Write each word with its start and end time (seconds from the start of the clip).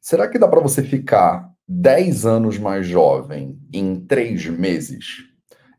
Será 0.00 0.26
que 0.26 0.38
dá 0.38 0.48
para 0.48 0.60
você 0.60 0.82
ficar 0.82 1.52
10 1.68 2.24
anos 2.24 2.56
mais 2.56 2.86
jovem 2.86 3.60
em 3.70 4.00
3 4.00 4.46
meses? 4.46 5.26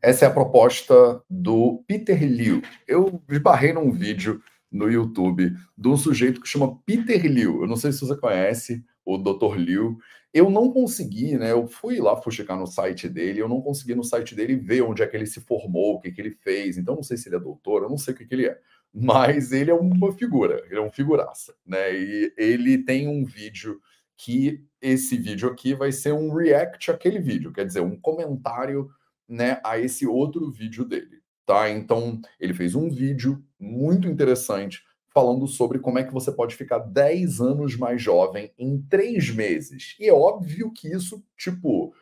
Essa 0.00 0.24
é 0.24 0.28
a 0.28 0.32
proposta 0.32 1.20
do 1.28 1.82
Peter 1.88 2.22
Liu. 2.22 2.62
Eu 2.86 3.20
esbarrei 3.28 3.72
num 3.72 3.90
vídeo 3.90 4.40
no 4.70 4.88
YouTube 4.88 5.52
de 5.76 5.88
um 5.88 5.96
sujeito 5.96 6.40
que 6.40 6.48
chama 6.48 6.78
Peter 6.86 7.26
Liu. 7.26 7.62
Eu 7.62 7.66
não 7.66 7.74
sei 7.74 7.90
se 7.90 8.00
você 8.00 8.16
conhece 8.16 8.84
o 9.04 9.18
Dr. 9.18 9.56
Liu. 9.56 9.98
Eu 10.32 10.48
não 10.48 10.72
consegui, 10.72 11.36
né? 11.36 11.50
Eu 11.50 11.66
fui 11.66 11.98
lá 11.98 12.18
checar 12.30 12.56
no 12.56 12.66
site 12.66 13.08
dele, 13.08 13.40
eu 13.40 13.48
não 13.48 13.60
consegui 13.60 13.96
no 13.96 14.04
site 14.04 14.36
dele 14.36 14.54
ver 14.54 14.82
onde 14.82 15.02
é 15.02 15.06
que 15.06 15.16
ele 15.16 15.26
se 15.26 15.40
formou, 15.40 15.96
o 15.96 16.00
que, 16.00 16.12
que 16.12 16.20
ele 16.20 16.30
fez. 16.30 16.78
Então, 16.78 16.94
não 16.94 17.02
sei 17.02 17.16
se 17.16 17.28
ele 17.28 17.36
é 17.36 17.40
doutor, 17.40 17.82
eu 17.82 17.90
não 17.90 17.98
sei 17.98 18.14
o 18.14 18.16
que, 18.16 18.24
que 18.24 18.34
ele 18.34 18.46
é. 18.46 18.56
Mas 18.94 19.50
ele 19.50 19.70
é 19.70 19.74
uma 19.74 20.12
figura, 20.12 20.62
ele 20.70 20.78
é 20.78 20.80
um 20.80 20.92
figuraça, 20.92 21.52
né? 21.66 21.92
E 21.92 22.32
ele 22.38 22.78
tem 22.78 23.08
um 23.08 23.24
vídeo 23.24 23.80
que 24.22 24.64
esse 24.80 25.16
vídeo 25.16 25.50
aqui 25.50 25.74
vai 25.74 25.90
ser 25.90 26.12
um 26.12 26.32
react 26.32 26.92
àquele 26.92 27.18
vídeo, 27.18 27.52
quer 27.52 27.66
dizer, 27.66 27.80
um 27.80 27.98
comentário 27.98 28.88
né, 29.28 29.60
a 29.64 29.78
esse 29.78 30.06
outro 30.06 30.48
vídeo 30.48 30.84
dele. 30.84 31.20
Tá? 31.44 31.68
Então, 31.68 32.20
ele 32.38 32.54
fez 32.54 32.76
um 32.76 32.88
vídeo 32.88 33.44
muito 33.58 34.06
interessante 34.06 34.84
falando 35.12 35.48
sobre 35.48 35.80
como 35.80 35.98
é 35.98 36.04
que 36.04 36.12
você 36.12 36.30
pode 36.30 36.54
ficar 36.54 36.78
10 36.78 37.40
anos 37.40 37.76
mais 37.76 38.00
jovem 38.00 38.52
em 38.56 38.80
3 38.82 39.30
meses. 39.30 39.96
E 39.98 40.08
é 40.08 40.12
óbvio 40.12 40.72
que 40.72 40.88
isso, 40.88 41.22
tipo, 41.36 41.92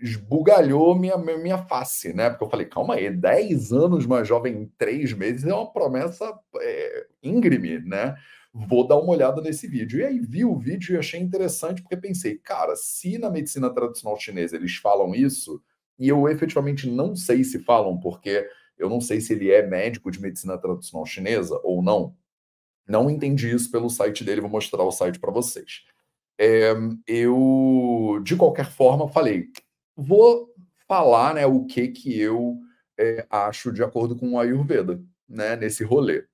esbugalhou 0.00 0.98
minha, 0.98 1.18
minha 1.18 1.58
face, 1.58 2.14
né? 2.14 2.30
Porque 2.30 2.44
eu 2.44 2.50
falei, 2.50 2.66
calma 2.66 2.94
aí, 2.94 3.10
10 3.14 3.70
anos 3.72 4.06
mais 4.06 4.26
jovem 4.26 4.62
em 4.62 4.72
3 4.78 5.12
meses 5.12 5.44
é 5.44 5.54
uma 5.54 5.70
promessa 5.70 6.32
é, 6.58 7.06
íngreme, 7.22 7.80
né? 7.80 8.16
Vou 8.52 8.86
dar 8.86 8.96
uma 8.96 9.12
olhada 9.12 9.40
nesse 9.40 9.66
vídeo. 9.66 10.00
E 10.00 10.04
aí 10.04 10.18
vi 10.18 10.44
o 10.44 10.56
vídeo 10.56 10.94
e 10.94 10.98
achei 10.98 11.20
interessante, 11.20 11.82
porque 11.82 11.96
pensei, 11.96 12.36
cara, 12.38 12.74
se 12.76 13.18
na 13.18 13.30
medicina 13.30 13.70
tradicional 13.70 14.18
chinesa 14.18 14.56
eles 14.56 14.76
falam 14.76 15.14
isso, 15.14 15.62
e 15.98 16.08
eu 16.08 16.28
efetivamente 16.28 16.88
não 16.88 17.14
sei 17.14 17.44
se 17.44 17.58
falam, 17.58 17.98
porque 17.98 18.48
eu 18.78 18.88
não 18.88 19.00
sei 19.00 19.20
se 19.20 19.34
ele 19.34 19.50
é 19.50 19.66
médico 19.66 20.10
de 20.10 20.20
medicina 20.20 20.56
tradicional 20.58 21.06
chinesa 21.06 21.60
ou 21.62 21.82
não. 21.82 22.16
Não 22.88 23.08
entendi 23.08 23.54
isso 23.54 23.70
pelo 23.70 23.90
site 23.90 24.24
dele, 24.24 24.40
vou 24.40 24.50
mostrar 24.50 24.82
o 24.82 24.90
site 24.90 25.20
para 25.20 25.30
vocês. 25.30 25.84
É, 26.38 26.72
eu, 27.06 28.18
de 28.24 28.34
qualquer 28.34 28.64
forma, 28.70 29.06
falei, 29.08 29.48
vou 29.94 30.52
falar 30.88 31.34
né, 31.34 31.46
o 31.46 31.66
que, 31.66 31.88
que 31.88 32.18
eu 32.18 32.58
é, 32.98 33.26
acho 33.30 33.70
de 33.70 33.84
acordo 33.84 34.16
com 34.16 34.32
o 34.32 34.40
Ayurveda, 34.40 35.00
né, 35.28 35.54
nesse 35.54 35.84
rolê. 35.84 36.24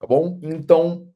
Tá 0.00 0.06
bom? 0.06 0.40
Então, 0.42 1.11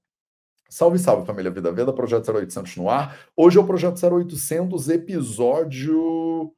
Salve, 0.69 0.99
salve, 0.99 1.25
família 1.25 1.51
Vida 1.51 1.71
Veda, 1.71 1.93
Projeto 1.93 2.29
0800 2.29 2.77
no 2.77 2.91
ar. 2.91 3.17
Hoje 3.37 3.57
é 3.57 3.61
o 3.61 3.67
Projeto 3.67 4.05
0800, 4.05 4.89
episódio 4.89 6.53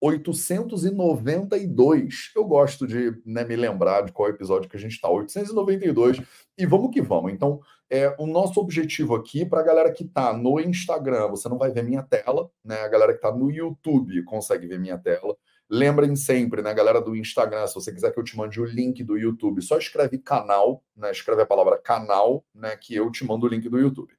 892. 0.00 2.32
Eu 2.34 2.44
gosto 2.44 2.88
de 2.88 3.16
né, 3.24 3.44
me 3.44 3.54
lembrar 3.54 4.02
de 4.02 4.10
qual 4.10 4.28
episódio 4.28 4.68
que 4.68 4.76
a 4.76 4.80
gente 4.80 4.94
está, 4.94 5.08
892. 5.08 6.20
E 6.58 6.66
vamos 6.66 6.90
que 6.90 7.00
vamos. 7.00 7.32
Então, 7.32 7.60
é, 7.88 8.12
o 8.18 8.26
nosso 8.26 8.58
objetivo 8.58 9.14
aqui, 9.14 9.46
para 9.46 9.60
a 9.60 9.64
galera 9.64 9.92
que 9.92 10.02
está 10.02 10.36
no 10.36 10.58
Instagram, 10.58 11.28
você 11.28 11.48
não 11.48 11.56
vai 11.56 11.70
ver 11.70 11.84
minha 11.84 12.02
tela, 12.02 12.50
né? 12.64 12.80
A 12.80 12.88
galera 12.88 13.12
que 13.12 13.18
está 13.18 13.30
no 13.30 13.48
YouTube 13.48 14.24
consegue 14.24 14.66
ver 14.66 14.80
minha 14.80 14.98
tela. 14.98 15.36
Lembrem 15.74 16.14
sempre, 16.14 16.60
né, 16.60 16.74
galera 16.74 17.00
do 17.00 17.16
Instagram, 17.16 17.66
se 17.66 17.74
você 17.74 17.90
quiser 17.90 18.12
que 18.12 18.20
eu 18.20 18.22
te 18.22 18.36
mande 18.36 18.60
o 18.60 18.64
link 18.66 19.02
do 19.02 19.16
YouTube, 19.16 19.62
só 19.62 19.78
escreve 19.78 20.18
canal, 20.18 20.84
né, 20.94 21.10
escreve 21.10 21.40
a 21.40 21.46
palavra 21.46 21.78
canal, 21.78 22.44
né, 22.54 22.76
que 22.76 22.94
eu 22.94 23.10
te 23.10 23.24
mando 23.24 23.46
o 23.46 23.48
link 23.48 23.66
do 23.70 23.78
YouTube. 23.78 24.12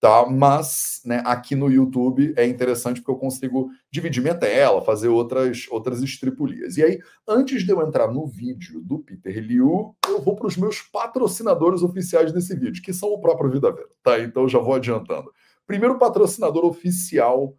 Tá? 0.00 0.24
Mas, 0.24 1.02
né, 1.04 1.22
aqui 1.26 1.54
no 1.54 1.70
YouTube 1.70 2.32
é 2.38 2.46
interessante 2.46 3.02
porque 3.02 3.10
eu 3.10 3.18
consigo 3.18 3.68
dividir 3.90 4.22
minha 4.22 4.34
tela, 4.34 4.80
fazer 4.80 5.08
outras 5.08 5.66
outras 5.70 6.00
estripulias. 6.00 6.78
E 6.78 6.82
aí, 6.82 6.98
antes 7.28 7.64
de 7.64 7.70
eu 7.70 7.86
entrar 7.86 8.10
no 8.10 8.26
vídeo 8.26 8.80
do 8.80 8.98
Peter 8.98 9.38
Liu, 9.44 9.94
eu 10.08 10.22
vou 10.22 10.34
para 10.34 10.46
os 10.46 10.56
meus 10.56 10.80
patrocinadores 10.80 11.82
oficiais 11.82 12.32
desse 12.32 12.56
vídeo, 12.56 12.82
que 12.82 12.94
são 12.94 13.10
o 13.10 13.20
próprio 13.20 13.50
Vida 13.50 13.70
Vera, 13.70 13.90
tá? 14.02 14.18
Então 14.20 14.48
já 14.48 14.58
vou 14.58 14.72
adiantando. 14.72 15.30
Primeiro 15.66 15.98
patrocinador 15.98 16.64
oficial 16.64 17.54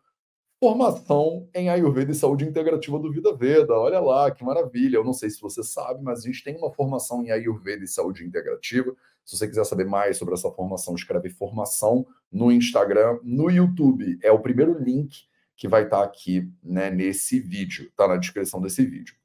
formação 0.59 1.47
em 1.53 1.69
Ayurveda 1.69 2.11
e 2.11 2.15
Saúde 2.15 2.45
Integrativa 2.45 2.97
do 2.97 3.11
Vida 3.11 3.35
Veda. 3.35 3.73
Olha 3.73 3.99
lá, 3.99 4.31
que 4.31 4.43
maravilha. 4.43 4.97
Eu 4.97 5.03
não 5.03 5.13
sei 5.13 5.29
se 5.29 5.41
você 5.41 5.63
sabe, 5.63 6.01
mas 6.03 6.19
a 6.19 6.27
gente 6.27 6.43
tem 6.43 6.57
uma 6.57 6.71
formação 6.71 7.23
em 7.23 7.31
Ayurveda 7.31 7.83
e 7.83 7.87
Saúde 7.87 8.25
Integrativa. 8.25 8.95
Se 9.23 9.37
você 9.37 9.47
quiser 9.47 9.65
saber 9.65 9.85
mais 9.85 10.17
sobre 10.17 10.33
essa 10.33 10.51
formação, 10.51 10.95
escreve 10.95 11.29
formação 11.29 12.05
no 12.31 12.51
Instagram, 12.51 13.19
no 13.23 13.49
YouTube. 13.49 14.19
É 14.21 14.31
o 14.31 14.39
primeiro 14.39 14.77
link 14.77 15.25
que 15.55 15.67
vai 15.67 15.83
estar 15.83 16.03
aqui 16.03 16.51
né, 16.63 16.89
nesse 16.89 17.39
vídeo, 17.39 17.91
tá 17.95 18.07
na 18.07 18.17
descrição 18.17 18.61
desse 18.61 18.85
vídeo. 18.85 19.15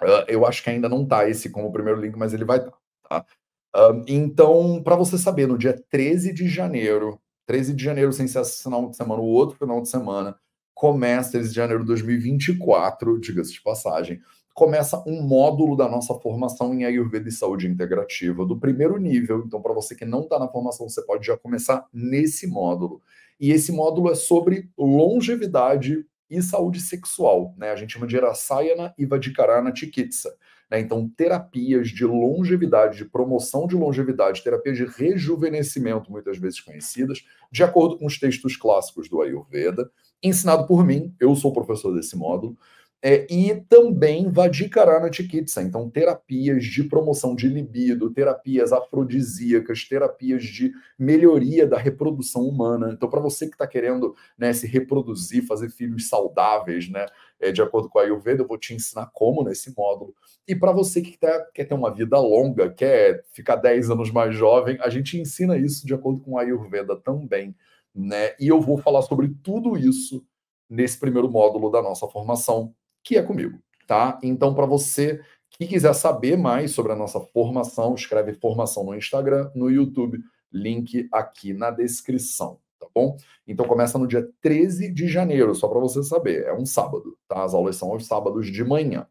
Uh, 0.00 0.24
eu 0.28 0.46
acho 0.46 0.62
que 0.62 0.70
ainda 0.70 0.88
não 0.88 1.02
está 1.02 1.28
esse 1.28 1.50
como 1.50 1.72
primeiro 1.72 2.00
link, 2.00 2.16
mas 2.16 2.32
ele 2.32 2.44
vai 2.44 2.58
estar. 2.58 2.72
Tá? 3.08 3.26
Uh, 3.74 4.04
então, 4.06 4.82
para 4.82 4.96
você 4.96 5.18
saber, 5.18 5.46
no 5.46 5.58
dia 5.58 5.74
13 5.90 6.32
de 6.32 6.48
janeiro, 6.48 7.20
13 7.46 7.74
de 7.74 7.82
janeiro, 7.82 8.12
sem 8.12 8.28
ser 8.28 8.40
esse 8.40 8.62
final 8.62 8.88
de 8.88 8.96
semana, 8.96 9.20
o 9.20 9.26
outro 9.26 9.56
final 9.58 9.82
de 9.82 9.88
semana, 9.88 10.38
começa, 10.78 11.32
13 11.32 11.48
de 11.48 11.56
janeiro 11.56 11.82
de 11.82 11.88
2024, 11.88 13.18
diga-se 13.18 13.52
de 13.52 13.60
passagem, 13.60 14.20
começa 14.54 15.02
um 15.08 15.20
módulo 15.22 15.76
da 15.76 15.88
nossa 15.88 16.14
formação 16.14 16.72
em 16.72 16.84
Ayurveda 16.84 17.28
e 17.28 17.32
Saúde 17.32 17.66
Integrativa, 17.66 18.46
do 18.46 18.56
primeiro 18.56 18.96
nível. 18.96 19.42
Então, 19.44 19.60
para 19.60 19.74
você 19.74 19.96
que 19.96 20.04
não 20.04 20.20
está 20.20 20.38
na 20.38 20.46
formação, 20.46 20.88
você 20.88 21.04
pode 21.04 21.26
já 21.26 21.36
começar 21.36 21.84
nesse 21.92 22.46
módulo. 22.46 23.02
E 23.40 23.50
esse 23.50 23.72
módulo 23.72 24.08
é 24.08 24.14
sobre 24.14 24.70
longevidade 24.78 26.06
e 26.30 26.40
saúde 26.40 26.80
sexual. 26.80 27.56
Né? 27.58 27.72
A 27.72 27.76
gente 27.76 27.94
chama 27.94 28.06
de 28.06 28.16
Rasayana 28.16 28.94
e 28.96 29.04
Vadikarana 29.04 29.74
Chikitsa. 29.74 30.32
Né? 30.70 30.78
Então, 30.78 31.08
terapias 31.08 31.88
de 31.88 32.04
longevidade, 32.04 32.98
de 32.98 33.04
promoção 33.04 33.66
de 33.66 33.74
longevidade, 33.74 34.44
terapias 34.44 34.76
de 34.76 34.84
rejuvenescimento, 34.84 36.08
muitas 36.08 36.38
vezes 36.38 36.60
conhecidas, 36.60 37.24
de 37.50 37.64
acordo 37.64 37.98
com 37.98 38.06
os 38.06 38.16
textos 38.16 38.56
clássicos 38.56 39.08
do 39.08 39.20
Ayurveda 39.20 39.90
ensinado 40.22 40.66
por 40.66 40.84
mim, 40.84 41.14
eu 41.20 41.34
sou 41.34 41.52
professor 41.52 41.94
desse 41.94 42.16
módulo, 42.16 42.56
é, 43.00 43.32
e 43.32 43.54
também 43.68 44.28
Vadikarana 44.28 45.12
Chikitsa, 45.12 45.62
então 45.62 45.88
terapias 45.88 46.64
de 46.64 46.82
promoção 46.82 47.32
de 47.32 47.46
libido, 47.46 48.10
terapias 48.10 48.72
afrodisíacas, 48.72 49.84
terapias 49.84 50.42
de 50.42 50.72
melhoria 50.98 51.64
da 51.64 51.78
reprodução 51.78 52.42
humana. 52.42 52.90
Então, 52.92 53.08
para 53.08 53.20
você 53.20 53.46
que 53.46 53.52
está 53.52 53.68
querendo 53.68 54.16
né, 54.36 54.52
se 54.52 54.66
reproduzir, 54.66 55.46
fazer 55.46 55.70
filhos 55.70 56.08
saudáveis, 56.08 56.90
né, 56.90 57.06
é, 57.38 57.52
de 57.52 57.62
acordo 57.62 57.88
com 57.88 58.00
a 58.00 58.02
Ayurveda, 58.02 58.42
eu 58.42 58.48
vou 58.48 58.58
te 58.58 58.74
ensinar 58.74 59.08
como 59.12 59.44
nesse 59.44 59.72
módulo. 59.76 60.12
E 60.46 60.56
para 60.56 60.72
você 60.72 61.00
que 61.00 61.16
tá, 61.16 61.46
quer 61.54 61.66
ter 61.66 61.74
uma 61.74 61.94
vida 61.94 62.18
longa, 62.18 62.68
quer 62.68 63.24
ficar 63.32 63.54
10 63.54 63.90
anos 63.90 64.10
mais 64.10 64.34
jovem, 64.34 64.76
a 64.80 64.90
gente 64.90 65.16
ensina 65.20 65.56
isso 65.56 65.86
de 65.86 65.94
acordo 65.94 66.20
com 66.20 66.36
a 66.36 66.42
Ayurveda 66.42 66.96
também 66.96 67.54
né? 67.98 68.34
E 68.38 68.46
eu 68.46 68.60
vou 68.60 68.78
falar 68.78 69.02
sobre 69.02 69.28
tudo 69.42 69.76
isso 69.76 70.24
nesse 70.70 70.98
primeiro 71.00 71.28
módulo 71.28 71.68
da 71.70 71.82
nossa 71.82 72.06
formação, 72.06 72.72
que 73.02 73.16
é 73.16 73.22
comigo, 73.22 73.58
tá? 73.86 74.18
Então, 74.22 74.54
para 74.54 74.66
você 74.66 75.20
que 75.50 75.66
quiser 75.66 75.94
saber 75.94 76.36
mais 76.36 76.70
sobre 76.70 76.92
a 76.92 76.96
nossa 76.96 77.18
formação, 77.18 77.94
escreve 77.94 78.34
formação 78.34 78.84
no 78.84 78.94
Instagram, 78.94 79.50
no 79.54 79.68
YouTube, 79.68 80.22
link 80.52 81.08
aqui 81.10 81.52
na 81.52 81.70
descrição, 81.70 82.60
tá 82.78 82.86
bom? 82.94 83.16
Então 83.46 83.66
começa 83.66 83.98
no 83.98 84.06
dia 84.06 84.28
13 84.40 84.92
de 84.92 85.08
janeiro, 85.08 85.54
só 85.54 85.66
para 85.66 85.80
você 85.80 86.02
saber, 86.04 86.44
é 86.44 86.54
um 86.54 86.66
sábado, 86.66 87.18
tá? 87.26 87.42
As 87.42 87.52
aulas 87.52 87.76
são 87.76 87.90
aos 87.90 88.06
sábados 88.06 88.46
de 88.46 88.62
manhã. 88.62 89.06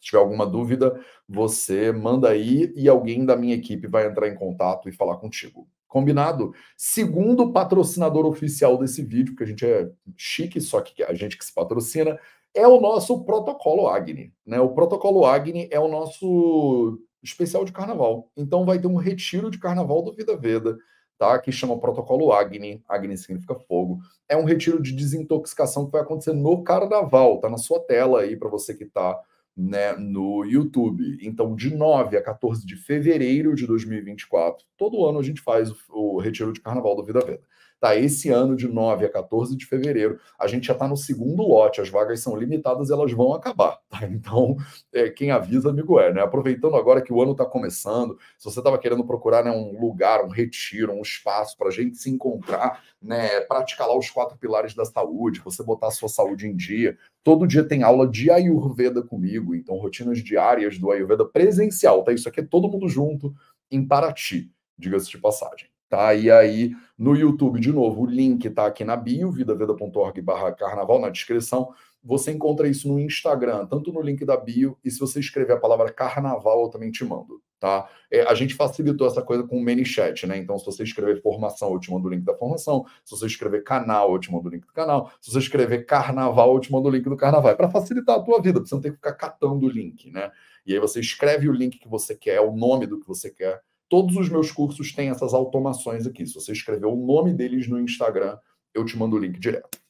Se 0.00 0.06
tiver 0.06 0.18
alguma 0.18 0.46
dúvida, 0.46 0.98
você 1.28 1.92
manda 1.92 2.30
aí 2.30 2.72
e 2.74 2.88
alguém 2.88 3.24
da 3.24 3.36
minha 3.36 3.54
equipe 3.54 3.86
vai 3.86 4.08
entrar 4.08 4.28
em 4.28 4.34
contato 4.34 4.88
e 4.88 4.92
falar 4.92 5.18
contigo. 5.18 5.68
Combinado? 5.90 6.54
Segundo 6.76 7.52
patrocinador 7.52 8.24
oficial 8.24 8.78
desse 8.78 9.02
vídeo, 9.02 9.34
que 9.34 9.42
a 9.42 9.46
gente 9.46 9.66
é 9.66 9.90
chique, 10.16 10.60
só 10.60 10.80
que 10.80 11.02
a 11.02 11.12
gente 11.12 11.36
que 11.36 11.44
se 11.44 11.52
patrocina, 11.52 12.16
é 12.54 12.64
o 12.66 12.80
nosso 12.80 13.24
protocolo 13.24 13.88
Agni. 13.88 14.32
Né? 14.46 14.60
O 14.60 14.70
protocolo 14.70 15.26
Agni 15.26 15.68
é 15.68 15.80
o 15.80 15.88
nosso 15.88 16.96
especial 17.20 17.64
de 17.64 17.72
carnaval. 17.72 18.30
Então 18.36 18.64
vai 18.64 18.78
ter 18.78 18.86
um 18.86 18.94
retiro 18.94 19.50
de 19.50 19.58
carnaval 19.58 20.00
do 20.00 20.14
Vida 20.14 20.36
Veda, 20.36 20.78
tá? 21.18 21.36
Que 21.40 21.50
chama 21.50 21.80
protocolo 21.80 22.32
Agni. 22.32 22.84
Agni 22.88 23.18
significa 23.18 23.56
fogo. 23.56 23.98
É 24.28 24.36
um 24.36 24.44
retiro 24.44 24.80
de 24.80 24.92
desintoxicação 24.92 25.86
que 25.86 25.92
vai 25.92 26.02
acontecer 26.02 26.32
no 26.32 26.62
carnaval. 26.62 27.40
Tá 27.40 27.50
na 27.50 27.58
sua 27.58 27.80
tela 27.80 28.20
aí 28.20 28.36
para 28.36 28.48
você 28.48 28.74
que 28.74 28.84
está 28.84 29.20
né, 29.60 29.92
no 29.92 30.44
YouTube. 30.44 31.18
Então, 31.20 31.54
de 31.54 31.74
9 31.74 32.16
a 32.16 32.22
14 32.22 32.66
de 32.66 32.76
fevereiro 32.76 33.54
de 33.54 33.66
2024, 33.66 34.64
todo 34.76 35.04
ano 35.06 35.18
a 35.18 35.22
gente 35.22 35.40
faz 35.40 35.70
o, 35.70 35.76
o 35.90 36.18
retiro 36.18 36.52
de 36.52 36.60
carnaval 36.60 36.96
do 36.96 37.04
Vida 37.04 37.20
Veda. 37.20 37.42
Tá, 37.80 37.96
esse 37.96 38.28
ano 38.28 38.54
de 38.54 38.68
9 38.68 39.06
a 39.06 39.08
14 39.08 39.56
de 39.56 39.64
fevereiro, 39.64 40.20
a 40.38 40.46
gente 40.46 40.66
já 40.66 40.74
está 40.74 40.86
no 40.86 40.98
segundo 40.98 41.42
lote, 41.42 41.80
as 41.80 41.88
vagas 41.88 42.20
são 42.20 42.36
limitadas, 42.36 42.90
elas 42.90 43.10
vão 43.10 43.32
acabar, 43.32 43.78
tá? 43.88 44.00
Então, 44.20 44.54
é, 44.92 45.08
quem 45.08 45.30
avisa, 45.30 45.70
amigo 45.70 45.98
é, 45.98 46.12
né? 46.12 46.20
Aproveitando 46.20 46.76
agora 46.76 47.00
que 47.00 47.10
o 47.10 47.22
ano 47.22 47.32
está 47.32 47.46
começando, 47.46 48.18
se 48.36 48.44
você 48.44 48.60
estava 48.60 48.76
querendo 48.76 49.02
procurar 49.02 49.42
né, 49.42 49.50
um 49.50 49.80
lugar, 49.80 50.22
um 50.22 50.28
retiro, 50.28 50.92
um 50.92 51.00
espaço 51.00 51.56
para 51.56 51.68
a 51.68 51.70
gente 51.70 51.96
se 51.96 52.10
encontrar, 52.10 52.82
né, 53.00 53.40
praticar 53.42 53.88
lá 53.88 53.96
os 53.96 54.10
quatro 54.10 54.36
pilares 54.36 54.74
da 54.74 54.84
saúde, 54.84 55.40
você 55.40 55.62
botar 55.62 55.86
a 55.86 55.90
sua 55.90 56.10
saúde 56.10 56.46
em 56.46 56.54
dia, 56.54 56.98
todo 57.24 57.46
dia 57.46 57.64
tem 57.64 57.82
aula 57.82 58.06
de 58.06 58.30
Ayurveda 58.30 59.02
comigo, 59.02 59.54
então 59.54 59.78
rotinas 59.78 60.18
diárias 60.18 60.78
do 60.78 60.90
Ayurveda 60.90 61.24
presencial, 61.24 62.04
tá? 62.04 62.12
Isso 62.12 62.28
aqui 62.28 62.40
é 62.40 62.44
todo 62.44 62.68
mundo 62.68 62.88
junto 62.90 63.34
em 63.70 63.86
Paraty, 63.86 64.52
diga-se 64.76 65.08
de 65.08 65.16
passagem. 65.16 65.69
Tá? 65.90 66.14
E 66.14 66.30
aí, 66.30 66.70
no 66.96 67.16
YouTube, 67.16 67.58
de 67.58 67.72
novo, 67.72 68.02
o 68.02 68.06
link 68.06 68.44
está 68.44 68.66
aqui 68.66 68.84
na 68.84 68.94
bio, 68.94 69.32
vidaveda.org 69.32 70.20
barra 70.22 70.52
carnaval, 70.52 71.00
na 71.00 71.10
descrição. 71.10 71.74
Você 72.04 72.30
encontra 72.30 72.68
isso 72.68 72.86
no 72.86 73.00
Instagram, 73.00 73.66
tanto 73.66 73.92
no 73.92 74.00
link 74.00 74.24
da 74.24 74.36
bio, 74.36 74.78
e 74.84 74.90
se 74.90 75.00
você 75.00 75.18
escrever 75.18 75.54
a 75.54 75.58
palavra 75.58 75.92
carnaval, 75.92 76.62
eu 76.62 76.68
também 76.68 76.92
te 76.92 77.04
mando, 77.04 77.42
tá? 77.58 77.88
É, 78.08 78.22
a 78.22 78.34
gente 78.34 78.54
facilitou 78.54 79.04
essa 79.04 79.20
coisa 79.20 79.42
com 79.42 79.58
o 79.58 79.64
ManyChat, 79.64 80.28
né? 80.28 80.38
Então, 80.38 80.56
se 80.60 80.64
você 80.64 80.84
escrever 80.84 81.20
formação, 81.20 81.72
eu 81.72 81.80
te 81.80 81.90
mando 81.90 82.06
o 82.06 82.10
link 82.10 82.22
da 82.22 82.36
formação. 82.36 82.86
Se 83.04 83.10
você 83.10 83.26
escrever 83.26 83.64
canal, 83.64 84.12
eu 84.12 84.18
te 84.20 84.30
mando 84.30 84.48
o 84.48 84.50
link 84.50 84.64
do 84.64 84.72
canal. 84.72 85.10
Se 85.20 85.32
você 85.32 85.40
escrever 85.40 85.84
carnaval, 85.86 86.54
eu 86.54 86.60
te 86.60 86.70
mando 86.70 86.88
o 86.88 86.90
link 86.90 87.04
do 87.04 87.16
carnaval. 87.16 87.50
É 87.50 87.54
para 87.56 87.68
facilitar 87.68 88.16
a 88.16 88.22
tua 88.22 88.40
vida, 88.40 88.60
você 88.60 88.74
não 88.74 88.80
ter 88.80 88.90
que 88.90 88.96
ficar 88.96 89.14
catando 89.14 89.66
o 89.66 89.68
link, 89.68 90.08
né? 90.10 90.30
E 90.64 90.72
aí 90.72 90.78
você 90.78 91.00
escreve 91.00 91.48
o 91.48 91.52
link 91.52 91.78
que 91.78 91.88
você 91.88 92.14
quer, 92.14 92.40
o 92.40 92.54
nome 92.54 92.86
do 92.86 93.00
que 93.00 93.08
você 93.08 93.28
quer, 93.28 93.60
Todos 93.90 94.16
os 94.16 94.28
meus 94.28 94.52
cursos 94.52 94.92
têm 94.92 95.10
essas 95.10 95.34
automações 95.34 96.06
aqui. 96.06 96.24
Se 96.24 96.32
você 96.32 96.52
escrever 96.52 96.86
o 96.86 96.94
nome 96.94 97.34
deles 97.34 97.68
no 97.68 97.80
Instagram, 97.80 98.38
eu 98.72 98.84
te 98.84 98.96
mando 98.96 99.16
o 99.16 99.18
link 99.18 99.40
direto. 99.40 99.80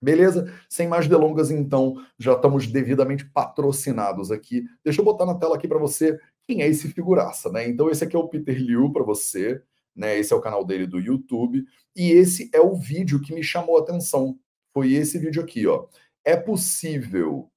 Beleza? 0.00 0.54
Sem 0.68 0.86
mais 0.86 1.08
delongas, 1.08 1.50
então, 1.50 1.96
já 2.16 2.34
estamos 2.34 2.68
devidamente 2.68 3.28
patrocinados 3.30 4.30
aqui. 4.30 4.64
Deixa 4.84 5.00
eu 5.00 5.04
botar 5.04 5.26
na 5.26 5.34
tela 5.34 5.56
aqui 5.56 5.66
para 5.66 5.80
você 5.80 6.16
quem 6.46 6.62
é 6.62 6.68
esse 6.68 6.86
figuraça, 6.92 7.50
né? 7.50 7.68
Então, 7.68 7.90
esse 7.90 8.04
aqui 8.04 8.14
é 8.14 8.18
o 8.18 8.28
Peter 8.28 8.56
Liu 8.56 8.92
para 8.92 9.02
você, 9.02 9.60
né? 9.96 10.16
Esse 10.16 10.32
é 10.32 10.36
o 10.36 10.40
canal 10.40 10.64
dele 10.64 10.86
do 10.86 11.00
YouTube. 11.00 11.64
E 11.96 12.12
esse 12.12 12.48
é 12.54 12.60
o 12.60 12.76
vídeo 12.76 13.20
que 13.20 13.34
me 13.34 13.42
chamou 13.42 13.78
a 13.78 13.80
atenção. 13.80 14.38
Foi 14.72 14.92
esse 14.92 15.18
vídeo 15.18 15.42
aqui, 15.42 15.66
ó. 15.66 15.88
É 16.24 16.36
possível. 16.36 17.50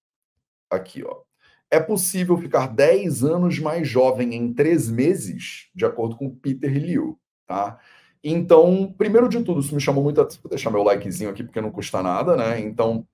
Aqui, 0.72 1.04
ó. 1.04 1.27
É 1.70 1.80
possível 1.80 2.38
ficar 2.38 2.68
10 2.68 3.24
anos 3.24 3.60
mais 3.60 3.88
jovem 3.88 4.34
em 4.34 4.54
3 4.54 4.90
meses, 4.90 5.70
de 5.76 5.86
acordo 5.86 6.16
com 6.16 6.30
Peter 6.30 6.72
Liu, 6.72 7.20
tá? 7.46 7.78
Então, 8.24 8.94
primeiro 8.98 9.30
de 9.30 9.42
tudo, 9.44 9.60
isso 9.60 9.76
me 9.76 9.82
chamou 9.82 10.04
muito 10.04 10.22
a... 10.22 10.24
Vou 10.24 10.50
deixar 10.50 10.72
meu 10.72 10.84
likezinho 10.84 11.30
aqui, 11.30 11.44
porque 11.44 11.62
não 11.62 11.72
custa 11.72 12.02
nada, 12.02 12.36
né? 12.36 12.60
Então, 12.60 13.06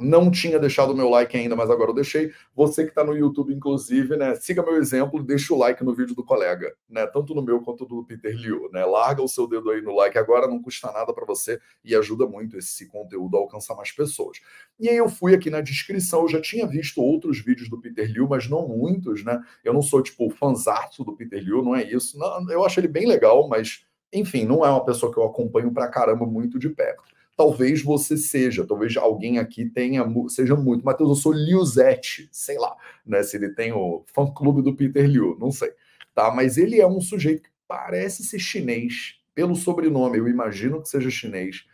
não 0.00 0.28
tinha 0.28 0.58
deixado 0.58 0.90
o 0.90 0.96
meu 0.96 1.08
like 1.08 1.36
ainda, 1.36 1.54
mas 1.54 1.70
agora 1.70 1.90
eu 1.90 1.94
deixei. 1.94 2.32
Você 2.54 2.82
que 2.82 2.88
está 2.88 3.04
no 3.04 3.16
YouTube, 3.16 3.54
inclusive, 3.54 4.16
né? 4.16 4.34
Siga 4.34 4.62
meu 4.62 4.76
exemplo, 4.76 5.22
deixa 5.22 5.54
o 5.54 5.58
like 5.58 5.84
no 5.84 5.94
vídeo 5.94 6.16
do 6.16 6.24
colega, 6.24 6.74
né? 6.88 7.06
Tanto 7.06 7.34
no 7.34 7.42
meu 7.42 7.60
quanto 7.60 7.86
do 7.86 8.04
Peter 8.04 8.34
Liu, 8.36 8.68
né? 8.72 8.84
Larga 8.84 9.22
o 9.22 9.28
seu 9.28 9.46
dedo 9.46 9.70
aí 9.70 9.80
no 9.80 9.94
like 9.94 10.18
agora, 10.18 10.48
não 10.48 10.60
custa 10.60 10.90
nada 10.90 11.12
para 11.14 11.24
você 11.24 11.60
e 11.84 11.94
ajuda 11.94 12.26
muito 12.26 12.58
esse 12.58 12.88
conteúdo 12.88 13.36
a 13.36 13.40
alcançar 13.40 13.76
mais 13.76 13.92
pessoas. 13.92 14.40
E 14.80 14.88
aí 14.88 14.96
eu 14.96 15.08
fui 15.08 15.32
aqui 15.32 15.48
na 15.48 15.60
descrição, 15.60 16.22
eu 16.22 16.28
já 16.28 16.40
tinha 16.40 16.66
visto 16.66 17.00
outros 17.00 17.38
vídeos 17.38 17.68
do 17.68 17.80
Peter 17.80 18.10
Liu, 18.10 18.26
mas 18.28 18.48
não 18.48 18.66
muitos, 18.66 19.24
né? 19.24 19.40
Eu 19.62 19.72
não 19.72 19.82
sou 19.82 20.02
tipo 20.02 20.28
fanzaço 20.30 21.04
do 21.04 21.14
Peter 21.14 21.40
Liu, 21.40 21.62
não 21.62 21.74
é 21.74 21.84
isso. 21.84 22.18
Não, 22.18 22.50
eu 22.50 22.64
acho 22.64 22.80
ele 22.80 22.88
bem 22.88 23.06
legal, 23.06 23.48
mas 23.48 23.84
enfim, 24.12 24.44
não 24.44 24.64
é 24.64 24.70
uma 24.70 24.84
pessoa 24.84 25.12
que 25.12 25.18
eu 25.18 25.24
acompanho 25.24 25.72
pra 25.72 25.88
caramba 25.88 26.26
muito 26.26 26.58
de 26.58 26.68
perto 26.68 27.13
talvez 27.36 27.82
você 27.82 28.16
seja, 28.16 28.66
talvez 28.66 28.96
alguém 28.96 29.38
aqui 29.38 29.64
tenha, 29.66 30.04
seja 30.28 30.54
muito. 30.56 30.84
Matheus, 30.84 31.10
eu 31.10 31.16
sou 31.16 31.32
Liuzete, 31.32 32.28
sei 32.32 32.58
lá, 32.58 32.74
né? 33.06 33.22
Se 33.22 33.36
ele 33.36 33.50
tem 33.50 33.72
o 33.72 34.04
fã-clube 34.14 34.62
do 34.62 34.74
Peter 34.74 35.06
Liu, 35.06 35.36
não 35.40 35.50
sei. 35.50 35.72
Tá? 36.14 36.32
Mas 36.32 36.56
ele 36.56 36.80
é 36.80 36.86
um 36.86 37.00
sujeito 37.00 37.42
que 37.42 37.50
parece 37.66 38.24
ser 38.24 38.38
chinês, 38.38 39.16
pelo 39.34 39.56
sobrenome, 39.56 40.18
eu 40.18 40.28
imagino 40.28 40.80
que 40.80 40.88
seja 40.88 41.10
chinês. 41.10 41.64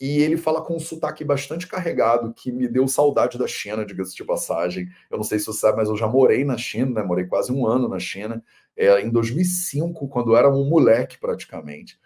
E 0.00 0.22
ele 0.22 0.38
fala 0.38 0.62
com 0.62 0.76
um 0.76 0.80
sotaque 0.80 1.22
bastante 1.22 1.66
carregado, 1.66 2.32
que 2.32 2.50
me 2.50 2.66
deu 2.66 2.88
saudade 2.88 3.36
da 3.36 3.46
China, 3.46 3.84
diga-se 3.84 4.16
de 4.16 4.24
passagem. 4.24 4.88
Eu 5.10 5.18
não 5.18 5.24
sei 5.24 5.38
se 5.38 5.44
você 5.44 5.60
sabe, 5.60 5.76
mas 5.76 5.90
eu 5.90 5.96
já 5.96 6.08
morei 6.08 6.42
na 6.42 6.56
China, 6.56 6.92
né? 6.92 7.02
Morei 7.02 7.26
quase 7.26 7.52
um 7.52 7.66
ano 7.66 7.86
na 7.86 7.98
China, 7.98 8.42
é, 8.74 9.02
em 9.02 9.10
2005, 9.10 10.08
quando 10.08 10.30
eu 10.30 10.36
era 10.38 10.48
um 10.48 10.66
moleque 10.66 11.18
praticamente. 11.18 11.98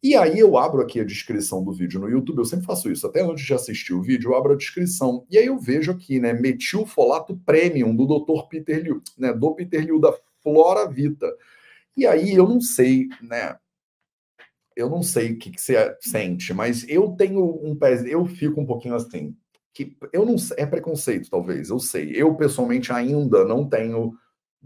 E 0.00 0.14
aí 0.14 0.38
eu 0.38 0.56
abro 0.56 0.80
aqui 0.80 1.00
a 1.00 1.04
descrição 1.04 1.62
do 1.64 1.72
vídeo 1.72 1.98
no 1.98 2.08
YouTube, 2.08 2.38
eu 2.38 2.44
sempre 2.44 2.66
faço 2.66 2.90
isso, 2.90 3.04
até 3.04 3.20
antes 3.20 3.44
de 3.44 3.52
assistir 3.52 3.92
o 3.92 4.02
vídeo, 4.02 4.30
eu 4.30 4.36
abro 4.36 4.52
a 4.52 4.56
descrição. 4.56 5.26
E 5.28 5.36
aí 5.36 5.46
eu 5.46 5.58
vejo 5.58 5.90
aqui, 5.90 6.20
né, 6.20 6.32
metilfolato 6.32 7.36
premium 7.44 7.94
do 7.94 8.06
Dr. 8.06 8.46
Peter 8.48 8.80
Liu, 8.80 9.02
né, 9.18 9.32
do 9.32 9.54
Peter 9.54 9.84
Liu 9.84 9.98
da 10.00 10.14
Flora 10.40 10.88
Vita. 10.88 11.26
E 11.96 12.06
aí 12.06 12.32
eu 12.32 12.48
não 12.48 12.60
sei, 12.60 13.08
né, 13.20 13.56
eu 14.76 14.88
não 14.88 15.02
sei 15.02 15.32
o 15.32 15.38
que, 15.38 15.50
que 15.50 15.60
você 15.60 15.96
sente, 16.00 16.54
mas 16.54 16.88
eu 16.88 17.10
tenho 17.16 17.58
um 17.66 17.74
pé, 17.74 18.00
eu 18.06 18.24
fico 18.26 18.60
um 18.60 18.66
pouquinho 18.66 18.94
assim, 18.94 19.36
que 19.74 19.96
eu 20.12 20.24
não 20.24 20.36
é 20.56 20.64
preconceito 20.64 21.28
talvez, 21.28 21.70
eu 21.70 21.80
sei. 21.80 22.12
Eu 22.14 22.36
pessoalmente 22.36 22.92
ainda 22.92 23.44
não 23.44 23.68
tenho 23.68 24.12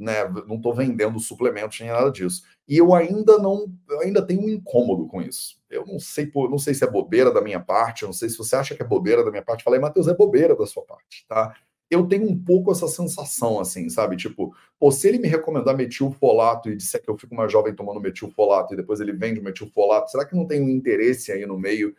né? 0.02 0.28
Não 0.46 0.56
estou 0.56 0.74
vendendo 0.74 1.18
suplementos 1.20 1.78
nem 1.80 1.90
nada 1.90 2.10
disso. 2.10 2.42
E 2.68 2.76
eu 2.76 2.92
ainda 2.92 3.38
não, 3.38 3.72
eu 3.88 4.00
ainda 4.00 4.20
tenho 4.20 4.42
um 4.42 4.48
incômodo 4.48 5.06
com 5.06 5.22
isso. 5.22 5.60
Eu 5.70 5.86
não 5.86 5.98
sei, 5.98 6.30
não 6.34 6.58
sei 6.58 6.74
se 6.74 6.84
é 6.84 6.90
bobeira 6.90 7.32
da 7.32 7.40
minha 7.40 7.60
parte, 7.60 8.02
eu 8.02 8.08
não 8.08 8.12
sei 8.12 8.28
se 8.28 8.36
você 8.36 8.56
acha 8.56 8.74
que 8.74 8.82
é 8.82 8.86
bobeira 8.86 9.24
da 9.24 9.30
minha 9.30 9.42
parte. 9.42 9.64
Falei, 9.64 9.80
Matheus, 9.80 10.08
é 10.08 10.14
bobeira 10.14 10.56
da 10.56 10.66
sua 10.66 10.82
parte, 10.82 11.24
tá? 11.28 11.54
Eu 11.88 12.06
tenho 12.06 12.28
um 12.28 12.36
pouco 12.36 12.72
essa 12.72 12.88
sensação, 12.88 13.60
assim, 13.60 13.88
sabe? 13.88 14.16
Tipo, 14.16 14.54
pô, 14.78 14.90
se 14.90 15.06
ele 15.06 15.18
me 15.18 15.28
recomendar 15.28 15.76
metilfolato 15.76 16.70
e 16.70 16.76
disser 16.76 17.02
que 17.02 17.10
eu 17.10 17.18
fico 17.18 17.34
mais 17.34 17.52
jovem 17.52 17.74
tomando 17.74 18.00
metilfolato 18.00 18.72
e 18.72 18.76
depois 18.76 19.00
ele 19.00 19.12
vende 19.12 19.40
o 19.40 19.44
metilfolato, 19.44 20.10
será 20.10 20.24
que 20.24 20.34
não 20.34 20.46
tem 20.46 20.60
um 20.60 20.68
interesse 20.68 21.30
aí 21.30 21.46
no 21.46 21.58
meio 21.58 21.94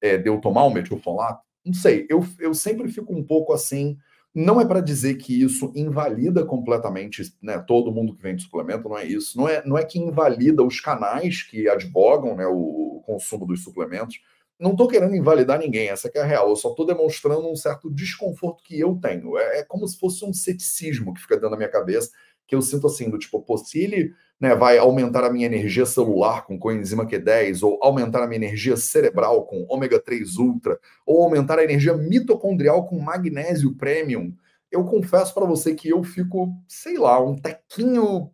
é, 0.00 0.16
de 0.16 0.28
eu 0.28 0.40
tomar 0.40 0.64
o 0.64 0.70
metilfolato? 0.70 1.42
Não 1.64 1.74
sei, 1.74 2.06
eu, 2.08 2.24
eu 2.38 2.54
sempre 2.54 2.90
fico 2.90 3.14
um 3.14 3.22
pouco 3.22 3.52
assim, 3.52 3.98
não 4.34 4.60
é 4.60 4.66
para 4.66 4.80
dizer 4.80 5.14
que 5.14 5.42
isso 5.42 5.70
invalida 5.76 6.44
completamente 6.44 7.22
né, 7.40 7.56
todo 7.58 7.92
mundo 7.92 8.16
que 8.16 8.22
vende 8.22 8.42
suplemento, 8.42 8.88
não 8.88 8.98
é 8.98 9.04
isso. 9.04 9.38
Não 9.38 9.48
é, 9.48 9.64
não 9.64 9.78
é 9.78 9.84
que 9.84 9.98
invalida 9.98 10.62
os 10.64 10.80
canais 10.80 11.42
que 11.42 11.68
advogam 11.68 12.34
né, 12.34 12.46
o, 12.46 13.00
consumo 13.06 13.46
dos 13.46 13.62
suplementos. 13.62 14.20
Não 14.58 14.72
estou 14.72 14.88
querendo 14.88 15.14
invalidar 15.14 15.58
ninguém, 15.58 15.88
essa 15.88 16.10
é 16.12 16.20
a 16.20 16.24
real. 16.24 16.48
Eu 16.48 16.56
só 16.56 16.70
estou 16.70 16.86
demonstrando 16.86 17.48
um 17.48 17.54
certo 17.54 17.88
desconforto 17.90 18.64
que 18.64 18.78
eu 18.78 18.98
tenho. 19.00 19.38
É, 19.38 19.60
é, 19.60 19.64
como 19.64 19.86
se 19.86 19.98
fosse 19.98 20.24
um 20.24 20.32
ceticismo 20.32 21.14
que 21.14 21.20
fica 21.20 21.36
dentro 21.36 21.50
da 21.50 21.56
minha 21.56 21.68
cabeça, 21.68 22.10
que 22.46 22.54
eu 22.54 22.62
sinto 22.62 22.86
assim, 22.86 23.08
do 23.10 23.18
tipo, 23.18 23.40
pô, 23.40 23.56
se 23.56 23.78
ele 23.80 24.14
né, 24.38 24.54
vai 24.54 24.78
aumentar 24.78 25.24
a 25.24 25.32
minha 25.32 25.46
energia 25.46 25.86
celular 25.86 26.44
com 26.44 26.58
coenzima 26.58 27.06
Q10, 27.06 27.62
ou 27.62 27.78
aumentar 27.82 28.22
a 28.22 28.26
minha 28.26 28.36
energia 28.36 28.76
cerebral 28.76 29.46
com 29.46 29.64
ômega 29.68 30.00
3 30.00 30.36
ultra, 30.36 30.78
ou 31.06 31.22
aumentar 31.22 31.58
a 31.58 31.64
energia 31.64 31.94
mitocondrial 31.96 32.86
com 32.86 32.98
magnésio 32.98 33.74
premium, 33.74 34.34
eu 34.70 34.84
confesso 34.84 35.32
para 35.32 35.46
você 35.46 35.74
que 35.74 35.88
eu 35.88 36.02
fico, 36.02 36.52
sei 36.66 36.98
lá, 36.98 37.22
um 37.22 37.36
tequinho 37.36 38.30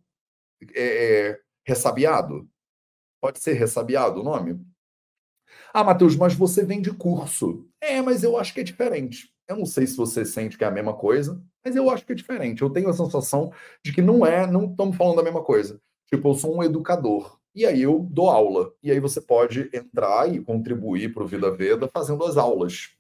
é, 0.75 1.29
é, 1.29 1.41
ressabiado. 1.65 2.49
Pode 3.21 3.39
ser 3.41 3.53
ressabiado 3.53 4.21
o 4.21 4.25
nome? 4.25 4.59
Ah, 5.73 5.85
Matheus, 5.85 6.17
mas 6.17 6.35
você 6.35 6.65
vende 6.65 6.91
curso. 6.93 7.69
É, 7.81 8.01
mas 8.01 8.25
eu 8.25 8.39
acho 8.39 8.55
que 8.55 8.61
é 8.61 8.65
diferente. 8.65 9.33
Eu 9.47 9.57
não 9.57 9.67
sei 9.67 9.87
se 9.87 9.97
você 9.97 10.25
sente 10.25 10.57
que 10.57 10.65
é 10.65 10.67
a 10.67 10.71
mesma 10.71 10.95
coisa, 10.95 11.43
mas 11.65 11.77
eu 11.77 11.91
acho 11.91 12.05
que 12.05 12.13
é 12.13 12.15
diferente. 12.15 12.63
Eu 12.63 12.71
tenho 12.71 12.89
a 12.89 12.93
sensação 12.93 13.53
de 13.85 13.93
que 13.93 14.03
não 14.03 14.25
é, 14.25 14.47
não 14.47 14.67
estamos 14.67 14.97
falando 14.97 15.17
da 15.17 15.23
mesma 15.23 15.43
coisa. 15.43 15.81
Tipo, 16.07 16.29
eu 16.29 16.35
sou 16.35 16.57
um 16.57 16.63
educador. 16.63 17.39
E 17.55 17.67
aí 17.67 17.83
eu 17.83 18.07
dou 18.11 18.31
aula. 18.31 18.73
E 18.83 18.91
aí 18.91 19.01
você 19.01 19.21
pode 19.21 19.69
entrar 19.73 20.33
e 20.33 20.41
contribuir 20.41 21.13
para 21.13 21.23
o 21.23 21.27
Vida 21.27 21.51
Veda 21.51 21.89
fazendo 21.93 22.25
as 22.25 22.37
aulas. 22.37 22.91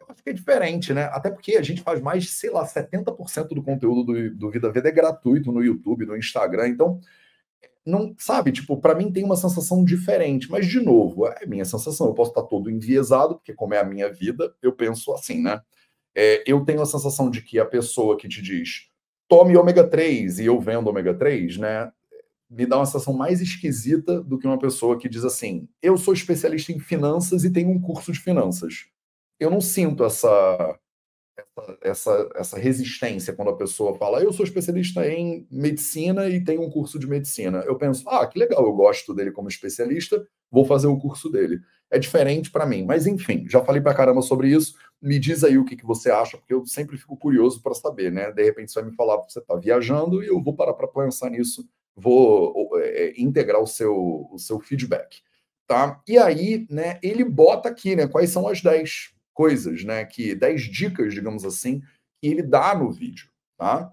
Eu 0.00 0.06
acho 0.08 0.22
que 0.22 0.30
é 0.30 0.32
diferente, 0.32 0.92
né? 0.92 1.04
Até 1.04 1.30
porque 1.30 1.56
a 1.56 1.62
gente 1.62 1.82
faz 1.82 2.00
mais, 2.00 2.30
sei 2.30 2.50
lá, 2.50 2.66
70% 2.66 3.48
do 3.48 3.62
conteúdo 3.62 4.04
do, 4.04 4.34
do 4.34 4.50
Vida 4.50 4.70
Veda 4.70 4.88
é 4.88 4.92
gratuito 4.92 5.50
no 5.50 5.62
YouTube, 5.62 6.06
no 6.06 6.16
Instagram. 6.16 6.68
Então, 6.68 7.00
não 7.84 8.14
sabe, 8.18 8.50
tipo, 8.52 8.78
para 8.78 8.94
mim 8.94 9.12
tem 9.12 9.24
uma 9.24 9.36
sensação 9.36 9.84
diferente, 9.84 10.50
mas 10.50 10.66
de 10.66 10.80
novo, 10.80 11.26
é 11.26 11.44
minha 11.46 11.64
sensação. 11.64 12.06
Eu 12.08 12.14
posso 12.14 12.30
estar 12.30 12.42
todo 12.42 12.70
enviesado, 12.70 13.36
porque 13.36 13.52
como 13.52 13.74
é 13.74 13.78
a 13.78 13.84
minha 13.84 14.10
vida, 14.10 14.54
eu 14.62 14.72
penso 14.72 15.12
assim, 15.12 15.42
né? 15.42 15.60
É, 16.16 16.44
eu 16.46 16.64
tenho 16.64 16.82
a 16.82 16.86
sensação 16.86 17.30
de 17.30 17.42
que 17.42 17.58
a 17.58 17.64
pessoa 17.64 18.16
que 18.16 18.28
te 18.28 18.40
diz 18.40 18.88
tome 19.28 19.56
ômega 19.56 19.84
3 19.84 20.38
e 20.38 20.46
eu 20.46 20.60
vendo 20.60 20.88
ômega 20.88 21.14
3, 21.14 21.58
né? 21.58 21.92
me 22.54 22.66
dá 22.66 22.76
uma 22.76 22.86
sensação 22.86 23.12
mais 23.12 23.40
esquisita 23.40 24.20
do 24.20 24.38
que 24.38 24.46
uma 24.46 24.58
pessoa 24.58 24.98
que 24.98 25.08
diz 25.08 25.24
assim: 25.24 25.68
eu 25.82 25.96
sou 25.96 26.14
especialista 26.14 26.72
em 26.72 26.78
finanças 26.78 27.44
e 27.44 27.50
tenho 27.50 27.70
um 27.70 27.80
curso 27.80 28.12
de 28.12 28.20
finanças. 28.20 28.86
Eu 29.40 29.50
não 29.50 29.60
sinto 29.60 30.04
essa, 30.04 30.78
essa, 31.82 32.30
essa, 32.36 32.58
resistência 32.58 33.32
quando 33.32 33.50
a 33.50 33.56
pessoa 33.56 33.96
fala: 33.96 34.22
eu 34.22 34.32
sou 34.32 34.44
especialista 34.44 35.06
em 35.08 35.46
medicina 35.50 36.28
e 36.28 36.42
tenho 36.42 36.62
um 36.62 36.70
curso 36.70 36.98
de 36.98 37.06
medicina. 37.06 37.58
Eu 37.66 37.76
penso: 37.76 38.08
ah, 38.08 38.26
que 38.26 38.38
legal, 38.38 38.64
eu 38.64 38.72
gosto 38.72 39.12
dele 39.12 39.32
como 39.32 39.48
especialista, 39.48 40.24
vou 40.50 40.64
fazer 40.64 40.86
o 40.86 40.98
curso 40.98 41.28
dele. 41.28 41.60
É 41.94 41.98
diferente 41.98 42.50
para 42.50 42.66
mim. 42.66 42.84
Mas 42.84 43.06
enfim, 43.06 43.46
já 43.48 43.64
falei 43.64 43.80
para 43.80 43.94
caramba 43.94 44.20
sobre 44.20 44.48
isso. 44.48 44.74
Me 45.00 45.18
diz 45.18 45.44
aí 45.44 45.56
o 45.56 45.64
que, 45.64 45.76
que 45.76 45.86
você 45.86 46.10
acha, 46.10 46.36
porque 46.36 46.52
eu 46.52 46.66
sempre 46.66 46.96
fico 46.96 47.16
curioso 47.16 47.62
para 47.62 47.74
saber, 47.74 48.10
né? 48.10 48.32
De 48.32 48.42
repente 48.42 48.72
você 48.72 48.80
vai 48.80 48.90
me 48.90 48.96
falar 48.96 49.22
que 49.22 49.32
você 49.32 49.38
está 49.38 49.54
viajando 49.54 50.22
e 50.22 50.26
eu 50.26 50.42
vou 50.42 50.54
parar 50.54 50.74
para 50.74 50.88
pensar 50.88 51.30
nisso, 51.30 51.66
vou 51.94 52.70
é, 52.80 53.14
integrar 53.16 53.62
o 53.62 53.66
seu, 53.66 54.28
o 54.30 54.38
seu 54.38 54.58
feedback. 54.58 55.22
Tá? 55.66 56.02
E 56.06 56.18
aí, 56.18 56.66
né, 56.68 56.98
ele 57.02 57.24
bota 57.24 57.70
aqui, 57.70 57.96
né, 57.96 58.06
quais 58.06 58.28
são 58.28 58.46
as 58.46 58.60
10 58.60 59.14
coisas, 59.32 59.82
né, 59.82 60.04
que 60.04 60.34
10 60.34 60.62
dicas, 60.62 61.14
digamos 61.14 61.42
assim, 61.42 61.80
que 62.20 62.28
ele 62.28 62.42
dá 62.42 62.74
no 62.74 62.92
vídeo, 62.92 63.30
tá? 63.56 63.90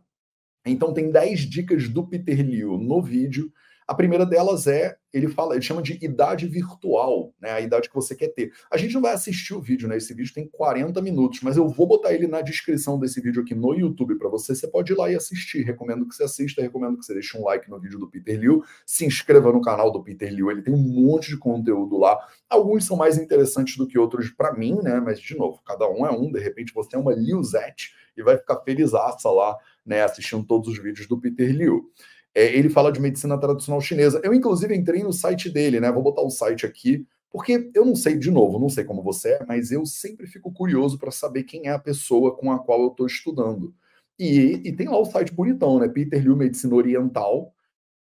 Então 0.65 0.93
tem 0.93 1.09
10 1.09 1.39
dicas 1.41 1.87
do 1.87 2.05
Peter 2.05 2.41
Liu 2.41 2.77
no 2.77 3.01
vídeo 3.01 3.51
a 3.87 3.93
primeira 3.93 4.25
delas 4.25 4.67
é, 4.67 4.95
ele 5.13 5.27
fala, 5.27 5.53
ele 5.53 5.61
chama 5.61 5.81
de 5.81 5.97
idade 6.03 6.47
virtual, 6.47 7.33
né? 7.41 7.51
A 7.51 7.61
idade 7.61 7.89
que 7.89 7.95
você 7.95 8.15
quer 8.15 8.29
ter. 8.29 8.51
A 8.71 8.77
gente 8.77 8.93
não 8.93 9.01
vai 9.01 9.13
assistir 9.13 9.53
o 9.53 9.61
vídeo, 9.61 9.87
né? 9.87 9.97
Esse 9.97 10.13
vídeo 10.13 10.33
tem 10.33 10.47
40 10.47 11.01
minutos, 11.01 11.41
mas 11.41 11.57
eu 11.57 11.67
vou 11.67 11.85
botar 11.85 12.13
ele 12.13 12.27
na 12.27 12.41
descrição 12.41 12.97
desse 12.97 13.19
vídeo 13.19 13.41
aqui 13.41 13.53
no 13.53 13.73
YouTube 13.73 14.15
para 14.15 14.29
você. 14.29 14.55
Você 14.55 14.67
pode 14.67 14.93
ir 14.93 14.95
lá 14.95 15.11
e 15.11 15.15
assistir. 15.15 15.63
Recomendo 15.63 16.07
que 16.07 16.15
você 16.15 16.23
assista, 16.23 16.61
recomendo 16.61 16.97
que 16.97 17.05
você 17.05 17.13
deixe 17.13 17.37
um 17.37 17.43
like 17.43 17.69
no 17.69 17.79
vídeo 17.79 17.99
do 17.99 18.09
Peter 18.09 18.39
Liu, 18.39 18.63
se 18.85 19.05
inscreva 19.05 19.51
no 19.51 19.61
canal 19.61 19.91
do 19.91 20.01
Peter 20.01 20.33
Liu. 20.33 20.49
Ele 20.49 20.61
tem 20.61 20.73
um 20.73 20.77
monte 20.77 21.29
de 21.29 21.37
conteúdo 21.37 21.97
lá. 21.97 22.17
Alguns 22.49 22.85
são 22.85 22.95
mais 22.95 23.17
interessantes 23.17 23.75
do 23.75 23.85
que 23.85 23.99
outros 23.99 24.29
para 24.29 24.53
mim, 24.53 24.79
né? 24.81 25.01
Mas 25.01 25.19
de 25.19 25.35
novo, 25.35 25.61
cada 25.65 25.89
um 25.89 26.05
é 26.05 26.11
um. 26.11 26.31
De 26.31 26.39
repente 26.39 26.73
você 26.73 26.95
é 26.95 26.99
uma 26.99 27.13
Liuzette 27.13 27.93
e 28.15 28.23
vai 28.23 28.37
ficar 28.37 28.61
felizaça 28.61 29.29
lá, 29.29 29.57
né? 29.85 30.03
Assistindo 30.03 30.45
todos 30.45 30.69
os 30.69 30.81
vídeos 30.81 31.07
do 31.07 31.19
Peter 31.19 31.51
Liu. 31.51 31.91
É, 32.33 32.55
ele 32.55 32.69
fala 32.69 32.91
de 32.91 33.01
medicina 33.01 33.37
tradicional 33.37 33.81
chinesa. 33.81 34.21
Eu, 34.23 34.33
inclusive, 34.33 34.75
entrei 34.75 35.03
no 35.03 35.11
site 35.11 35.49
dele, 35.49 35.79
né? 35.79 35.91
Vou 35.91 36.03
botar 36.03 36.21
o 36.21 36.29
site 36.29 36.65
aqui, 36.65 37.05
porque 37.29 37.71
eu 37.73 37.85
não 37.85 37.95
sei, 37.95 38.17
de 38.17 38.31
novo, 38.31 38.59
não 38.59 38.69
sei 38.69 38.83
como 38.83 39.03
você 39.03 39.33
é, 39.33 39.45
mas 39.47 39.71
eu 39.71 39.85
sempre 39.85 40.27
fico 40.27 40.51
curioso 40.51 40.97
para 40.97 41.11
saber 41.11 41.43
quem 41.43 41.67
é 41.67 41.71
a 41.71 41.79
pessoa 41.79 42.35
com 42.35 42.51
a 42.51 42.59
qual 42.59 42.81
eu 42.81 42.89
estou 42.89 43.05
estudando. 43.05 43.73
E, 44.19 44.61
e, 44.65 44.71
tem 44.75 44.87
lá 44.87 44.99
o 44.99 45.05
site 45.05 45.33
bonitão, 45.33 45.79
né? 45.79 45.87
Peter 45.87 46.21
Liu 46.21 46.35
Medicina 46.35 46.75
Oriental. 46.75 47.53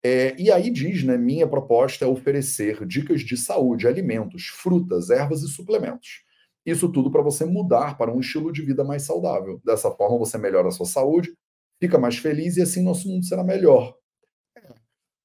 É, 0.03 0.35
e 0.39 0.51
aí 0.51 0.69
diz, 0.69 1.03
né? 1.03 1.17
Minha 1.17 1.47
proposta 1.47 2.05
é 2.05 2.07
oferecer 2.07 2.85
dicas 2.85 3.21
de 3.21 3.37
saúde, 3.37 3.87
alimentos, 3.87 4.47
frutas, 4.47 5.09
ervas 5.09 5.41
e 5.43 5.47
suplementos. 5.47 6.23
Isso 6.65 6.91
tudo 6.91 7.09
para 7.09 7.21
você 7.21 7.45
mudar 7.45 7.97
para 7.97 8.13
um 8.13 8.19
estilo 8.19 8.51
de 8.51 8.61
vida 8.61 8.83
mais 8.83 9.03
saudável. 9.03 9.61
Dessa 9.65 9.91
forma, 9.91 10.17
você 10.17 10.37
melhora 10.37 10.67
a 10.67 10.71
sua 10.71 10.85
saúde, 10.85 11.33
fica 11.79 11.97
mais 11.97 12.17
feliz 12.17 12.57
e 12.57 12.61
assim 12.61 12.83
nosso 12.83 13.07
mundo 13.07 13.25
será 13.25 13.43
melhor. 13.43 13.95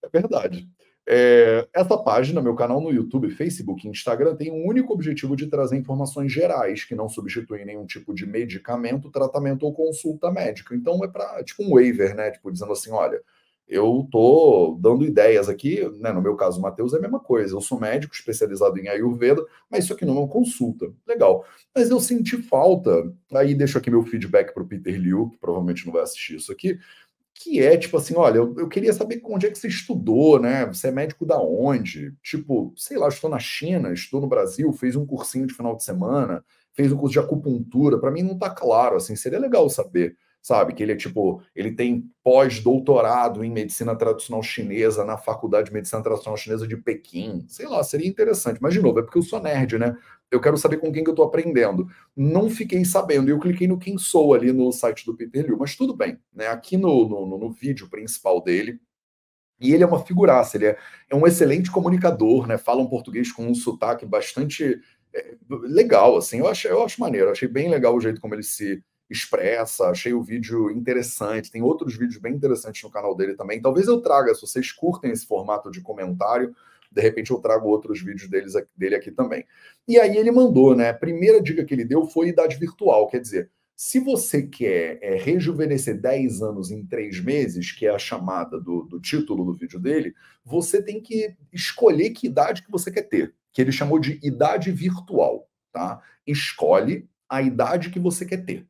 É 0.05 0.09
verdade. 0.21 0.69
É, 1.07 1.69
essa 1.75 1.99
página, 1.99 2.41
meu 2.41 2.55
canal 2.55 2.81
no 2.81 2.91
YouTube, 2.91 3.31
Facebook 3.31 3.87
e 3.87 3.91
Instagram, 3.91 4.37
tem 4.37 4.51
um 4.51 4.67
único 4.67 4.93
objetivo 4.93 5.37
de 5.37 5.49
trazer 5.49 5.77
informações 5.77 6.33
gerais 6.33 6.85
que 6.85 6.95
não 6.95 7.09
substituem 7.09 7.67
nenhum 7.67 7.85
tipo 7.85 8.15
de 8.15 8.27
medicamento, 8.27 9.11
tratamento 9.11 9.65
ou 9.65 9.75
consulta 9.75 10.31
médica. 10.31 10.75
Então 10.75 11.05
é 11.05 11.09
para 11.09 11.45
tipo 11.45 11.63
um 11.63 11.75
waiver, 11.75 12.15
né? 12.15 12.31
Tipo 12.31 12.51
dizendo 12.51 12.73
assim, 12.73 12.91
olha, 12.91 13.21
eu 13.69 14.07
tô 14.11 14.79
dando 14.81 15.05
ideias 15.05 15.49
aqui, 15.49 15.87
né? 15.99 16.11
No 16.11 16.23
meu 16.23 16.37
caso, 16.37 16.61
Matheus 16.61 16.95
é 16.95 16.99
a 16.99 17.01
mesma 17.01 17.21
coisa. 17.21 17.55
Eu 17.55 17.61
sou 17.61 17.79
médico 17.79 18.15
especializado 18.15 18.79
em 18.79 18.89
Ayurveda, 18.89 19.45
mas 19.71 19.85
isso 19.85 19.93
aqui 19.93 20.07
não 20.07 20.17
é 20.17 20.21
uma 20.21 20.29
consulta. 20.29 20.91
Legal. 21.07 21.45
Mas 21.75 21.91
eu 21.91 22.01
senti 22.01 22.39
falta. 22.43 23.13
Aí 23.33 23.55
deixo 23.55 23.77
aqui 23.77 23.91
meu 23.91 24.03
feedback 24.03 24.55
para 24.55 24.63
o 24.63 24.67
Peter 24.67 24.99
Liu, 24.99 25.29
que 25.31 25.39
provavelmente 25.39 25.85
não 25.85 25.93
vai 25.93 26.03
assistir 26.03 26.37
isso 26.37 26.51
aqui 26.51 26.79
que 27.35 27.61
é 27.61 27.77
tipo 27.77 27.97
assim, 27.97 28.15
olha, 28.17 28.39
eu, 28.39 28.55
eu, 28.57 28.69
queria 28.69 28.93
saber 28.93 29.21
onde 29.25 29.47
é 29.47 29.51
que 29.51 29.59
você 29.59 29.67
estudou, 29.67 30.39
né? 30.39 30.67
Você 30.67 30.89
é 30.89 30.91
médico 30.93 31.27
da 31.27 31.41
onde? 31.41 32.15
Tipo, 32.23 32.73
sei 32.77 32.97
lá, 32.97 33.09
estou 33.09 33.29
na 33.29 33.41
China, 33.41 33.93
estou 33.93 34.21
no 34.21 34.29
Brasil, 34.29 34.73
fez 34.73 34.95
um 34.95 35.05
cursinho 35.05 35.47
de 35.47 35.53
final 35.53 35.77
de 35.77 35.83
semana, 35.83 36.45
fez 36.73 36.93
um 36.93 36.97
curso 36.97 37.13
de 37.13 37.19
acupuntura. 37.19 37.99
Para 37.99 38.13
mim 38.13 38.23
não 38.23 38.35
está 38.35 38.51
claro, 38.51 38.97
assim, 38.97 39.17
seria 39.17 39.41
legal 39.41 39.69
saber, 39.69 40.17
sabe? 40.45 40.75
Que 40.75 40.83
ele 40.83 40.93
é 40.93 40.97
tipo, 40.97 41.43
ele 41.57 41.73
tem 41.73 42.05
pós-doutorado 42.23 43.43
em 43.43 43.51
medicina 43.51 43.97
tradicional 43.97 44.43
chinesa 44.43 45.03
na 45.03 45.17
Faculdade 45.17 45.69
de 45.69 45.73
Medicina 45.73 46.03
Tradicional 46.03 46.37
Chinesa 46.37 46.69
de 46.69 46.77
Pequim. 46.77 47.47
Sei 47.49 47.67
lá, 47.67 47.83
seria 47.83 48.07
interessante. 48.07 48.59
Mas 48.61 48.75
de 48.75 48.83
novo, 48.83 48.99
é 48.99 49.03
porque 49.03 49.17
eu 49.17 49.23
sou 49.23 49.41
nerd, 49.41 49.79
né? 49.79 49.97
eu 50.31 50.41
quero 50.41 50.59
saber 50.59 50.79
com 50.79 50.93
quem 50.93 51.03
que 51.03 51.09
eu 51.09 51.15
estou 51.15 51.25
aprendendo. 51.25 51.89
Não 52.15 52.51
fiquei 52.51 52.85
sabendo, 52.85 53.29
e 53.29 53.33
eu 53.33 53.39
cliquei 53.39 53.67
no 53.67 53.79
quem 53.79 53.97
sou 53.97 54.35
ali 54.35 54.53
no 54.53 54.71
site 54.73 55.07
do 55.07 55.17
Peter 55.17 55.47
Liu, 55.47 55.57
mas 55.57 55.77
tudo 55.77 55.97
bem, 55.97 56.19
né? 56.33 56.49
Aqui 56.49 56.77
no, 56.77 57.09
no, 57.09 57.39
no 57.39 57.51
vídeo 57.51 57.89
principal 57.89 58.43
dele, 58.43 58.81
e 59.61 59.73
ele 59.73 59.85
é 59.85 59.87
uma 59.87 60.05
figuraça, 60.05 60.57
ele 60.57 60.67
é, 60.67 60.79
é, 61.09 61.15
um 61.15 61.27
excelente 61.27 61.71
comunicador, 61.71 62.47
né? 62.47 62.59
Fala 62.59 62.83
um 62.83 62.89
português 62.89 63.33
com 63.33 63.47
um 63.47 63.55
sotaque 63.55 64.05
bastante 64.05 64.81
é, 65.15 65.35
legal, 65.49 66.17
assim. 66.17 66.41
Eu 66.41 66.49
acho, 66.49 66.69
eu 66.69 66.85
acho 66.85 67.01
maneiro, 67.01 67.31
achei 67.31 67.49
bem 67.49 67.71
legal 67.71 67.95
o 67.95 68.01
jeito 68.01 68.21
como 68.21 68.35
ele 68.35 68.43
se 68.43 68.83
expressa, 69.15 69.87
achei 69.87 70.13
o 70.13 70.23
vídeo 70.23 70.71
interessante. 70.71 71.51
Tem 71.51 71.63
outros 71.63 71.97
vídeos 71.97 72.19
bem 72.19 72.35
interessantes 72.35 72.83
no 72.83 72.91
canal 72.91 73.15
dele 73.15 73.35
também. 73.35 73.61
Talvez 73.61 73.87
eu 73.87 74.01
traga, 74.01 74.35
se 74.35 74.43
vocês 74.43 74.71
curtem 74.73 75.11
esse 75.11 75.27
formato 75.27 75.71
de 75.71 75.81
comentário, 75.81 76.55
de 76.91 77.01
repente 77.01 77.31
eu 77.31 77.39
trago 77.39 77.69
outros 77.69 78.03
vídeos 78.03 78.29
deles, 78.29 78.53
dele 78.77 78.95
aqui 78.95 79.11
também. 79.11 79.45
E 79.87 79.99
aí 79.99 80.17
ele 80.17 80.31
mandou, 80.31 80.77
né? 80.77 80.91
A 80.91 80.95
primeira 80.95 81.43
dica 81.43 81.65
que 81.65 81.75
ele 81.75 81.85
deu 81.85 82.07
foi 82.07 82.29
idade 82.29 82.57
virtual, 82.57 83.09
quer 83.09 83.21
dizer, 83.21 83.51
se 83.77 83.99
você 83.99 84.43
quer 84.43 84.99
é, 85.03 85.17
rejuvenescer 85.17 86.01
10 86.01 86.43
anos 86.43 86.71
em 86.71 86.87
3 86.87 87.21
meses, 87.21 87.73
que 87.73 87.87
é 87.87 87.91
a 87.91 87.99
chamada 87.99 88.61
do, 88.61 88.83
do 88.83 89.01
título 89.01 89.45
do 89.45 89.53
vídeo 89.53 89.81
dele, 89.81 90.15
você 90.45 90.81
tem 90.81 91.01
que 91.01 91.35
escolher 91.53 92.11
que 92.11 92.29
idade 92.29 92.63
que 92.63 92.71
você 92.71 92.91
quer 92.91 93.03
ter, 93.03 93.35
que 93.53 93.61
ele 93.61 93.73
chamou 93.73 93.99
de 93.99 94.21
idade 94.23 94.71
virtual, 94.71 95.49
tá? 95.73 96.01
Escolhe 96.25 97.09
a 97.29 97.43
idade 97.43 97.91
que 97.91 97.99
você 97.99 98.25
quer 98.25 98.45
ter. 98.45 98.65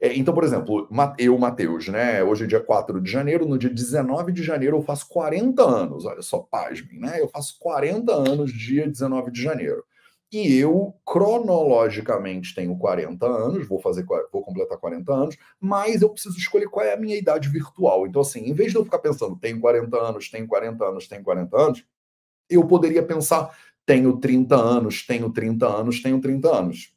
É, 0.00 0.16
então, 0.16 0.32
por 0.32 0.44
exemplo, 0.44 0.88
eu, 1.18 1.36
Matheus, 1.38 1.88
né? 1.88 2.22
Hoje 2.22 2.44
é 2.44 2.46
dia 2.46 2.60
4 2.60 3.00
de 3.00 3.10
janeiro, 3.10 3.46
no 3.46 3.58
dia 3.58 3.70
19 3.70 4.32
de 4.32 4.44
janeiro 4.44 4.76
eu 4.76 4.82
faço 4.82 5.08
40 5.08 5.62
anos. 5.62 6.04
Olha 6.04 6.22
só, 6.22 6.38
pasmem, 6.38 7.00
né? 7.00 7.20
Eu 7.20 7.28
faço 7.28 7.56
40 7.58 8.12
anos 8.12 8.52
dia 8.52 8.86
19 8.86 9.32
de 9.32 9.42
janeiro. 9.42 9.84
E 10.30 10.54
eu, 10.56 10.94
cronologicamente, 11.06 12.54
tenho 12.54 12.76
40 12.76 13.26
anos, 13.26 13.66
vou 13.66 13.80
fazer, 13.80 14.04
vou 14.30 14.42
completar 14.42 14.76
40 14.78 15.12
anos, 15.12 15.36
mas 15.58 16.02
eu 16.02 16.10
preciso 16.10 16.36
escolher 16.36 16.68
qual 16.68 16.84
é 16.84 16.92
a 16.92 16.98
minha 16.98 17.16
idade 17.16 17.48
virtual. 17.48 18.06
Então, 18.06 18.20
assim, 18.20 18.40
em 18.40 18.52
vez 18.52 18.70
de 18.70 18.76
eu 18.78 18.84
ficar 18.84 18.98
pensando, 18.98 19.36
tenho 19.36 19.58
40 19.58 19.96
anos, 19.96 20.30
tenho 20.30 20.46
40 20.46 20.84
anos, 20.84 21.08
tenho 21.08 21.22
40 21.24 21.56
anos, 21.56 21.84
eu 22.50 22.66
poderia 22.66 23.02
pensar, 23.02 23.56
tenho 23.86 24.18
30 24.18 24.56
anos, 24.56 25.06
tenho 25.06 25.30
30 25.32 25.66
anos, 25.66 26.02
tenho 26.02 26.20
30 26.20 26.48
anos. 26.56 26.92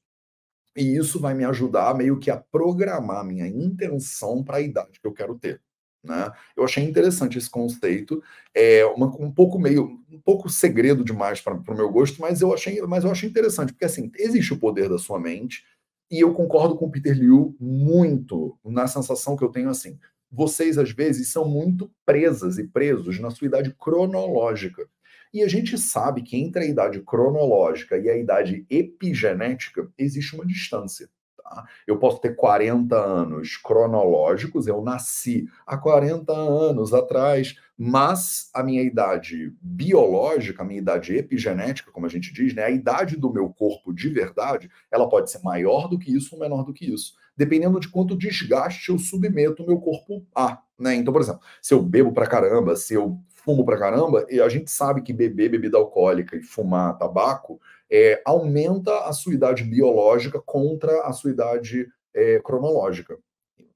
E 0.75 0.97
isso 0.97 1.19
vai 1.19 1.33
me 1.33 1.43
ajudar 1.45 1.95
meio 1.95 2.19
que 2.19 2.31
a 2.31 2.37
programar 2.37 3.25
minha 3.25 3.47
intenção 3.47 4.43
para 4.43 4.57
a 4.57 4.61
idade 4.61 4.99
que 4.99 5.07
eu 5.07 5.13
quero 5.13 5.37
ter. 5.37 5.61
Né? 6.03 6.31
Eu 6.55 6.63
achei 6.63 6.83
interessante 6.83 7.37
esse 7.37 7.49
conceito, 7.49 8.23
é 8.55 8.83
uma, 8.85 9.07
um 9.19 9.31
pouco 9.31 9.59
meio, 9.59 9.99
um 10.11 10.19
pouco 10.19 10.49
segredo 10.49 11.03
demais 11.03 11.39
para 11.41 11.53
o 11.53 11.75
meu 11.75 11.91
gosto, 11.91 12.19
mas 12.19 12.41
eu 12.41 12.53
achei, 12.53 12.81
mas 12.81 13.03
eu 13.03 13.11
achei 13.11 13.29
interessante 13.29 13.71
porque 13.71 13.85
assim 13.85 14.11
existe 14.17 14.53
o 14.53 14.59
poder 14.59 14.89
da 14.89 14.97
sua 14.97 15.19
mente 15.19 15.63
e 16.09 16.19
eu 16.19 16.33
concordo 16.33 16.75
com 16.75 16.85
o 16.85 16.91
Peter 16.91 17.15
Liu 17.15 17.55
muito 17.59 18.57
na 18.65 18.87
sensação 18.87 19.37
que 19.37 19.43
eu 19.43 19.49
tenho 19.49 19.69
assim. 19.69 19.99
Vocês 20.31 20.77
às 20.77 20.91
vezes 20.91 21.31
são 21.31 21.45
muito 21.47 21.91
presas 22.05 22.57
e 22.57 22.67
presos 22.67 23.19
na 23.19 23.29
sua 23.29 23.47
idade 23.47 23.75
cronológica. 23.79 24.87
E 25.33 25.43
a 25.43 25.47
gente 25.47 25.77
sabe 25.77 26.21
que 26.21 26.37
entre 26.37 26.63
a 26.63 26.67
idade 26.67 27.01
cronológica 27.01 27.97
e 27.97 28.09
a 28.09 28.17
idade 28.17 28.65
epigenética 28.69 29.89
existe 29.97 30.35
uma 30.35 30.45
distância. 30.45 31.09
Tá? 31.51 31.65
Eu 31.85 31.97
posso 31.97 32.19
ter 32.19 32.35
40 32.35 32.95
anos 32.95 33.57
cronológicos, 33.57 34.67
eu 34.67 34.81
nasci 34.81 35.47
há 35.65 35.77
40 35.77 36.31
anos 36.33 36.93
atrás, 36.93 37.55
mas 37.77 38.49
a 38.53 38.61
minha 38.61 38.81
idade 38.81 39.53
biológica, 39.61 40.63
a 40.63 40.65
minha 40.65 40.79
idade 40.79 41.15
epigenética, 41.15 41.91
como 41.91 42.05
a 42.05 42.09
gente 42.09 42.33
diz, 42.33 42.53
né, 42.53 42.63
a 42.63 42.69
idade 42.69 43.17
do 43.17 43.31
meu 43.31 43.49
corpo 43.49 43.93
de 43.93 44.09
verdade, 44.09 44.69
ela 44.91 45.09
pode 45.09 45.31
ser 45.31 45.41
maior 45.43 45.87
do 45.87 45.97
que 45.97 46.15
isso 46.15 46.35
ou 46.35 46.41
menor 46.41 46.63
do 46.63 46.73
que 46.73 46.85
isso, 46.85 47.15
dependendo 47.35 47.79
de 47.79 47.89
quanto 47.89 48.17
desgaste 48.17 48.89
eu 48.89 48.99
submeto 48.99 49.63
o 49.63 49.67
meu 49.67 49.79
corpo 49.79 50.25
a. 50.35 50.61
Né? 50.79 50.95
Então, 50.95 51.13
por 51.13 51.21
exemplo, 51.21 51.41
se 51.61 51.73
eu 51.73 51.81
bebo 51.81 52.11
pra 52.11 52.27
caramba, 52.27 52.75
se 52.75 52.93
eu 52.93 53.19
fumo 53.43 53.65
pra 53.65 53.77
caramba, 53.77 54.25
e 54.29 54.39
a 54.39 54.47
gente 54.47 54.69
sabe 54.69 55.01
que 55.01 55.13
beber 55.13 55.49
bebida 55.49 55.77
alcoólica 55.77 56.35
e 56.35 56.41
fumar 56.41 56.97
tabaco 56.97 57.59
é, 57.89 58.21
aumenta 58.25 59.05
a 59.05 59.13
sua 59.13 59.33
idade 59.33 59.63
biológica 59.63 60.39
contra 60.39 61.01
a 61.01 61.11
sua 61.11 61.31
idade 61.31 61.87
é, 62.13 62.39
cronológica. 62.39 63.17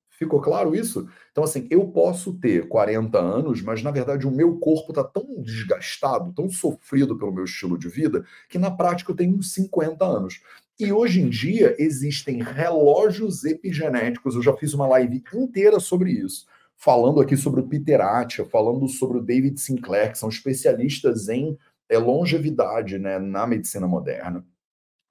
Ficou 0.10 0.40
claro 0.40 0.74
isso? 0.74 1.10
Então, 1.32 1.44
assim, 1.44 1.68
eu 1.70 1.86
posso 1.88 2.34
ter 2.36 2.70
40 2.70 3.20
anos, 3.20 3.62
mas 3.62 3.84
na 3.84 3.92
verdade 3.92 4.26
o 4.26 4.32
meu 4.32 4.58
corpo 4.60 4.92
está 4.92 5.04
tão 5.04 5.42
desgastado, 5.42 6.32
tão 6.34 6.50
sofrido 6.50 7.18
pelo 7.18 7.34
meu 7.34 7.44
estilo 7.44 7.78
de 7.78 7.90
vida, 7.90 8.24
que 8.48 8.58
na 8.58 8.72
prática 8.72 9.12
eu 9.12 9.16
tenho 9.16 9.36
uns 9.36 9.54
50 9.54 10.06
anos. 10.06 10.42
E 10.80 10.94
hoje 10.94 11.20
em 11.20 11.30
dia 11.30 11.76
existem 11.78 12.42
relógios 12.42 13.44
epigenéticos, 13.44 14.36
eu 14.36 14.42
já 14.42 14.54
fiz 14.54 14.74
uma 14.74 14.88
live 14.88 15.22
inteira 15.34 15.82
sobre 15.82 16.12
isso 16.12 16.46
falando 16.86 17.20
aqui 17.20 17.36
sobre 17.36 17.62
o 17.62 17.68
Peter 17.68 18.00
Attia, 18.00 18.46
falando 18.46 18.88
sobre 18.88 19.18
o 19.18 19.22
David 19.22 19.60
Sinclair, 19.60 20.12
que 20.12 20.20
são 20.20 20.30
especialistas 20.30 21.28
em 21.28 21.58
é, 21.90 21.98
longevidade 21.98 23.00
né, 23.00 23.18
na 23.18 23.48
medicina 23.48 23.88
moderna. 23.88 24.46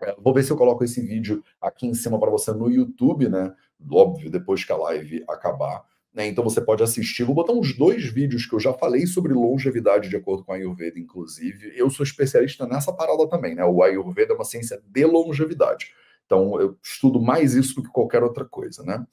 É, 0.00 0.14
vou 0.16 0.33
ver 0.33 0.45
se 0.45 0.52
eu 0.52 0.57
coloco 0.57 0.85
esse 0.85 1.00
vídeo 1.00 1.43
aqui 1.61 1.88
em 1.88 1.95
cima 1.95 2.16
para 2.21 2.31
você 2.31 2.52
no 2.52 2.71
YouTube, 2.71 3.28
né? 3.28 3.52
Óbvio, 3.90 4.31
depois 4.31 4.64
que 4.64 4.71
a 4.71 4.76
live 4.76 5.25
acabar. 5.28 5.85
Né? 6.14 6.28
Então 6.28 6.45
você 6.45 6.61
pode 6.61 6.81
assistir. 6.81 7.25
Vou 7.25 7.35
botar 7.35 7.52
uns 7.52 7.76
dois 7.76 8.04
vídeos 8.04 8.47
que 8.47 8.54
eu 8.54 8.61
já 8.61 8.73
falei 8.73 9.04
sobre 9.04 9.33
longevidade 9.35 10.09
de 10.09 10.16
acordo 10.16 10.45
com 10.45 10.52
a 10.52 10.54
Ayurveda, 10.54 10.97
inclusive. 10.97 11.73
Eu 11.75 11.90
sou 11.90 12.04
especialista 12.04 12.69
nessa 12.69 12.93
parada 12.93 13.28
também, 13.28 13.57
né? 13.57 13.64
O 13.64 13.83
Ayurveda 13.83 14.33
é 14.33 14.37
uma 14.37 14.45
ciência 14.45 14.81
de 14.87 15.04
longevidade. 15.04 15.93
Então 16.25 16.61
eu 16.61 16.78
estudo 16.81 17.21
mais 17.21 17.54
isso 17.54 17.75
do 17.75 17.83
que 17.83 17.90
qualquer 17.90 18.23
outra 18.23 18.45
coisa, 18.45 18.85
né? 18.85 19.04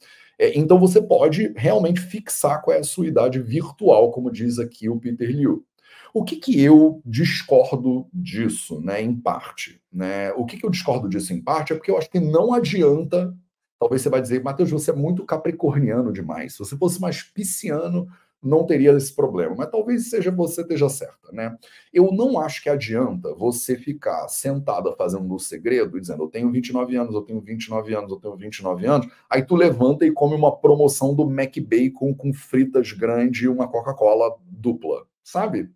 É, 0.41 0.57
então 0.57 0.79
você 0.79 0.99
pode 0.99 1.53
realmente 1.55 1.99
fixar 1.99 2.63
qual 2.63 2.75
é 2.75 2.79
a 2.79 2.83
sua 2.83 3.05
idade 3.05 3.39
virtual, 3.39 4.09
como 4.11 4.31
diz 4.31 4.57
aqui 4.57 4.89
o 4.89 4.99
Peter 4.99 5.29
Liu. 5.29 5.63
O 6.11 6.23
que, 6.23 6.35
que 6.35 6.59
eu 6.59 6.99
discordo 7.05 8.07
disso, 8.11 8.81
né, 8.81 9.01
em 9.01 9.13
parte? 9.13 9.79
Né? 9.93 10.33
O 10.33 10.43
que, 10.43 10.57
que 10.57 10.65
eu 10.65 10.71
discordo 10.71 11.07
disso 11.07 11.31
em 11.31 11.39
parte 11.39 11.71
é 11.71 11.75
porque 11.75 11.91
eu 11.91 11.97
acho 11.97 12.09
que 12.09 12.19
não 12.19 12.53
adianta 12.53 13.33
Talvez 13.81 14.03
você 14.03 14.09
vai 14.09 14.21
dizer, 14.21 14.43
Matheus, 14.43 14.69
você 14.69 14.91
é 14.91 14.95
muito 14.95 15.25
capricorniano 15.25 16.13
demais. 16.13 16.53
Se 16.53 16.59
você 16.59 16.77
fosse 16.77 17.01
mais 17.01 17.23
pisciano, 17.23 18.07
não 18.41 18.65
teria 18.65 18.91
esse 18.91 19.13
problema. 19.15 19.55
Mas 19.55 19.69
talvez 19.69 20.09
seja 20.09 20.31
você 20.31 20.61
esteja 20.61 20.89
certa, 20.89 21.31
né? 21.31 21.55
Eu 21.93 22.11
não 22.11 22.39
acho 22.39 22.63
que 22.63 22.69
adianta 22.69 23.33
você 23.35 23.75
ficar 23.77 24.27
sentada 24.27 24.91
fazendo 24.93 25.33
o 25.33 25.39
segredo 25.39 25.97
e 25.97 26.01
dizendo, 26.01 26.23
eu 26.23 26.27
tenho 26.27 26.51
29 26.51 26.95
anos, 26.95 27.13
eu 27.13 27.21
tenho 27.21 27.39
29 27.39 27.93
anos, 27.93 28.11
eu 28.11 28.17
tenho 28.17 28.35
29 28.35 28.85
anos. 28.85 29.07
Aí 29.29 29.43
tu 29.43 29.55
levanta 29.55 30.05
e 30.05 30.11
come 30.11 30.35
uma 30.35 30.55
promoção 30.55 31.13
do 31.13 31.29
Mac 31.29 31.55
Bacon 31.59 32.13
com 32.13 32.33
fritas 32.33 32.91
grande 32.91 33.45
e 33.45 33.47
uma 33.47 33.67
Coca-Cola 33.67 34.35
dupla, 34.45 35.05
sabe? 35.23 35.69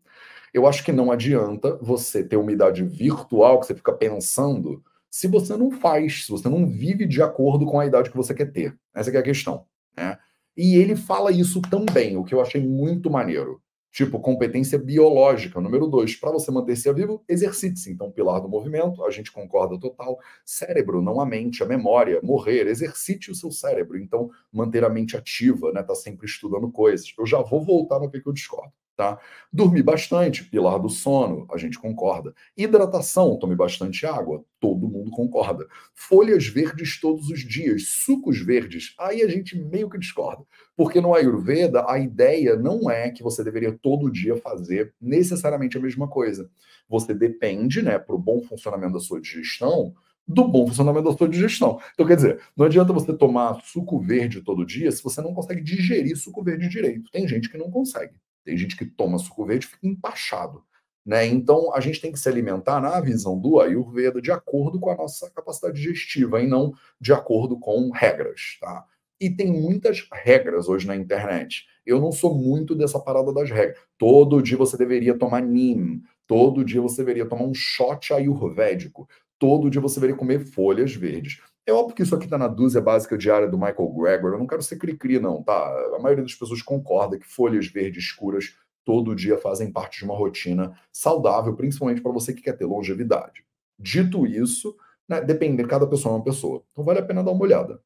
Eu 0.54 0.66
acho 0.66 0.84
que 0.84 0.92
não 0.92 1.12
adianta 1.12 1.78
você 1.82 2.24
ter 2.24 2.38
uma 2.38 2.52
idade 2.52 2.84
virtual 2.84 3.60
que 3.60 3.68
você 3.68 3.76
fica 3.76 3.92
pensando 3.92 4.82
se 5.12 5.28
você 5.28 5.56
não 5.56 5.72
faz, 5.72 6.26
se 6.26 6.32
você 6.32 6.50
não 6.50 6.66
vive 6.66 7.06
de 7.06 7.22
acordo 7.22 7.66
com 7.66 7.80
a 7.80 7.86
idade 7.86 8.10
que 8.10 8.18
você 8.18 8.34
quer 8.34 8.52
ter. 8.52 8.78
Essa 8.94 9.12
é 9.12 9.18
a 9.18 9.24
questão. 9.24 9.66
Né? 9.96 10.18
E 10.58 10.76
ele 10.78 10.96
fala 10.96 11.32
isso 11.32 11.62
também, 11.62 12.18
o 12.18 12.24
que 12.24 12.34
eu 12.34 12.42
achei 12.42 12.66
muito 12.66 13.10
maneiro. 13.10 13.62
Tipo, 13.92 14.20
competência 14.20 14.78
biológica. 14.78 15.62
Número 15.62 15.88
dois, 15.88 16.18
para 16.18 16.30
você 16.30 16.52
manter-se 16.52 16.92
vivo, 16.92 17.24
exercite-se. 17.30 17.94
Então, 17.94 18.12
pilar 18.12 18.42
do 18.42 18.50
movimento, 18.50 19.06
a 19.06 19.10
gente 19.10 19.32
concorda 19.32 19.80
total. 19.80 20.20
Cérebro, 20.46 21.02
não 21.02 21.22
a 21.22 21.26
mente, 21.26 21.64
a 21.64 21.66
memória. 21.66 22.20
Morrer, 22.22 22.68
exercite 22.68 23.32
o 23.32 23.36
seu 23.36 23.52
cérebro. 23.52 23.98
Então, 23.98 24.30
manter 24.52 24.84
a 24.84 24.90
mente 24.90 25.16
ativa, 25.16 25.72
né? 25.72 25.82
Tá 25.82 25.96
sempre 25.96 26.26
estudando 26.26 26.70
coisas. 26.70 27.14
Eu 27.18 27.26
já 27.26 27.42
vou 27.42 27.64
voltar 27.64 28.00
no 28.00 28.12
que 28.12 28.22
eu 28.26 28.34
discordo. 28.34 28.74
Tá? 28.96 29.20
Dormir 29.52 29.84
bastante, 29.84 30.46
pilar 30.46 30.80
do 30.80 30.88
sono, 30.88 31.46
a 31.52 31.58
gente 31.58 31.78
concorda. 31.78 32.34
Hidratação, 32.56 33.38
tome 33.38 33.54
bastante 33.54 34.06
água, 34.06 34.46
todo 34.58 34.88
mundo 34.88 35.12
concorda. 35.12 35.68
Folhas 35.94 36.48
verdes 36.48 36.98
todos 37.02 37.30
os 37.30 37.42
dias, 37.42 37.90
sucos 37.90 38.40
verdes, 38.40 38.96
aí 38.98 39.22
a 39.22 39.28
gente 39.28 39.60
meio 39.60 39.90
que 39.90 40.00
discorda. 40.00 40.46
Porque 40.78 41.02
no 41.02 41.14
Ayurveda, 41.14 41.86
a 41.90 42.00
ideia 42.00 42.56
não 42.56 42.90
é 42.90 43.12
que 43.12 43.22
você 43.22 43.44
deveria 43.44 43.78
todo 43.82 44.10
dia 44.10 44.38
fazer 44.38 44.94
necessariamente 45.02 45.78
a 45.78 45.82
mesma 45.82 46.08
coisa. 46.08 46.50
Você 46.88 47.14
depende, 47.14 47.82
né, 47.82 48.00
para 48.00 48.16
o 48.16 48.20
bom 48.20 48.42
funcionamento 48.44 48.94
da 48.94 49.00
sua 49.02 49.20
digestão, 49.20 49.94
do 50.28 50.48
bom 50.48 50.66
funcionamento 50.68 51.10
da 51.10 51.18
sua 51.18 51.28
digestão. 51.28 51.80
Então, 51.94 52.06
quer 52.06 52.16
dizer, 52.16 52.40
não 52.56 52.66
adianta 52.66 52.94
você 52.94 53.14
tomar 53.14 53.62
suco 53.62 54.00
verde 54.00 54.42
todo 54.42 54.66
dia 54.66 54.92
se 54.92 55.04
você 55.04 55.22
não 55.22 55.34
consegue 55.34 55.62
digerir 55.62 56.16
suco 56.18 56.42
verde 56.42 56.70
direito. 56.70 57.12
Tem 57.12 57.28
gente 57.28 57.50
que 57.50 57.58
não 57.58 57.70
consegue. 57.70 58.16
Tem 58.46 58.56
gente 58.56 58.78
que 58.78 58.86
toma 58.86 59.18
suco 59.18 59.44
verde 59.44 59.66
e 59.66 59.70
fica 59.70 59.88
empachado. 59.88 60.64
Né? 61.06 61.26
Então, 61.26 61.74
a 61.74 61.80
gente 61.80 62.00
tem 62.00 62.12
que 62.12 62.20
se 62.20 62.30
alimentar, 62.30 62.80
na 62.80 63.00
visão 63.02 63.38
do 63.38 63.60
Ayurveda, 63.60 64.22
de 64.22 64.32
acordo 64.32 64.80
com 64.80 64.90
a 64.90 64.96
nossa 64.96 65.30
capacidade 65.32 65.76
digestiva 65.76 66.42
e 66.42 66.48
não 66.48 66.74
de 67.02 67.12
acordo 67.12 67.60
com 67.60 67.92
regras. 67.92 68.58
Tá? 68.62 68.86
E 69.20 69.30
tem 69.30 69.52
muitas 69.52 70.08
regras 70.12 70.68
hoje 70.68 70.88
na 70.88 70.96
internet. 70.96 71.66
Eu 71.86 72.00
não 72.00 72.12
sou 72.12 72.36
muito 72.36 72.76
dessa 72.76 73.00
parada 73.00 73.34
das 73.34 73.50
regras. 73.50 73.78
Todo 73.98 74.42
dia 74.42 74.58
você 74.58 74.78
deveria 74.78 75.18
tomar 75.18 75.42
NIM, 75.42 76.02
todo 76.26 76.66
dia 76.66 76.82
você 76.82 76.98
deveria 76.98 77.28
tomar 77.28 77.44
um 77.44 77.54
shot 77.54 78.14
ayurvédico, 78.14 79.08
todo 79.38 79.70
dia 79.70 79.82
você 79.82 79.96
deveria 80.00 80.16
comer 80.16 80.40
folhas 80.40 80.94
verdes. 80.96 81.40
É 81.68 81.74
óbvio 81.74 81.96
que 81.96 82.04
isso 82.04 82.14
aqui 82.14 82.26
está 82.26 82.38
na 82.38 82.48
dúzia 82.48 82.80
básica 82.80 83.18
diária 83.18 83.48
do 83.48 83.58
Michael 83.58 83.90
Gregor. 83.90 84.34
Eu 84.34 84.40
não 84.40 84.46
quero 84.46 84.62
ser 84.62 84.78
cri-cri, 84.78 85.20
não, 85.20 85.42
tá? 85.42 85.54
A 85.96 86.00
maioria 86.00 86.24
das 86.24 86.36
pessoas 86.36 86.62
concorda 86.62 87.18
que 87.18 87.26
folhas 87.26 87.66
verdes 87.68 88.04
escuras 88.04 88.56
todo 88.84 89.16
dia 89.16 89.38
fazem 89.40 89.72
parte 89.72 89.98
de 89.98 90.06
uma 90.06 90.16
rotina 90.16 90.80
saudável, 90.92 91.56
principalmente 91.56 92.02
para 92.02 92.12
você 92.12 92.34
que 92.34 92.44
quer 92.44 92.54
ter 92.54 92.66
longevidade. 92.66 93.44
Dito 93.80 94.28
isso, 94.28 94.78
né, 95.10 95.20
dependendo, 95.22 95.68
cada 95.68 95.88
pessoa 95.88 96.14
é 96.14 96.18
uma 96.18 96.24
pessoa. 96.24 96.64
Então 96.72 96.84
vale 96.84 97.00
a 97.00 97.04
pena 97.04 97.24
dar 97.24 97.32
uma 97.32 97.42
olhada. 97.42 97.82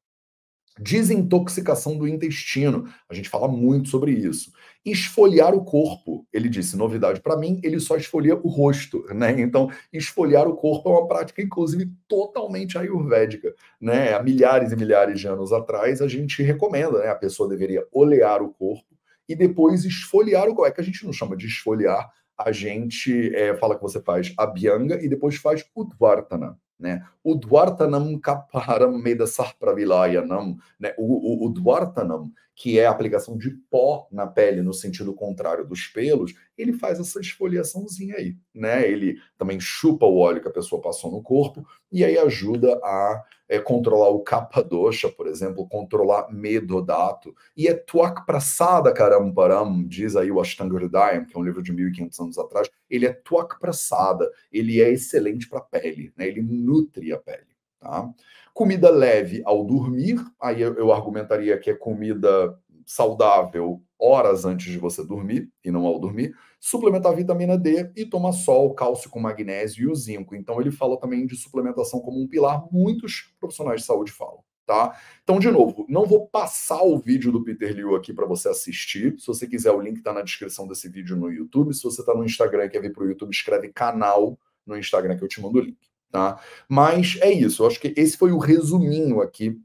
Desintoxicação 0.78 1.96
do 1.96 2.06
intestino. 2.06 2.88
A 3.08 3.14
gente 3.14 3.28
fala 3.28 3.48
muito 3.48 3.88
sobre 3.88 4.12
isso. 4.12 4.52
Esfoliar 4.84 5.54
o 5.54 5.64
corpo. 5.64 6.26
Ele 6.32 6.48
disse, 6.48 6.76
novidade 6.76 7.20
para 7.20 7.36
mim, 7.36 7.60
ele 7.62 7.78
só 7.80 7.96
esfolia 7.96 8.34
o 8.36 8.48
rosto, 8.48 9.04
né? 9.12 9.38
Então, 9.40 9.70
esfoliar 9.92 10.48
o 10.48 10.56
corpo 10.56 10.88
é 10.88 10.92
uma 10.92 11.06
prática, 11.06 11.42
inclusive, 11.42 11.90
totalmente 12.08 12.78
ayurvédica, 12.78 13.54
né? 13.80 14.14
Há 14.14 14.22
milhares 14.22 14.72
e 14.72 14.76
milhares 14.76 15.20
de 15.20 15.28
anos 15.28 15.52
atrás, 15.52 16.00
a 16.00 16.08
gente 16.08 16.42
recomenda, 16.42 17.00
né? 17.00 17.08
A 17.08 17.14
pessoa 17.14 17.48
deveria 17.48 17.86
olear 17.92 18.42
o 18.42 18.50
corpo 18.50 18.96
e 19.28 19.34
depois 19.34 19.84
esfoliar 19.84 20.48
o 20.48 20.54
corpo. 20.54 20.66
É 20.66 20.70
que 20.70 20.80
a 20.80 20.84
gente 20.84 21.04
não 21.04 21.12
chama 21.12 21.36
de 21.36 21.46
esfoliar, 21.46 22.10
a 22.38 22.52
gente 22.52 23.34
é, 23.34 23.54
fala 23.56 23.76
que 23.76 23.82
você 23.82 24.00
faz 24.00 24.32
a 24.38 24.46
bianga 24.46 25.02
e 25.04 25.08
depois 25.08 25.36
faz 25.36 25.64
o 25.74 25.84
dvartana 25.84 26.56
né? 26.80 27.06
O 27.22 27.34
Dwartanam 27.34 28.18
Kaparam 28.18 28.96
Medasar 28.98 29.54
Pravilayanam, 29.58 30.56
né? 30.78 30.94
O, 30.98 31.44
o, 31.44 31.46
o 31.46 31.48
Dwartanam, 31.50 32.32
que 32.56 32.78
é 32.78 32.86
a 32.86 32.90
aplicação 32.90 33.36
de 33.36 33.50
pó 33.70 34.08
na 34.10 34.26
pele 34.26 34.62
no 34.62 34.72
sentido 34.72 35.14
contrário 35.14 35.66
dos 35.66 35.86
pelos, 35.86 36.34
ele 36.56 36.72
faz 36.72 36.98
essa 36.98 37.20
esfoliaçãozinha 37.20 38.16
aí, 38.16 38.36
né? 38.54 38.90
Ele 38.90 39.18
também 39.38 39.60
chupa 39.60 40.06
o 40.06 40.16
óleo 40.16 40.40
que 40.40 40.48
a 40.48 40.52
pessoa 40.52 40.80
passou 40.80 41.12
no 41.12 41.22
corpo 41.22 41.66
e 41.92 42.04
aí 42.04 42.18
ajuda 42.18 42.74
a 42.82 43.22
é, 43.50 43.58
controlar 43.58 44.10
o 44.10 44.20
kapha 44.20 44.62
dosha, 44.62 45.10
por 45.10 45.26
exemplo, 45.26 45.68
controlar 45.68 46.32
medodato. 46.32 47.34
E 47.56 47.66
é 47.66 47.74
tuak 47.74 48.24
prasada 48.24 48.92
karamparam, 48.92 49.82
diz 49.82 50.14
aí 50.14 50.30
o 50.30 50.40
Ashtanga 50.40 50.76
Hridayam, 50.76 51.24
que 51.24 51.36
é 51.36 51.40
um 51.40 51.42
livro 51.42 51.60
de 51.60 51.72
1500 51.72 52.20
anos 52.20 52.38
atrás, 52.38 52.70
ele 52.88 53.06
é 53.06 53.12
tuak 53.12 53.58
prasada, 53.58 54.30
ele 54.52 54.80
é 54.80 54.88
excelente 54.90 55.48
para 55.48 55.58
a 55.58 55.62
pele, 55.62 56.12
né? 56.16 56.28
Ele 56.28 56.40
nutre 56.40 57.12
a 57.12 57.18
pele, 57.18 57.48
tá? 57.80 58.08
Comida 58.54 58.88
leve 58.88 59.42
ao 59.44 59.64
dormir, 59.64 60.24
aí 60.40 60.62
eu, 60.62 60.74
eu 60.74 60.92
argumentaria 60.92 61.58
que 61.58 61.70
é 61.70 61.74
comida 61.74 62.56
saudável 62.90 63.80
horas 63.96 64.44
antes 64.44 64.72
de 64.72 64.76
você 64.76 65.04
dormir 65.04 65.48
e 65.64 65.70
não 65.70 65.86
ao 65.86 66.00
dormir, 66.00 66.34
suplementar 66.58 67.14
vitamina 67.14 67.56
D 67.56 67.88
e 67.94 68.04
tomar 68.04 68.32
sol, 68.32 68.74
cálcio 68.74 69.08
com 69.08 69.20
magnésio 69.20 69.84
e 69.84 69.92
o 69.92 69.94
zinco. 69.94 70.34
Então 70.34 70.60
ele 70.60 70.72
fala 70.72 70.98
também 70.98 71.24
de 71.24 71.36
suplementação 71.36 72.00
como 72.00 72.20
um 72.20 72.26
pilar, 72.26 72.66
muitos 72.72 73.32
profissionais 73.38 73.82
de 73.82 73.86
saúde 73.86 74.10
falam. 74.10 74.42
Tá? 74.66 74.96
Então, 75.22 75.38
de 75.38 75.50
novo, 75.50 75.84
não 75.88 76.04
vou 76.04 76.26
passar 76.28 76.82
o 76.82 76.98
vídeo 76.98 77.32
do 77.32 77.42
Peter 77.42 77.72
Liu 77.72 77.94
aqui 77.94 78.12
para 78.12 78.26
você 78.26 78.48
assistir. 78.48 79.18
Se 79.18 79.26
você 79.26 79.46
quiser, 79.46 79.72
o 79.72 79.80
link 79.80 79.98
está 79.98 80.12
na 80.12 80.22
descrição 80.22 80.66
desse 80.66 80.88
vídeo 80.88 81.16
no 81.16 81.28
YouTube. 81.28 81.74
Se 81.74 81.82
você 81.82 82.02
está 82.02 82.14
no 82.14 82.24
Instagram 82.24 82.66
e 82.66 82.68
quer 82.70 82.80
vir 82.80 82.92
para 82.92 83.02
o 83.02 83.08
YouTube, 83.08 83.32
escreve 83.32 83.68
canal 83.72 84.38
no 84.64 84.76
Instagram 84.76 85.16
que 85.16 85.24
eu 85.24 85.28
te 85.28 85.40
mando 85.40 85.58
o 85.58 85.62
link. 85.62 85.78
Tá? 86.10 86.40
Mas 86.68 87.18
é 87.20 87.32
isso, 87.32 87.62
eu 87.62 87.66
acho 87.68 87.80
que 87.80 87.92
esse 87.96 88.16
foi 88.16 88.32
o 88.32 88.38
resuminho 88.38 89.20
aqui 89.20 89.60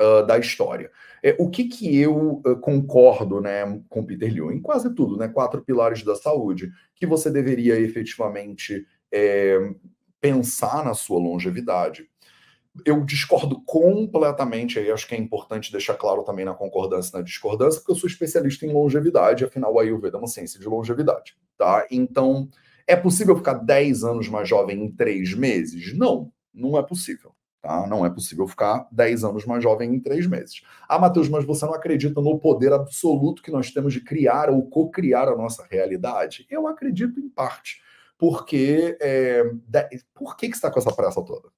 uh, 0.00 0.26
da 0.26 0.38
história. 0.38 0.90
É, 1.22 1.34
o 1.38 1.48
que, 1.48 1.64
que 1.64 1.98
eu 1.98 2.42
uh, 2.44 2.56
concordo 2.60 3.40
né, 3.40 3.80
com 3.88 4.04
Peter 4.04 4.32
Liu? 4.32 4.52
Em 4.52 4.60
quase 4.60 4.94
tudo, 4.94 5.16
né? 5.16 5.28
Quatro 5.28 5.62
pilares 5.62 6.02
da 6.02 6.14
saúde, 6.14 6.70
que 6.94 7.06
você 7.06 7.30
deveria 7.30 7.78
efetivamente 7.78 8.86
é, 9.12 9.58
pensar 10.20 10.84
na 10.84 10.94
sua 10.94 11.18
longevidade. 11.18 12.08
Eu 12.84 13.04
discordo 13.04 13.62
completamente, 13.64 14.78
aí 14.78 14.90
acho 14.90 15.08
que 15.08 15.14
é 15.14 15.18
importante 15.18 15.72
deixar 15.72 15.94
claro 15.94 16.22
também 16.22 16.44
na 16.44 16.52
concordância 16.52 17.10
e 17.14 17.18
na 17.18 17.24
discordância, 17.24 17.80
porque 17.80 17.92
eu 17.92 17.96
sou 17.96 18.08
especialista 18.08 18.66
em 18.66 18.72
longevidade, 18.72 19.44
afinal 19.44 19.78
a 19.78 19.82
Ayurveda 19.82 20.18
é 20.18 20.20
uma 20.20 20.26
ciência 20.26 20.60
de 20.60 20.68
longevidade, 20.68 21.34
tá? 21.56 21.86
Então, 21.90 22.50
é 22.86 22.94
possível 22.94 23.34
ficar 23.34 23.54
10 23.54 24.04
anos 24.04 24.28
mais 24.28 24.46
jovem 24.46 24.84
em 24.84 24.92
3 24.92 25.32
meses? 25.34 25.96
Não, 25.96 26.30
não 26.52 26.76
é 26.78 26.82
possível. 26.82 27.35
Tá? 27.66 27.84
Não 27.84 28.06
é 28.06 28.10
possível 28.10 28.46
ficar 28.46 28.86
10 28.92 29.24
anos 29.24 29.44
mais 29.44 29.60
jovem 29.60 29.92
em 29.92 29.98
3 29.98 30.28
meses. 30.28 30.62
Ah, 30.88 31.00
Matheus, 31.00 31.28
mas 31.28 31.44
você 31.44 31.66
não 31.66 31.74
acredita 31.74 32.20
no 32.20 32.38
poder 32.38 32.72
absoluto 32.72 33.42
que 33.42 33.50
nós 33.50 33.72
temos 33.72 33.92
de 33.92 34.00
criar 34.00 34.48
ou 34.48 34.68
co-criar 34.68 35.28
a 35.28 35.36
nossa 35.36 35.66
realidade? 35.68 36.46
Eu 36.48 36.68
acredito 36.68 37.18
em 37.18 37.28
parte. 37.28 37.82
Porque. 38.16 38.96
É, 39.00 39.50
por 40.14 40.36
que, 40.36 40.46
que 40.48 40.52
você 40.52 40.58
está 40.58 40.70
com 40.70 40.78
essa 40.78 40.92
pressa 40.92 41.20
toda? 41.20 41.48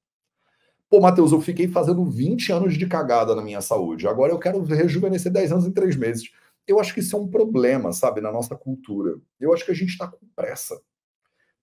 Pô, 0.88 0.99
Matheus, 0.99 1.31
eu 1.31 1.42
fiquei 1.42 1.68
fazendo 1.68 2.03
20 2.03 2.53
anos 2.53 2.75
de 2.79 2.87
cagada 2.87 3.35
na 3.35 3.42
minha 3.42 3.61
saúde. 3.61 4.09
Agora 4.09 4.33
eu 4.33 4.38
quero 4.38 4.62
rejuvenescer 4.62 5.31
10 5.31 5.53
anos 5.53 5.66
em 5.66 5.73
3 5.73 5.94
meses. 5.97 6.33
Eu 6.66 6.81
acho 6.81 6.94
que 6.94 7.01
isso 7.01 7.14
é 7.14 7.18
um 7.18 7.29
problema, 7.29 7.92
sabe, 7.92 8.23
na 8.23 8.33
nossa 8.33 8.57
cultura. 8.57 9.16
Eu 9.38 9.53
acho 9.53 9.62
que 9.62 9.73
a 9.73 9.75
gente 9.75 9.90
está 9.90 10.09
com 10.09 10.27
pressa. 10.35 10.81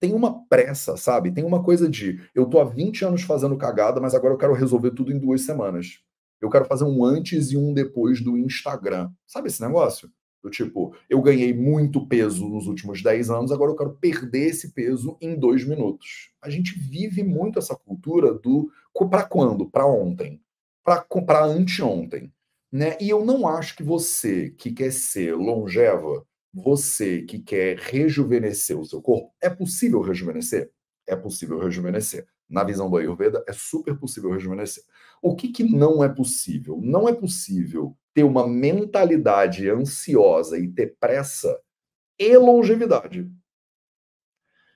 Tem 0.05 0.13
uma 0.13 0.45
pressa, 0.47 0.95
sabe? 0.95 1.31
Tem 1.31 1.43
uma 1.43 1.63
coisa 1.63 1.89
de 1.89 2.21
eu 2.35 2.45
tô 2.45 2.59
há 2.59 2.63
20 2.63 3.05
anos 3.05 3.23
fazendo 3.23 3.57
cagada, 3.57 3.99
mas 3.99 4.13
agora 4.13 4.35
eu 4.35 4.37
quero 4.37 4.53
resolver 4.53 4.91
tudo 4.91 5.11
em 5.11 5.17
duas 5.17 5.41
semanas. 5.41 5.99
Eu 6.39 6.47
quero 6.47 6.65
fazer 6.65 6.83
um 6.83 7.03
antes 7.03 7.51
e 7.51 7.57
um 7.57 7.73
depois 7.73 8.21
do 8.21 8.37
Instagram. 8.37 9.09
Sabe 9.25 9.47
esse 9.47 9.59
negócio? 9.59 10.07
Do 10.43 10.51
tipo, 10.51 10.95
eu 11.09 11.19
ganhei 11.23 11.55
muito 11.55 12.05
peso 12.05 12.47
nos 12.47 12.67
últimos 12.67 13.01
10 13.01 13.31
anos, 13.31 13.51
agora 13.51 13.71
eu 13.71 13.75
quero 13.75 13.95
perder 13.95 14.49
esse 14.49 14.73
peso 14.73 15.17
em 15.19 15.35
dois 15.39 15.65
minutos. 15.67 16.29
A 16.39 16.51
gente 16.51 16.77
vive 16.77 17.23
muito 17.23 17.57
essa 17.57 17.75
cultura 17.75 18.31
do 18.31 18.69
para 19.09 19.23
quando? 19.23 19.67
Para 19.67 19.87
ontem. 19.87 20.39
Para 20.83 21.45
anteontem. 21.45 22.31
Né? 22.71 22.95
E 23.01 23.09
eu 23.09 23.25
não 23.25 23.47
acho 23.47 23.75
que 23.75 23.81
você 23.81 24.51
que 24.51 24.71
quer 24.71 24.91
ser 24.91 25.33
longeva, 25.33 26.23
você 26.55 27.21
que 27.23 27.39
quer 27.39 27.77
rejuvenescer 27.77 28.79
o 28.79 28.85
seu 28.85 29.01
corpo, 29.01 29.33
é 29.41 29.49
possível 29.49 29.99
rejuvenescer? 29.99 30.71
É 31.05 31.13
possível 31.13 31.59
rejuvenescer. 31.59 32.25
Na 32.49 32.63
visão 32.63 32.89
do 32.89 32.95
Ayurveda, 32.95 33.43
é 33.45 33.51
super 33.51 33.99
possível 33.99 34.31
rejuvenescer. 34.31 34.83
O 35.21 35.35
que, 35.35 35.49
que 35.49 35.63
não 35.63 36.01
é 36.01 36.07
possível? 36.07 36.79
Não 36.81 37.09
é 37.09 37.13
possível 37.13 37.97
ter 38.13 38.23
uma 38.23 38.47
mentalidade 38.47 39.69
ansiosa 39.69 40.57
e 40.57 40.67
ter 40.67 40.95
pressa 40.97 41.59
e 42.17 42.37
longevidade. 42.37 43.29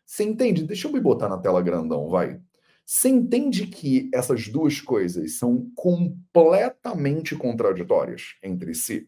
Você 0.05 0.23
entende? 0.23 0.63
Deixa 0.63 0.87
eu 0.87 0.91
me 0.91 0.99
botar 0.99 1.29
na 1.29 1.37
tela 1.37 1.61
grandão, 1.61 2.09
vai. 2.09 2.41
Você 2.85 3.07
entende 3.07 3.67
que 3.67 4.09
essas 4.13 4.47
duas 4.49 4.81
coisas 4.81 5.37
são 5.37 5.71
completamente 5.75 7.35
contraditórias 7.35 8.35
entre 8.43 8.73
si? 8.73 9.07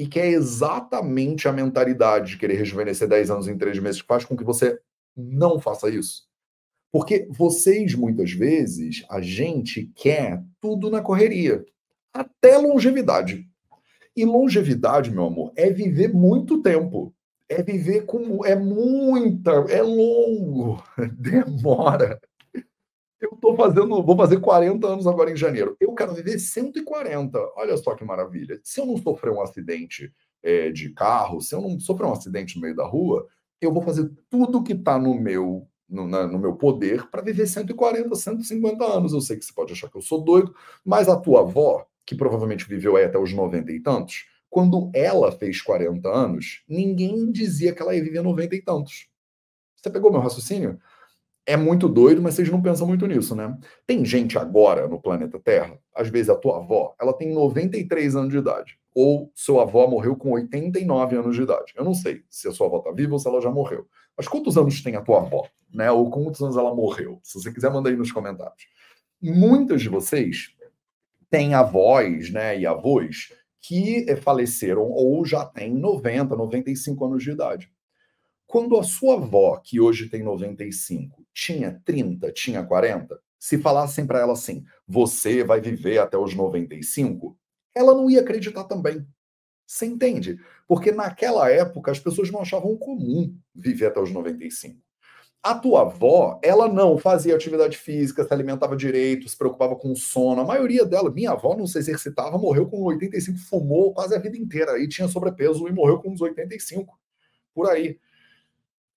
E 0.00 0.06
que 0.06 0.18
é 0.18 0.30
exatamente 0.30 1.46
a 1.46 1.52
mentalidade 1.52 2.30
de 2.30 2.38
querer 2.38 2.54
rejuvenescer 2.54 3.06
10 3.06 3.32
anos 3.32 3.48
em 3.48 3.58
3 3.58 3.78
meses 3.80 4.00
que 4.00 4.08
faz 4.08 4.24
com 4.24 4.34
que 4.34 4.42
você 4.42 4.80
não 5.14 5.60
faça 5.60 5.90
isso? 5.90 6.22
Porque 6.90 7.28
vocês, 7.28 7.94
muitas 7.94 8.32
vezes, 8.32 9.04
a 9.10 9.20
gente 9.20 9.92
quer 9.94 10.42
tudo 10.58 10.90
na 10.90 11.02
correria, 11.02 11.62
até 12.14 12.56
longevidade. 12.56 13.46
E 14.16 14.24
longevidade, 14.24 15.10
meu 15.10 15.26
amor, 15.26 15.52
é 15.54 15.68
viver 15.68 16.14
muito 16.14 16.62
tempo. 16.62 17.14
É 17.46 17.62
viver 17.62 18.06
com. 18.06 18.42
É 18.46 18.56
muita. 18.56 19.50
É 19.68 19.82
longo. 19.82 20.82
Demora. 21.12 22.18
Eu 23.20 23.36
tô 23.36 23.54
fazendo. 23.54 24.02
Vou 24.02 24.16
fazer 24.16 24.40
40 24.40 24.86
anos 24.86 25.06
agora 25.06 25.30
em 25.30 25.36
janeiro. 25.36 25.76
Eu 25.78 25.94
quero 25.94 26.14
viver 26.14 26.38
140. 26.38 27.38
Olha 27.56 27.76
só 27.76 27.94
que 27.94 28.04
maravilha. 28.04 28.58
Se 28.64 28.80
eu 28.80 28.86
não 28.86 28.96
sofrer 28.96 29.32
um 29.32 29.42
acidente 29.42 30.12
é, 30.42 30.70
de 30.70 30.90
carro, 30.90 31.40
se 31.40 31.54
eu 31.54 31.60
não 31.60 31.78
sofrer 31.78 32.06
um 32.06 32.12
acidente 32.12 32.56
no 32.56 32.62
meio 32.62 32.74
da 32.74 32.86
rua, 32.86 33.26
eu 33.60 33.72
vou 33.72 33.82
fazer 33.82 34.10
tudo 34.30 34.62
que 34.62 34.72
está 34.72 34.98
no 34.98 35.14
meu 35.14 35.66
no, 35.88 36.06
na, 36.06 36.26
no 36.26 36.38
meu 36.38 36.54
poder 36.54 37.10
para 37.10 37.20
viver 37.20 37.46
140, 37.46 38.14
150 38.14 38.84
anos. 38.84 39.12
Eu 39.12 39.20
sei 39.20 39.36
que 39.36 39.44
você 39.44 39.52
pode 39.52 39.72
achar 39.72 39.90
que 39.90 39.96
eu 39.96 40.02
sou 40.02 40.22
doido, 40.22 40.54
mas 40.84 41.08
a 41.08 41.16
tua 41.16 41.40
avó, 41.40 41.84
que 42.06 42.14
provavelmente 42.14 42.66
viveu 42.66 42.96
até 42.96 43.18
os 43.18 43.32
90 43.32 43.72
e 43.72 43.80
tantos, 43.80 44.26
quando 44.48 44.90
ela 44.94 45.30
fez 45.32 45.60
40 45.60 46.08
anos, 46.08 46.62
ninguém 46.68 47.30
dizia 47.30 47.74
que 47.74 47.82
ela 47.82 47.94
ia 47.94 48.02
viver 48.02 48.22
90 48.22 48.54
e 48.54 48.62
tantos. 48.62 49.08
Você 49.76 49.90
pegou 49.90 50.10
meu 50.10 50.20
raciocínio? 50.20 50.78
É 51.46 51.56
muito 51.56 51.88
doido, 51.88 52.22
mas 52.22 52.34
vocês 52.34 52.50
não 52.50 52.62
pensam 52.62 52.86
muito 52.86 53.06
nisso, 53.06 53.34
né? 53.34 53.56
Tem 53.86 54.04
gente 54.04 54.38
agora 54.38 54.86
no 54.86 55.00
planeta 55.00 55.40
Terra, 55.40 55.78
às 55.94 56.08
vezes 56.08 56.28
a 56.28 56.36
tua 56.36 56.58
avó, 56.58 56.94
ela 57.00 57.12
tem 57.12 57.32
93 57.32 58.14
anos 58.14 58.30
de 58.30 58.38
idade, 58.38 58.78
ou 58.94 59.32
seu 59.34 59.60
avó 59.60 59.86
morreu 59.88 60.14
com 60.16 60.32
89 60.32 61.16
anos 61.16 61.34
de 61.34 61.42
idade. 61.42 61.72
Eu 61.76 61.84
não 61.84 61.94
sei 61.94 62.22
se 62.28 62.46
a 62.46 62.52
sua 62.52 62.66
avó 62.66 62.78
está 62.78 62.92
viva 62.92 63.12
ou 63.12 63.18
se 63.18 63.26
ela 63.26 63.40
já 63.40 63.50
morreu. 63.50 63.86
Mas 64.16 64.28
quantos 64.28 64.56
anos 64.58 64.82
tem 64.82 64.96
a 64.96 65.00
tua 65.00 65.18
avó? 65.18 65.48
Né? 65.72 65.90
Ou 65.90 66.10
quantos 66.10 66.40
anos 66.42 66.56
ela 66.56 66.74
morreu? 66.74 67.18
Se 67.22 67.40
você 67.40 67.52
quiser, 67.52 67.70
manda 67.70 67.88
aí 67.88 67.96
nos 67.96 68.12
comentários. 68.12 68.66
Muitos 69.20 69.82
de 69.82 69.88
vocês 69.88 70.54
têm 71.30 71.54
avós 71.54 72.30
né, 72.30 72.58
e 72.58 72.66
avós 72.66 73.32
que 73.60 74.06
eh, 74.08 74.16
faleceram 74.16 74.90
ou 74.90 75.24
já 75.24 75.44
têm 75.44 75.74
90, 75.74 76.34
95 76.34 77.04
anos 77.04 77.22
de 77.22 77.30
idade. 77.30 77.70
Quando 78.50 78.76
a 78.76 78.82
sua 78.82 79.14
avó, 79.14 79.60
que 79.62 79.78
hoje 79.78 80.08
tem 80.08 80.24
95, 80.24 81.24
tinha 81.32 81.80
30, 81.84 82.32
tinha 82.32 82.64
40, 82.64 83.16
se 83.38 83.56
falassem 83.56 84.04
para 84.04 84.18
ela 84.18 84.32
assim, 84.32 84.64
você 84.88 85.44
vai 85.44 85.60
viver 85.60 85.98
até 85.98 86.18
os 86.18 86.34
95, 86.34 87.38
ela 87.72 87.94
não 87.94 88.10
ia 88.10 88.20
acreditar 88.20 88.64
também. 88.64 89.06
Você 89.64 89.86
entende? 89.86 90.36
Porque 90.66 90.90
naquela 90.90 91.48
época 91.48 91.92
as 91.92 92.00
pessoas 92.00 92.28
não 92.32 92.40
achavam 92.40 92.76
comum 92.76 93.32
viver 93.54 93.86
até 93.86 94.00
os 94.00 94.10
95. 94.10 94.82
A 95.40 95.54
tua 95.54 95.82
avó, 95.82 96.40
ela 96.42 96.66
não 96.66 96.98
fazia 96.98 97.36
atividade 97.36 97.78
física, 97.78 98.24
se 98.24 98.34
alimentava 98.34 98.74
direito, 98.76 99.28
se 99.28 99.38
preocupava 99.38 99.76
com 99.76 99.92
o 99.92 99.96
sono. 99.96 100.40
A 100.40 100.44
maioria 100.44 100.84
dela, 100.84 101.08
minha 101.08 101.30
avó 101.30 101.56
não 101.56 101.68
se 101.68 101.78
exercitava, 101.78 102.36
morreu 102.36 102.66
com 102.66 102.82
85, 102.82 103.38
fumou 103.38 103.94
quase 103.94 104.12
a 104.12 104.18
vida 104.18 104.36
inteira 104.36 104.76
e 104.76 104.88
tinha 104.88 105.06
sobrepeso 105.06 105.68
e 105.68 105.72
morreu 105.72 106.00
com 106.00 106.10
uns 106.10 106.20
85. 106.20 106.98
Por 107.54 107.70
aí. 107.70 107.96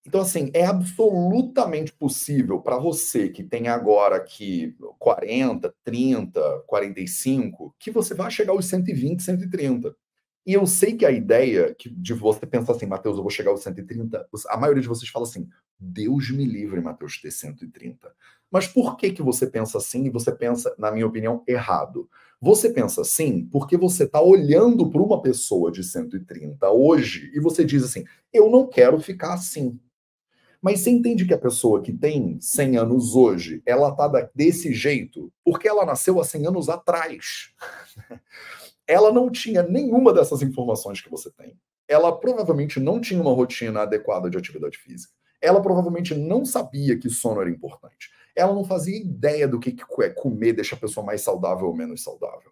Então, 0.05 0.19
assim, 0.19 0.51
é 0.53 0.65
absolutamente 0.65 1.93
possível 1.93 2.59
para 2.59 2.77
você 2.77 3.29
que 3.29 3.43
tem 3.43 3.69
agora 3.69 4.17
aqui 4.17 4.75
40, 4.99 5.73
30, 5.83 6.63
45, 6.67 7.73
que 7.79 7.89
você 7.89 8.13
vai 8.13 8.29
chegar 8.29 8.51
aos 8.51 8.65
120, 8.65 9.23
130. 9.23 9.95
E 10.45 10.53
eu 10.53 10.67
sei 10.67 10.97
que 10.97 11.05
a 11.05 11.11
ideia 11.11 11.73
de 11.89 12.13
você 12.13 12.45
pensar 12.45 12.73
assim, 12.73 12.85
Mateus, 12.85 13.15
eu 13.15 13.23
vou 13.23 13.31
chegar 13.31 13.51
aos 13.51 13.63
130, 13.63 14.27
a 14.49 14.57
maioria 14.57 14.81
de 14.81 14.89
vocês 14.89 15.09
fala 15.09 15.25
assim, 15.25 15.47
Deus 15.79 16.29
me 16.31 16.43
livre, 16.43 16.81
Mateus, 16.81 17.19
ter 17.21 17.31
130. 17.31 18.13
Mas 18.51 18.67
por 18.67 18.97
que, 18.97 19.11
que 19.11 19.21
você 19.21 19.47
pensa 19.47 19.77
assim 19.77 20.05
e 20.05 20.09
você 20.09 20.33
pensa, 20.33 20.75
na 20.77 20.91
minha 20.91 21.07
opinião, 21.07 21.43
errado? 21.47 22.09
Você 22.41 22.69
pensa 22.69 23.01
assim 23.01 23.45
porque 23.45 23.77
você 23.77 24.03
está 24.03 24.21
olhando 24.21 24.89
para 24.89 25.01
uma 25.01 25.21
pessoa 25.21 25.71
de 25.71 25.81
130 25.81 26.69
hoje 26.69 27.31
e 27.33 27.39
você 27.39 27.63
diz 27.63 27.83
assim, 27.83 28.03
eu 28.33 28.49
não 28.49 28.67
quero 28.67 28.99
ficar 28.99 29.33
assim. 29.33 29.79
Mas 30.63 30.79
você 30.79 30.89
entende 30.89 31.25
que 31.25 31.33
a 31.33 31.37
pessoa 31.37 31.81
que 31.81 31.91
tem 31.91 32.39
100 32.39 32.77
anos 32.77 33.15
hoje, 33.15 33.61
ela 33.65 33.89
está 33.89 34.07
desse 34.33 34.73
jeito 34.73 35.29
porque 35.43 35.67
ela 35.67 35.85
nasceu 35.85 36.21
há 36.21 36.23
100 36.23 36.47
anos 36.47 36.69
atrás 36.69 37.53
ela 38.87 39.11
não 39.11 39.29
tinha 39.29 39.63
nenhuma 39.63 40.13
dessas 40.13 40.41
informações 40.41 41.01
que 41.01 41.09
você 41.09 41.29
tem. 41.31 41.57
Ela 41.87 42.17
provavelmente 42.17 42.79
não 42.79 42.99
tinha 42.99 43.21
uma 43.21 43.33
rotina 43.33 43.81
adequada 43.81 44.29
de 44.29 44.37
atividade 44.37 44.77
física. 44.77 45.13
Ela 45.41 45.61
provavelmente 45.61 46.15
não 46.15 46.45
sabia 46.45 46.97
que 46.97 47.09
sono 47.09 47.41
era 47.41 47.49
importante. 47.49 48.09
Ela 48.35 48.53
não 48.53 48.63
fazia 48.63 48.97
ideia 48.97 49.47
do 49.47 49.59
que 49.59 49.75
é 50.01 50.09
comer 50.09 50.53
deixa 50.53 50.75
a 50.75 50.79
pessoa 50.79 51.05
mais 51.05 51.21
saudável 51.21 51.67
ou 51.67 51.75
menos 51.75 52.03
saudável. 52.03 52.51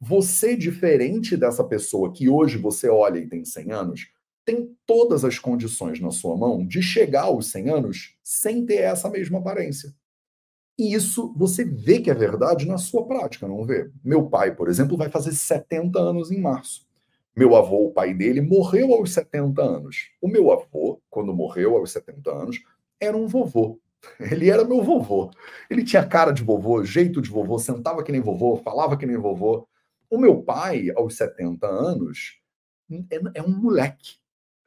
Você, 0.00 0.54
diferente 0.54 1.36
dessa 1.36 1.64
pessoa 1.64 2.12
que 2.12 2.28
hoje 2.28 2.56
você 2.56 2.88
olha 2.88 3.18
e 3.18 3.26
tem 3.26 3.44
100 3.44 3.72
anos, 3.72 4.12
tem 4.48 4.74
todas 4.86 5.26
as 5.26 5.38
condições 5.38 6.00
na 6.00 6.10
sua 6.10 6.34
mão 6.34 6.66
de 6.66 6.80
chegar 6.80 7.24
aos 7.24 7.50
100 7.50 7.68
anos 7.68 8.16
sem 8.24 8.64
ter 8.64 8.76
essa 8.76 9.10
mesma 9.10 9.40
aparência. 9.40 9.94
E 10.78 10.94
isso 10.94 11.34
você 11.36 11.66
vê 11.66 12.00
que 12.00 12.10
é 12.10 12.14
verdade 12.14 12.66
na 12.66 12.78
sua 12.78 13.06
prática, 13.06 13.46
não 13.46 13.62
vê? 13.62 13.90
Meu 14.02 14.26
pai, 14.26 14.54
por 14.54 14.70
exemplo, 14.70 14.96
vai 14.96 15.10
fazer 15.10 15.32
70 15.32 15.98
anos 15.98 16.30
em 16.30 16.40
março. 16.40 16.88
Meu 17.36 17.54
avô, 17.54 17.88
o 17.88 17.92
pai 17.92 18.14
dele, 18.14 18.40
morreu 18.40 18.94
aos 18.94 19.12
70 19.12 19.60
anos. 19.60 20.12
O 20.18 20.26
meu 20.26 20.50
avô, 20.50 20.98
quando 21.10 21.34
morreu 21.34 21.76
aos 21.76 21.90
70 21.90 22.30
anos, 22.30 22.62
era 22.98 23.14
um 23.14 23.26
vovô. 23.26 23.78
Ele 24.18 24.48
era 24.48 24.64
meu 24.64 24.82
vovô. 24.82 25.30
Ele 25.68 25.84
tinha 25.84 26.06
cara 26.06 26.32
de 26.32 26.42
vovô, 26.42 26.82
jeito 26.82 27.20
de 27.20 27.28
vovô, 27.28 27.58
sentava 27.58 28.02
que 28.02 28.12
nem 28.12 28.22
vovô, 28.22 28.56
falava 28.56 28.96
que 28.96 29.04
nem 29.04 29.18
vovô. 29.18 29.68
O 30.08 30.16
meu 30.16 30.42
pai, 30.42 30.90
aos 30.96 31.18
70 31.18 31.66
anos, 31.66 32.40
é, 33.10 33.40
é 33.40 33.42
um 33.42 33.50
moleque. 33.50 34.16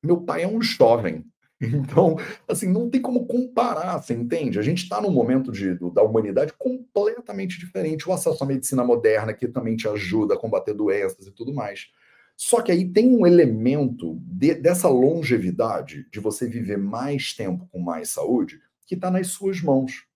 Meu 0.03 0.21
pai 0.21 0.43
é 0.43 0.47
um 0.47 0.61
jovem. 0.61 1.25
Então, 1.63 2.17
assim, 2.47 2.67
não 2.67 2.89
tem 2.89 2.99
como 2.99 3.27
comparar, 3.27 4.01
você 4.01 4.15
entende? 4.15 4.57
A 4.57 4.63
gente 4.63 4.81
está 4.81 4.99
num 4.99 5.11
momento 5.11 5.51
de, 5.51 5.77
da 5.93 6.01
humanidade 6.01 6.53
completamente 6.57 7.59
diferente. 7.59 8.09
O 8.09 8.13
acesso 8.13 8.43
à 8.43 8.47
medicina 8.47 8.83
moderna, 8.83 9.31
que 9.31 9.47
também 9.47 9.75
te 9.75 9.87
ajuda 9.87 10.33
a 10.33 10.37
combater 10.37 10.73
doenças 10.73 11.27
e 11.27 11.31
tudo 11.31 11.53
mais. 11.53 11.91
Só 12.35 12.61
que 12.61 12.71
aí 12.71 12.89
tem 12.89 13.15
um 13.15 13.27
elemento 13.27 14.19
de, 14.23 14.55
dessa 14.55 14.89
longevidade, 14.89 16.07
de 16.11 16.19
você 16.19 16.47
viver 16.47 16.79
mais 16.79 17.31
tempo 17.35 17.69
com 17.71 17.79
mais 17.79 18.09
saúde, 18.09 18.59
que 18.87 18.95
está 18.95 19.11
nas 19.11 19.27
suas 19.27 19.61
mãos. 19.61 20.07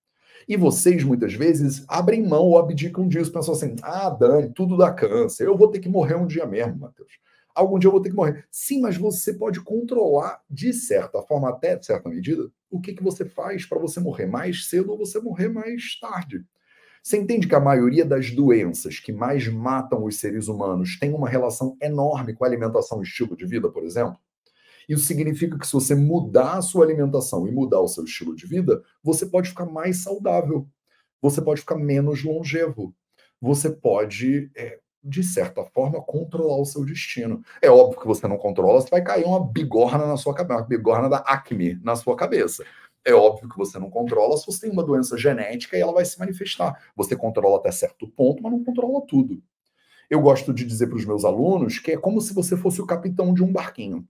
E 0.48 0.56
vocês, 0.56 1.04
muitas 1.04 1.32
vezes, 1.34 1.84
abrem 1.86 2.26
mão 2.26 2.42
ou 2.42 2.58
abdicam 2.58 3.06
disso, 3.06 3.30
pensam 3.30 3.54
assim: 3.54 3.76
ah, 3.82 4.10
Dani, 4.10 4.52
tudo 4.52 4.76
dá 4.76 4.92
câncer, 4.92 5.46
eu 5.46 5.56
vou 5.56 5.68
ter 5.68 5.78
que 5.78 5.88
morrer 5.88 6.16
um 6.16 6.26
dia 6.26 6.44
mesmo, 6.44 6.80
Matheus 6.80 7.24
algum 7.56 7.78
dia 7.78 7.88
eu 7.88 7.92
vou 7.92 8.00
ter 8.00 8.10
que 8.10 8.16
morrer. 8.16 8.46
Sim, 8.50 8.80
mas 8.80 8.96
você 8.96 9.32
pode 9.32 9.60
controlar, 9.60 10.40
de 10.48 10.72
certa 10.72 11.22
forma, 11.22 11.48
até 11.48 11.76
de 11.76 11.86
certa 11.86 12.08
medida, 12.08 12.50
o 12.70 12.80
que, 12.80 12.92
que 12.92 13.02
você 13.02 13.24
faz 13.24 13.64
para 13.64 13.78
você 13.78 13.98
morrer 13.98 14.26
mais 14.26 14.68
cedo 14.68 14.92
ou 14.92 14.98
você 14.98 15.18
morrer 15.18 15.48
mais 15.48 15.98
tarde. 15.98 16.44
Você 17.02 17.16
entende 17.16 17.46
que 17.46 17.54
a 17.54 17.60
maioria 17.60 18.04
das 18.04 18.32
doenças 18.32 18.98
que 18.98 19.12
mais 19.12 19.46
matam 19.48 20.04
os 20.04 20.16
seres 20.16 20.48
humanos 20.48 20.98
tem 20.98 21.14
uma 21.14 21.28
relação 21.28 21.76
enorme 21.80 22.34
com 22.34 22.44
a 22.44 22.48
alimentação 22.48 23.00
e 23.00 23.04
estilo 23.04 23.36
de 23.36 23.46
vida, 23.46 23.70
por 23.70 23.84
exemplo? 23.84 24.18
Isso 24.88 25.04
significa 25.04 25.58
que 25.58 25.66
se 25.66 25.72
você 25.72 25.94
mudar 25.94 26.58
a 26.58 26.62
sua 26.62 26.84
alimentação 26.84 27.46
e 27.46 27.52
mudar 27.52 27.80
o 27.80 27.88
seu 27.88 28.04
estilo 28.04 28.34
de 28.34 28.46
vida, 28.46 28.82
você 29.02 29.26
pode 29.26 29.48
ficar 29.48 29.66
mais 29.66 29.98
saudável, 29.98 30.68
você 31.20 31.40
pode 31.40 31.60
ficar 31.60 31.76
menos 31.76 32.22
longevo, 32.22 32.94
você 33.40 33.70
pode, 33.70 34.50
é, 34.56 34.80
de 35.06 35.22
certa 35.22 35.64
forma, 35.64 36.02
controlar 36.02 36.60
o 36.60 36.64
seu 36.64 36.84
destino. 36.84 37.40
É 37.62 37.70
óbvio 37.70 38.00
que 38.00 38.06
você 38.06 38.26
não 38.26 38.36
controla, 38.36 38.80
você 38.80 38.90
vai 38.90 39.02
cair 39.02 39.24
uma 39.24 39.44
bigorna 39.44 40.06
na 40.06 40.16
sua 40.16 40.34
cabeça, 40.34 40.60
uma 40.60 40.66
bigorna 40.66 41.08
da 41.08 41.18
acne 41.18 41.78
na 41.82 41.94
sua 41.94 42.16
cabeça. 42.16 42.64
É 43.04 43.14
óbvio 43.14 43.48
que 43.48 43.56
você 43.56 43.78
não 43.78 43.88
controla 43.88 44.36
se 44.36 44.44
você 44.44 44.62
tem 44.62 44.70
uma 44.70 44.82
doença 44.82 45.16
genética 45.16 45.76
e 45.76 45.80
ela 45.80 45.92
vai 45.92 46.04
se 46.04 46.18
manifestar. 46.18 46.90
Você 46.96 47.14
controla 47.14 47.58
até 47.58 47.70
certo 47.70 48.08
ponto, 48.08 48.42
mas 48.42 48.50
não 48.50 48.64
controla 48.64 49.00
tudo. 49.06 49.40
Eu 50.10 50.20
gosto 50.20 50.52
de 50.52 50.64
dizer 50.64 50.88
para 50.88 50.96
os 50.96 51.04
meus 51.04 51.24
alunos 51.24 51.78
que 51.78 51.92
é 51.92 51.96
como 51.96 52.20
se 52.20 52.34
você 52.34 52.56
fosse 52.56 52.80
o 52.80 52.86
capitão 52.86 53.32
de 53.32 53.44
um 53.44 53.52
barquinho. 53.52 54.06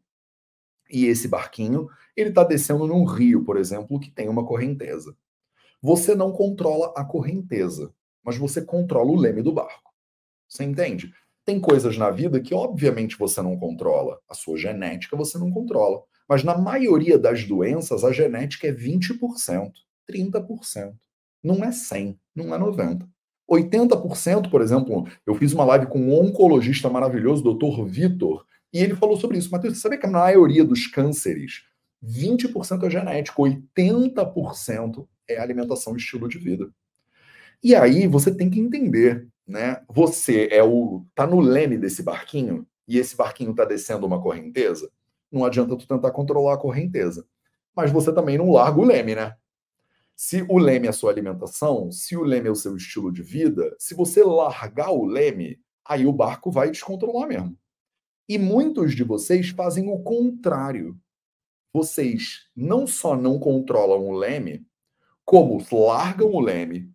E 0.91 1.07
esse 1.07 1.29
barquinho, 1.29 1.89
ele 2.17 2.31
está 2.31 2.43
descendo 2.43 2.87
num 2.87 3.05
rio, 3.05 3.45
por 3.45 3.59
exemplo, 3.59 4.01
que 4.01 4.11
tem 4.11 4.29
uma 4.29 4.47
correnteza. 4.47 5.15
Você 5.83 6.15
não 6.15 6.33
controla 6.33 6.93
a 6.97 7.05
correnteza, 7.05 7.93
mas 8.23 8.39
você 8.39 8.63
controla 8.63 9.11
o 9.11 9.17
leme 9.17 9.43
do 9.43 9.53
barco. 9.53 9.86
Você 10.49 10.65
entende? 10.65 11.13
Tem 11.45 11.61
coisas 11.61 11.97
na 11.97 12.11
vida 12.11 12.41
que, 12.41 12.55
obviamente, 12.55 13.19
você 13.19 13.41
não 13.41 13.57
controla. 13.57 14.19
A 14.29 14.35
sua 14.35 14.57
genética 14.57 15.17
você 15.17 15.39
não 15.39 15.51
controla. 15.51 16.03
Mas 16.29 16.43
na 16.43 16.59
maioria 16.59 17.19
das 17.19 17.45
doenças, 17.45 18.03
a 18.03 18.13
genética 18.13 18.67
é 18.67 18.73
20%, 18.73 19.73
30%. 20.11 20.95
Não 21.43 21.65
é 21.65 21.71
100, 21.71 22.19
não 22.35 22.55
é 22.55 22.59
90. 22.59 23.09
80%, 23.49 24.51
por 24.51 24.61
exemplo, 24.61 25.07
eu 25.25 25.35
fiz 25.37 25.53
uma 25.53 25.65
live 25.65 25.87
com 25.87 26.01
um 26.01 26.19
oncologista 26.19 26.91
maravilhoso, 26.91 27.45
doutor 27.45 27.87
Vitor, 27.87 28.45
e 28.73 28.79
ele 28.79 28.97
falou 28.97 29.17
sobre 29.17 29.39
isso. 29.39 29.51
Matheus, 29.51 29.75
você 29.75 29.81
sabe 29.81 29.99
que 29.99 30.07
a 30.07 30.11
maioria 30.11 30.65
dos 30.65 30.87
cânceres, 30.89 31.63
20% 32.05 32.85
é 32.85 32.91
genético, 32.91 33.43
80% 33.43 35.07
é 35.29 35.39
alimentação 35.39 35.95
e 35.95 35.99
estilo 35.99 36.29
de 36.29 36.39
vida. 36.39 36.69
E 37.63 37.75
aí 37.75 38.07
você 38.07 38.35
tem 38.35 38.51
que 38.51 38.61
entender, 38.61 39.27
né? 39.47 39.83
Você 39.89 40.49
é 40.51 40.63
o 40.63 41.07
tá 41.15 41.27
no 41.27 41.41
leme 41.41 41.79
desse 41.79 42.03
barquinho 42.03 42.67
e 42.89 42.99
esse 42.99 43.17
barquinho 43.17 43.53
está 43.53 43.65
descendo 43.65 44.07
uma 44.07 44.21
correnteza. 44.21 44.91
Não 45.31 45.45
adianta 45.45 45.77
tu 45.77 45.87
tentar 45.87 46.11
controlar 46.11 46.55
a 46.55 46.59
correnteza, 46.59 47.27
mas 47.75 47.91
você 47.91 48.13
também 48.13 48.39
não 48.39 48.51
larga 48.51 48.81
o 48.81 48.85
leme, 48.85 49.15
né? 49.15 49.37
Se 50.15 50.45
o 50.49 50.59
leme 50.59 50.87
é 50.87 50.91
a 50.91 50.95
sua 50.95 51.11
alimentação, 51.11 51.93
se 51.93 52.17
o 52.17 52.23
leme 52.23 52.49
é 52.49 52.51
o 52.51 52.57
seu 52.57 52.75
estilo 52.75 53.13
de 53.13 53.23
vida, 53.23 53.77
se 53.79 53.95
você 53.95 54.25
largar 54.25 54.91
o 54.91 55.05
leme, 55.05 55.61
aí 55.85 56.07
o 56.07 56.13
barco 56.13 56.51
vai 56.51 56.71
descontrolar 56.71 57.29
mesmo. 57.29 57.57
E 58.29 58.39
muitos 58.39 58.95
de 58.95 59.05
vocês 59.05 59.51
fazem 59.51 59.89
o 59.89 59.99
contrário. 60.03 60.99
Vocês 61.73 62.49
não 62.57 62.87
só 62.87 63.15
não 63.15 63.39
controlam 63.39 64.09
o 64.09 64.13
leme, 64.13 64.67
como 65.25 65.63
largam 65.71 66.33
o 66.33 66.41
leme, 66.41 66.91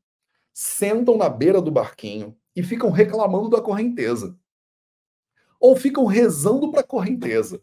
sentam 0.52 1.16
na 1.16 1.30
beira 1.30 1.62
do 1.62 1.70
barquinho 1.70 2.36
e 2.56 2.64
ficam 2.64 2.90
reclamando 2.90 3.50
da 3.50 3.62
correnteza. 3.62 4.38
Ou 5.60 5.76
ficam 5.76 6.06
rezando 6.06 6.72
para 6.72 6.82
a 6.82 6.88
correnteza. 6.88 7.62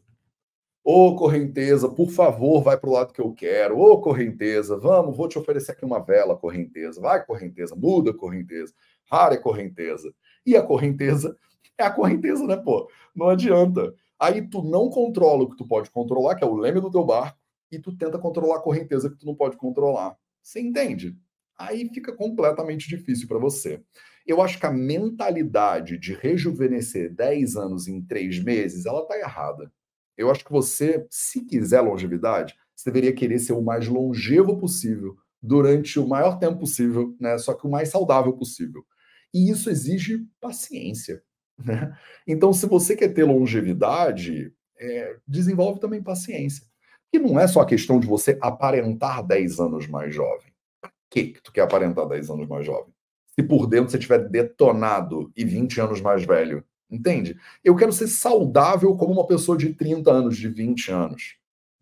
Ô, 0.84 1.14
correnteza, 1.16 1.88
por 1.88 2.10
favor, 2.10 2.62
vai 2.62 2.78
para 2.78 2.88
o 2.88 2.92
lado 2.92 3.12
que 3.12 3.20
eu 3.20 3.32
quero. 3.34 3.78
Ô, 3.78 4.00
correnteza, 4.00 4.78
vamos, 4.78 5.16
vou 5.16 5.28
te 5.28 5.38
oferecer 5.38 5.72
aqui 5.72 5.84
uma 5.84 5.98
vela, 5.98 6.36
correnteza. 6.36 7.00
Vai, 7.00 7.24
correnteza, 7.26 7.76
muda, 7.76 8.14
correnteza. 8.14 8.72
Rara 9.10 9.34
é 9.34 9.38
correnteza. 9.38 10.14
E 10.46 10.56
a 10.56 10.62
correnteza 10.62 11.36
é 11.76 11.84
a 11.84 11.90
correnteza, 11.90 12.46
né, 12.46 12.56
pô? 12.56 12.88
Não 13.14 13.28
adianta. 13.28 13.94
Aí 14.18 14.48
tu 14.48 14.62
não 14.62 14.88
controla 14.88 15.42
o 15.42 15.50
que 15.50 15.56
tu 15.56 15.66
pode 15.66 15.90
controlar, 15.90 16.36
que 16.36 16.44
é 16.44 16.46
o 16.46 16.56
leme 16.56 16.80
do 16.80 16.90
teu 16.90 17.04
barco, 17.04 17.38
e 17.70 17.78
tu 17.78 17.94
tenta 17.96 18.18
controlar 18.18 18.56
a 18.56 18.62
correnteza 18.62 19.10
que 19.10 19.16
tu 19.16 19.26
não 19.26 19.34
pode 19.34 19.56
controlar. 19.56 20.16
Você 20.42 20.60
entende? 20.60 21.16
Aí 21.56 21.88
fica 21.92 22.16
completamente 22.16 22.88
difícil 22.88 23.28
para 23.28 23.38
você. 23.38 23.82
Eu 24.28 24.42
acho 24.42 24.60
que 24.60 24.66
a 24.66 24.70
mentalidade 24.70 25.96
de 25.96 26.12
rejuvenescer 26.12 27.10
10 27.14 27.56
anos 27.56 27.88
em 27.88 28.02
3 28.02 28.44
meses, 28.44 28.84
ela 28.84 29.06
tá 29.06 29.18
errada. 29.18 29.72
Eu 30.18 30.30
acho 30.30 30.44
que 30.44 30.52
você, 30.52 31.06
se 31.08 31.46
quiser 31.46 31.80
longevidade, 31.80 32.54
você 32.76 32.90
deveria 32.90 33.14
querer 33.14 33.38
ser 33.38 33.54
o 33.54 33.62
mais 33.62 33.88
longevo 33.88 34.58
possível 34.58 35.16
durante 35.42 35.98
o 35.98 36.06
maior 36.06 36.38
tempo 36.38 36.58
possível, 36.58 37.16
né? 37.18 37.38
Só 37.38 37.54
que 37.54 37.66
o 37.66 37.70
mais 37.70 37.88
saudável 37.88 38.34
possível. 38.34 38.84
E 39.32 39.50
isso 39.50 39.70
exige 39.70 40.26
paciência, 40.38 41.22
né? 41.58 41.96
Então, 42.26 42.52
se 42.52 42.66
você 42.66 42.94
quer 42.94 43.08
ter 43.08 43.24
longevidade, 43.24 44.52
é, 44.78 45.16
desenvolve 45.26 45.80
também 45.80 46.02
paciência. 46.02 46.66
E 47.10 47.18
não 47.18 47.40
é 47.40 47.46
só 47.46 47.62
a 47.62 47.66
questão 47.66 47.98
de 47.98 48.06
você 48.06 48.36
aparentar 48.42 49.26
10 49.26 49.58
anos 49.58 49.86
mais 49.86 50.14
jovem. 50.14 50.52
Pra 50.82 50.92
que 51.10 51.34
tu 51.42 51.50
quer 51.50 51.62
aparentar 51.62 52.06
10 52.06 52.28
anos 52.28 52.46
mais 52.46 52.66
jovem? 52.66 52.92
Se 53.38 53.42
por 53.42 53.66
dentro 53.66 53.90
você 53.90 53.98
tiver 53.98 54.28
detonado 54.28 55.30
e 55.36 55.44
20 55.44 55.80
anos 55.80 56.00
mais 56.00 56.24
velho, 56.24 56.64
Entende? 56.90 57.36
Eu 57.62 57.76
quero 57.76 57.92
ser 57.92 58.06
saudável 58.08 58.96
como 58.96 59.12
uma 59.12 59.26
pessoa 59.26 59.58
de 59.58 59.74
30 59.74 60.10
anos, 60.10 60.38
de 60.38 60.48
20 60.48 60.90
anos. 60.90 61.36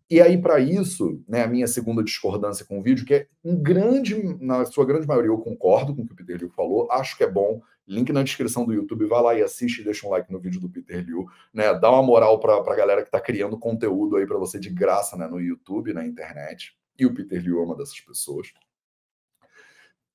E 0.09 0.21
aí, 0.21 0.37
para 0.37 0.59
isso, 0.59 1.21
né, 1.27 1.43
a 1.43 1.47
minha 1.47 1.67
segunda 1.67 2.03
discordância 2.03 2.65
com 2.65 2.79
o 2.79 2.83
vídeo, 2.83 3.05
que 3.05 3.13
é 3.13 3.27
um 3.43 3.55
grande, 3.55 4.37
na 4.39 4.65
sua 4.65 4.85
grande 4.85 5.07
maioria, 5.07 5.31
eu 5.31 5.37
concordo 5.37 5.95
com 5.95 6.01
o 6.01 6.05
que 6.05 6.13
o 6.13 6.15
Peter 6.15 6.37
Liu 6.37 6.49
falou, 6.49 6.89
acho 6.91 7.17
que 7.17 7.23
é 7.23 7.29
bom. 7.29 7.61
Link 7.85 8.11
na 8.11 8.23
descrição 8.23 8.65
do 8.65 8.73
YouTube, 8.73 9.05
vai 9.05 9.21
lá 9.21 9.35
e 9.35 9.41
assiste 9.41 9.79
e 9.79 9.83
deixa 9.83 10.05
um 10.05 10.09
like 10.09 10.31
no 10.31 10.39
vídeo 10.39 10.59
do 10.59 10.69
Peter 10.69 11.05
Liu, 11.05 11.25
né? 11.53 11.73
Dá 11.73 11.89
uma 11.89 12.03
moral 12.03 12.39
para 12.39 12.55
a 12.57 12.75
galera 12.75 13.01
que 13.01 13.07
está 13.07 13.19
criando 13.19 13.57
conteúdo 13.57 14.17
aí 14.17 14.25
para 14.25 14.37
você 14.37 14.59
de 14.59 14.69
graça, 14.69 15.15
né, 15.15 15.25
no 15.27 15.39
YouTube, 15.39 15.93
na 15.93 16.05
internet. 16.05 16.73
E 16.99 17.05
o 17.05 17.13
Peter 17.13 17.41
Liu 17.41 17.59
é 17.59 17.63
uma 17.63 17.75
dessas 17.75 17.99
pessoas. 18.01 18.51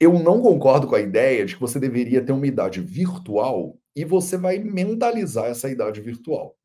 Eu 0.03 0.19
não 0.19 0.43
concordo 0.43 0.89
com 0.89 0.97
a 0.97 1.01
ideia 1.01 1.47
de 1.47 1.55
que 1.55 1.61
você 1.61 1.79
deveria 1.79 2.25
ter 2.25 2.33
uma 2.33 2.45
idade 2.45 2.81
virtual 2.81 3.79
e 3.95 4.05
você 4.05 4.37
vai 4.37 4.59
mentalizar 4.59 5.45
essa 5.45 5.71
idade 5.71 6.01
virtual. 6.01 6.57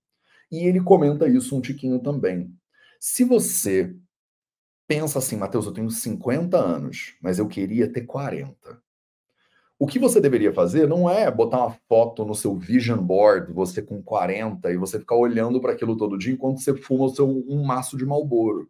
E 0.51 0.65
ele 0.65 0.81
comenta 0.81 1.27
isso 1.27 1.55
um 1.55 1.61
tiquinho 1.61 1.99
também. 1.99 2.51
Se 2.99 3.23
você 3.23 3.95
pensa 4.87 5.19
assim, 5.19 5.35
Matheus, 5.35 5.67
eu 5.67 5.71
tenho 5.71 5.87
50 5.87 6.57
anos, 6.57 7.13
mas 7.21 7.37
eu 7.37 7.47
queria 7.47 7.87
ter 7.87 8.07
40. 8.07 8.81
O 9.77 9.85
que 9.85 9.99
você 9.99 10.19
deveria 10.19 10.51
fazer 10.51 10.87
não 10.87 11.07
é 11.07 11.29
botar 11.29 11.59
uma 11.59 11.77
foto 11.87 12.25
no 12.25 12.33
seu 12.33 12.55
vision 12.55 12.97
board, 12.97 13.53
você 13.53 13.83
com 13.83 14.01
40, 14.01 14.71
e 14.71 14.77
você 14.77 14.97
ficar 14.97 15.15
olhando 15.15 15.61
para 15.61 15.73
aquilo 15.73 15.95
todo 15.95 16.17
dia 16.17 16.33
enquanto 16.33 16.59
você 16.59 16.75
fuma 16.75 17.05
o 17.05 17.09
seu, 17.09 17.29
um 17.29 17.63
maço 17.63 17.95
de 17.97 18.03
malboro. 18.03 18.67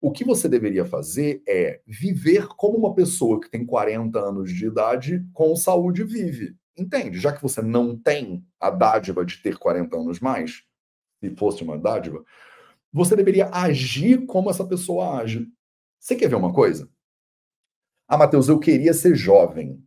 O 0.00 0.12
que 0.12 0.24
você 0.24 0.48
deveria 0.48 0.84
fazer 0.84 1.42
é 1.46 1.80
viver 1.86 2.46
como 2.48 2.78
uma 2.78 2.94
pessoa 2.94 3.40
que 3.40 3.50
tem 3.50 3.66
40 3.66 4.18
anos 4.18 4.52
de 4.52 4.66
idade 4.66 5.26
com 5.32 5.56
saúde 5.56 6.04
vive. 6.04 6.56
Entende? 6.76 7.18
Já 7.18 7.32
que 7.32 7.42
você 7.42 7.60
não 7.60 7.98
tem 7.98 8.46
a 8.60 8.70
dádiva 8.70 9.24
de 9.24 9.38
ter 9.42 9.58
40 9.58 9.96
anos 9.96 10.20
mais, 10.20 10.62
se 11.18 11.34
fosse 11.34 11.64
uma 11.64 11.76
dádiva, 11.76 12.24
você 12.92 13.16
deveria 13.16 13.50
agir 13.52 14.24
como 14.26 14.50
essa 14.50 14.64
pessoa 14.64 15.18
age. 15.18 15.48
Você 15.98 16.14
quer 16.14 16.28
ver 16.28 16.36
uma 16.36 16.52
coisa? 16.52 16.88
Ah, 18.06 18.16
Matheus, 18.16 18.48
eu 18.48 18.60
queria 18.60 18.94
ser 18.94 19.16
jovem. 19.16 19.84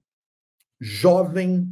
Jovem, 0.79 1.67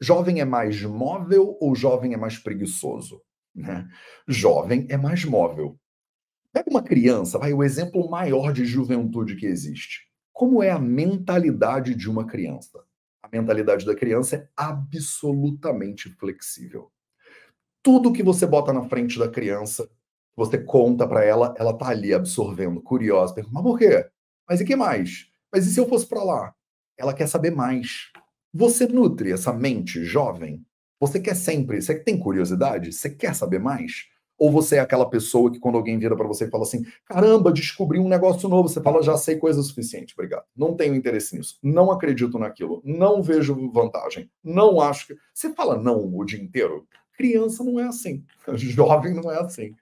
jovem 0.00 0.40
é 0.40 0.44
mais 0.44 0.82
móvel 0.82 1.56
ou 1.60 1.76
jovem 1.76 2.14
é 2.14 2.16
mais 2.16 2.36
preguiçoso? 2.36 3.22
Né? 3.54 3.88
Jovem 4.26 4.86
é 4.90 4.96
mais 4.96 5.24
móvel. 5.24 5.78
Pega 6.56 6.70
uma 6.70 6.82
criança, 6.82 7.38
vai 7.38 7.52
o 7.52 7.62
exemplo 7.62 8.08
maior 8.08 8.50
de 8.50 8.64
juventude 8.64 9.36
que 9.36 9.44
existe. 9.44 10.08
Como 10.32 10.62
é 10.62 10.70
a 10.70 10.78
mentalidade 10.78 11.94
de 11.94 12.08
uma 12.08 12.26
criança? 12.26 12.82
a 13.22 13.28
mentalidade 13.30 13.84
da 13.84 13.94
criança 13.94 14.36
é 14.36 14.48
absolutamente 14.56 16.08
flexível. 16.14 16.90
Tudo 17.82 18.10
que 18.10 18.22
você 18.22 18.46
bota 18.46 18.72
na 18.72 18.88
frente 18.88 19.18
da 19.18 19.28
criança, 19.28 19.86
você 20.34 20.56
conta 20.56 21.06
para 21.06 21.22
ela, 21.22 21.54
ela 21.58 21.76
tá 21.76 21.88
ali 21.88 22.14
absorvendo, 22.14 22.80
curiosa, 22.80 23.34
pergunta, 23.34 23.54
mas 23.54 23.62
por 23.62 23.78
quê? 23.78 24.08
Mas 24.48 24.58
e 24.62 24.64
que 24.64 24.76
mais? 24.76 25.28
Mas 25.52 25.66
e 25.66 25.70
se 25.70 25.78
eu 25.78 25.86
fosse 25.86 26.06
para 26.06 26.24
lá? 26.24 26.54
Ela 26.96 27.12
quer 27.12 27.26
saber 27.26 27.50
mais. 27.50 28.10
Você 28.54 28.86
nutre 28.86 29.30
essa 29.30 29.52
mente 29.52 30.02
jovem? 30.04 30.64
Você 30.98 31.20
quer 31.20 31.36
sempre, 31.36 31.82
você 31.82 31.98
tem 31.98 32.18
curiosidade? 32.18 32.94
Você 32.94 33.10
quer 33.10 33.34
saber 33.34 33.58
mais? 33.58 34.08
Ou 34.38 34.50
você 34.50 34.76
é 34.76 34.80
aquela 34.80 35.08
pessoa 35.08 35.50
que 35.50 35.58
quando 35.58 35.76
alguém 35.76 35.98
vira 35.98 36.16
para 36.16 36.26
você 36.26 36.44
e 36.44 36.50
fala 36.50 36.64
assim: 36.64 36.84
caramba, 37.04 37.52
descobri 37.52 37.98
um 37.98 38.08
negócio 38.08 38.48
novo, 38.48 38.68
você 38.68 38.80
fala, 38.80 39.02
já 39.02 39.16
sei 39.16 39.36
coisa 39.36 39.62
suficiente, 39.62 40.14
obrigado. 40.14 40.44
Não 40.56 40.74
tenho 40.74 40.94
interesse 40.94 41.36
nisso, 41.36 41.58
não 41.62 41.90
acredito 41.90 42.38
naquilo, 42.38 42.82
não 42.84 43.22
vejo 43.22 43.70
vantagem, 43.70 44.30
não 44.44 44.80
acho 44.80 45.08
que. 45.08 45.16
Você 45.32 45.52
fala 45.54 45.78
não 45.78 46.14
o 46.14 46.24
dia 46.24 46.40
inteiro? 46.40 46.86
Criança 47.16 47.64
não 47.64 47.80
é 47.80 47.84
assim, 47.84 48.24
jovem 48.54 49.14
não 49.14 49.30
é 49.30 49.40
assim. 49.40 49.74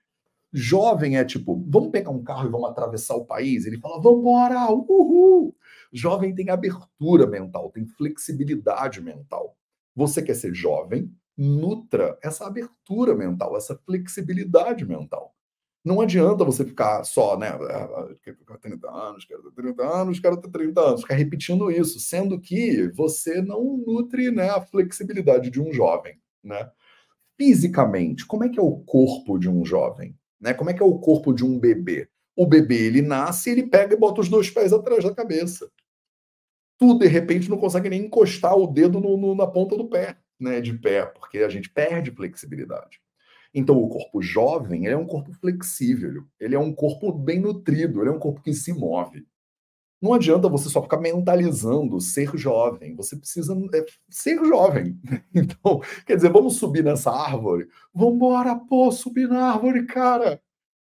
Jovem 0.56 1.16
é 1.16 1.24
tipo, 1.24 1.64
vamos 1.68 1.90
pegar 1.90 2.10
um 2.10 2.22
carro 2.22 2.46
e 2.46 2.50
vamos 2.50 2.70
atravessar 2.70 3.16
o 3.16 3.24
país? 3.24 3.66
Ele 3.66 3.80
fala, 3.80 4.00
vamos 4.00 4.20
embora, 4.20 4.70
uhul! 4.70 5.52
Jovem 5.92 6.32
tem 6.32 6.48
abertura 6.48 7.26
mental, 7.26 7.70
tem 7.70 7.84
flexibilidade 7.84 9.00
mental. 9.00 9.56
Você 9.96 10.22
quer 10.22 10.34
ser 10.34 10.54
jovem, 10.54 11.12
nutra 11.36 12.18
essa 12.22 12.46
abertura 12.46 13.14
mental, 13.14 13.56
essa 13.56 13.76
flexibilidade 13.84 14.84
mental. 14.84 15.34
Não 15.84 16.00
adianta 16.00 16.44
você 16.44 16.64
ficar 16.64 17.04
só, 17.04 17.36
né? 17.38 17.50
Quero 18.22 18.38
ficar 18.38 18.56
30 18.56 18.90
anos, 18.90 19.24
quero 19.26 19.42
ter 19.42 19.62
30 19.62 19.82
anos, 19.82 20.18
quero 20.18 20.36
ter 20.40 20.50
30 20.50 20.80
anos, 20.80 21.00
ficar 21.02 21.14
repetindo 21.14 21.70
isso, 21.70 22.00
sendo 22.00 22.40
que 22.40 22.88
você 22.94 23.42
não 23.42 23.76
nutre 23.86 24.30
né, 24.30 24.48
a 24.48 24.62
flexibilidade 24.62 25.50
de 25.50 25.60
um 25.60 25.72
jovem, 25.74 26.18
né? 26.42 26.70
Fisicamente, 27.36 28.24
como 28.24 28.44
é 28.44 28.48
que 28.48 28.58
é 28.58 28.62
o 28.62 28.78
corpo 28.78 29.38
de 29.38 29.50
um 29.50 29.62
jovem? 29.64 30.16
Né? 30.40 30.54
Como 30.54 30.70
é 30.70 30.74
que 30.74 30.82
é 30.82 30.86
o 30.86 30.98
corpo 30.98 31.34
de 31.34 31.44
um 31.44 31.58
bebê? 31.58 32.08
O 32.34 32.46
bebê, 32.46 32.86
ele 32.86 33.02
nasce, 33.02 33.50
ele 33.50 33.66
pega 33.66 33.94
e 33.94 33.98
bota 33.98 34.22
os 34.22 34.28
dois 34.28 34.48
pés 34.50 34.72
atrás 34.72 35.04
da 35.04 35.14
cabeça. 35.14 35.70
Tu, 36.78 36.98
de 36.98 37.06
repente, 37.06 37.50
não 37.50 37.58
consegue 37.58 37.90
nem 37.90 38.06
encostar 38.06 38.56
o 38.56 38.66
dedo 38.66 39.00
no, 39.00 39.16
no, 39.16 39.34
na 39.34 39.46
ponta 39.46 39.76
do 39.76 39.88
pé, 39.88 40.16
né? 40.38 40.60
De 40.60 40.74
pé, 40.74 41.06
porque 41.06 41.38
a 41.38 41.48
gente 41.48 41.70
perde 41.70 42.10
flexibilidade. 42.10 43.00
Então, 43.54 43.76
o 43.76 43.88
corpo 43.88 44.20
jovem 44.20 44.88
é 44.88 44.96
um 44.96 45.06
corpo 45.06 45.32
flexível, 45.34 46.24
ele 46.40 46.56
é 46.56 46.58
um 46.58 46.72
corpo 46.72 47.12
bem 47.12 47.40
nutrido, 47.40 48.00
ele 48.00 48.10
é 48.10 48.12
um 48.12 48.18
corpo 48.18 48.42
que 48.42 48.52
se 48.52 48.72
move. 48.72 49.24
Não 50.02 50.12
adianta 50.12 50.48
você 50.48 50.68
só 50.68 50.82
ficar 50.82 50.98
mentalizando 50.98 52.00
ser 52.00 52.36
jovem, 52.36 52.94
você 52.94 53.16
precisa 53.16 53.54
é, 53.72 53.86
ser 54.10 54.36
jovem. 54.44 55.00
Então, 55.34 55.80
quer 56.06 56.16
dizer, 56.16 56.30
vamos 56.30 56.56
subir 56.56 56.84
nessa 56.84 57.10
árvore? 57.10 57.68
Vamos 57.94 58.16
embora, 58.16 58.54
pô, 58.56 58.90
subir 58.92 59.28
na 59.28 59.52
árvore, 59.52 59.86
cara. 59.86 60.42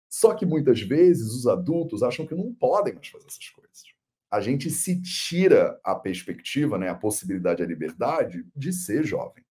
Só 0.09 0.35
que 0.35 0.47
muitas 0.47 0.81
vezes 0.81 1.33
os 1.33 1.47
adultos 1.47 2.03
acham 2.03 2.27
que 2.27 2.35
não 2.35 2.53
podem 2.55 2.95
mais 2.95 3.07
fazer 3.07 3.27
essas 3.27 3.49
coisas. 3.51 3.85
A 4.31 4.41
gente 4.41 4.71
se 4.71 5.01
tira 5.01 5.79
a 5.85 5.95
perspectiva, 5.95 6.77
né, 6.77 6.89
a 6.89 6.95
possibilidade, 6.95 7.63
a 7.63 7.67
liberdade 7.67 8.45
de 8.55 8.73
ser 8.73 9.05
jovem. 9.05 9.45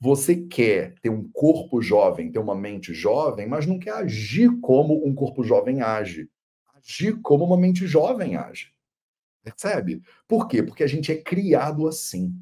Você 0.00 0.34
quer 0.34 0.94
ter 1.00 1.10
um 1.10 1.30
corpo 1.30 1.82
jovem, 1.82 2.32
ter 2.32 2.38
uma 2.38 2.54
mente 2.54 2.94
jovem, 2.94 3.46
mas 3.46 3.66
não 3.66 3.78
quer 3.78 3.92
agir 3.92 4.50
como 4.60 5.06
um 5.06 5.14
corpo 5.14 5.44
jovem 5.44 5.82
age. 5.82 6.28
Agir 6.74 7.20
como 7.20 7.44
uma 7.44 7.58
mente 7.58 7.86
jovem 7.86 8.36
age. 8.36 8.72
Percebe? 9.42 10.02
Por 10.26 10.48
quê? 10.48 10.62
Porque 10.62 10.82
a 10.82 10.86
gente 10.86 11.12
é 11.12 11.16
criado 11.16 11.86
assim. 11.86 12.34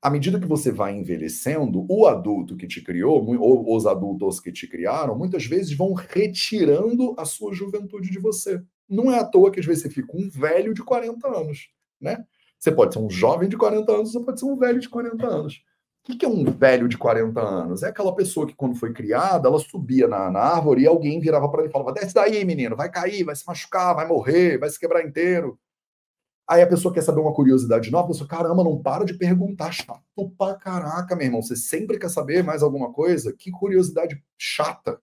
À 0.00 0.10
medida 0.10 0.38
que 0.38 0.46
você 0.46 0.70
vai 0.70 0.94
envelhecendo, 0.94 1.84
o 1.88 2.06
adulto 2.06 2.56
que 2.56 2.66
te 2.66 2.80
criou, 2.82 3.24
ou 3.40 3.74
os 3.74 3.86
adultos 3.86 4.38
que 4.38 4.52
te 4.52 4.68
criaram, 4.68 5.18
muitas 5.18 5.44
vezes 5.44 5.76
vão 5.76 5.92
retirando 5.92 7.14
a 7.18 7.24
sua 7.24 7.52
juventude 7.52 8.10
de 8.10 8.18
você. 8.18 8.62
Não 8.88 9.12
é 9.12 9.18
à 9.18 9.24
toa 9.24 9.50
que 9.50 9.60
às 9.60 9.66
vezes 9.66 9.82
você 9.82 9.90
fica 9.90 10.16
um 10.16 10.28
velho 10.28 10.72
de 10.72 10.82
40 10.82 11.28
anos, 11.28 11.68
né? 12.00 12.24
Você 12.58 12.72
pode 12.72 12.94
ser 12.94 13.00
um 13.00 13.10
jovem 13.10 13.48
de 13.48 13.56
40 13.56 13.92
anos, 13.92 14.12
você 14.12 14.20
pode 14.20 14.40
ser 14.40 14.46
um 14.46 14.56
velho 14.56 14.80
de 14.80 14.88
40 14.88 15.26
anos. 15.26 15.62
O 16.08 16.16
que 16.16 16.24
é 16.24 16.28
um 16.28 16.44
velho 16.44 16.88
de 16.88 16.96
40 16.96 17.38
anos? 17.38 17.82
É 17.82 17.88
aquela 17.88 18.14
pessoa 18.14 18.46
que, 18.46 18.54
quando 18.54 18.74
foi 18.74 18.94
criada, 18.94 19.46
ela 19.46 19.58
subia 19.58 20.08
na, 20.08 20.30
na 20.30 20.40
árvore 20.40 20.82
e 20.82 20.86
alguém 20.86 21.20
virava 21.20 21.48
para 21.50 21.60
ele 21.60 21.68
e 21.68 21.72
falava: 21.72 21.92
Desce 21.92 22.14
daí, 22.14 22.44
menino, 22.44 22.74
vai 22.74 22.90
cair, 22.90 23.24
vai 23.24 23.36
se 23.36 23.46
machucar, 23.46 23.94
vai 23.94 24.08
morrer, 24.08 24.58
vai 24.58 24.70
se 24.70 24.78
quebrar 24.80 25.04
inteiro. 25.04 25.58
Aí 26.48 26.62
a 26.62 26.66
pessoa 26.66 26.94
quer 26.94 27.02
saber 27.02 27.20
uma 27.20 27.34
curiosidade 27.34 27.90
nova, 27.90 28.06
a 28.06 28.08
pessoa, 28.08 28.26
caramba, 28.26 28.64
não 28.64 28.80
para 28.80 29.04
de 29.04 29.12
perguntar, 29.12 29.70
chato 29.70 30.00
pra 30.38 30.54
caraca, 30.54 31.14
meu 31.14 31.26
irmão. 31.26 31.42
Você 31.42 31.54
sempre 31.54 31.98
quer 31.98 32.08
saber 32.08 32.42
mais 32.42 32.62
alguma 32.62 32.90
coisa? 32.90 33.34
Que 33.34 33.50
curiosidade 33.50 34.22
chata. 34.38 34.98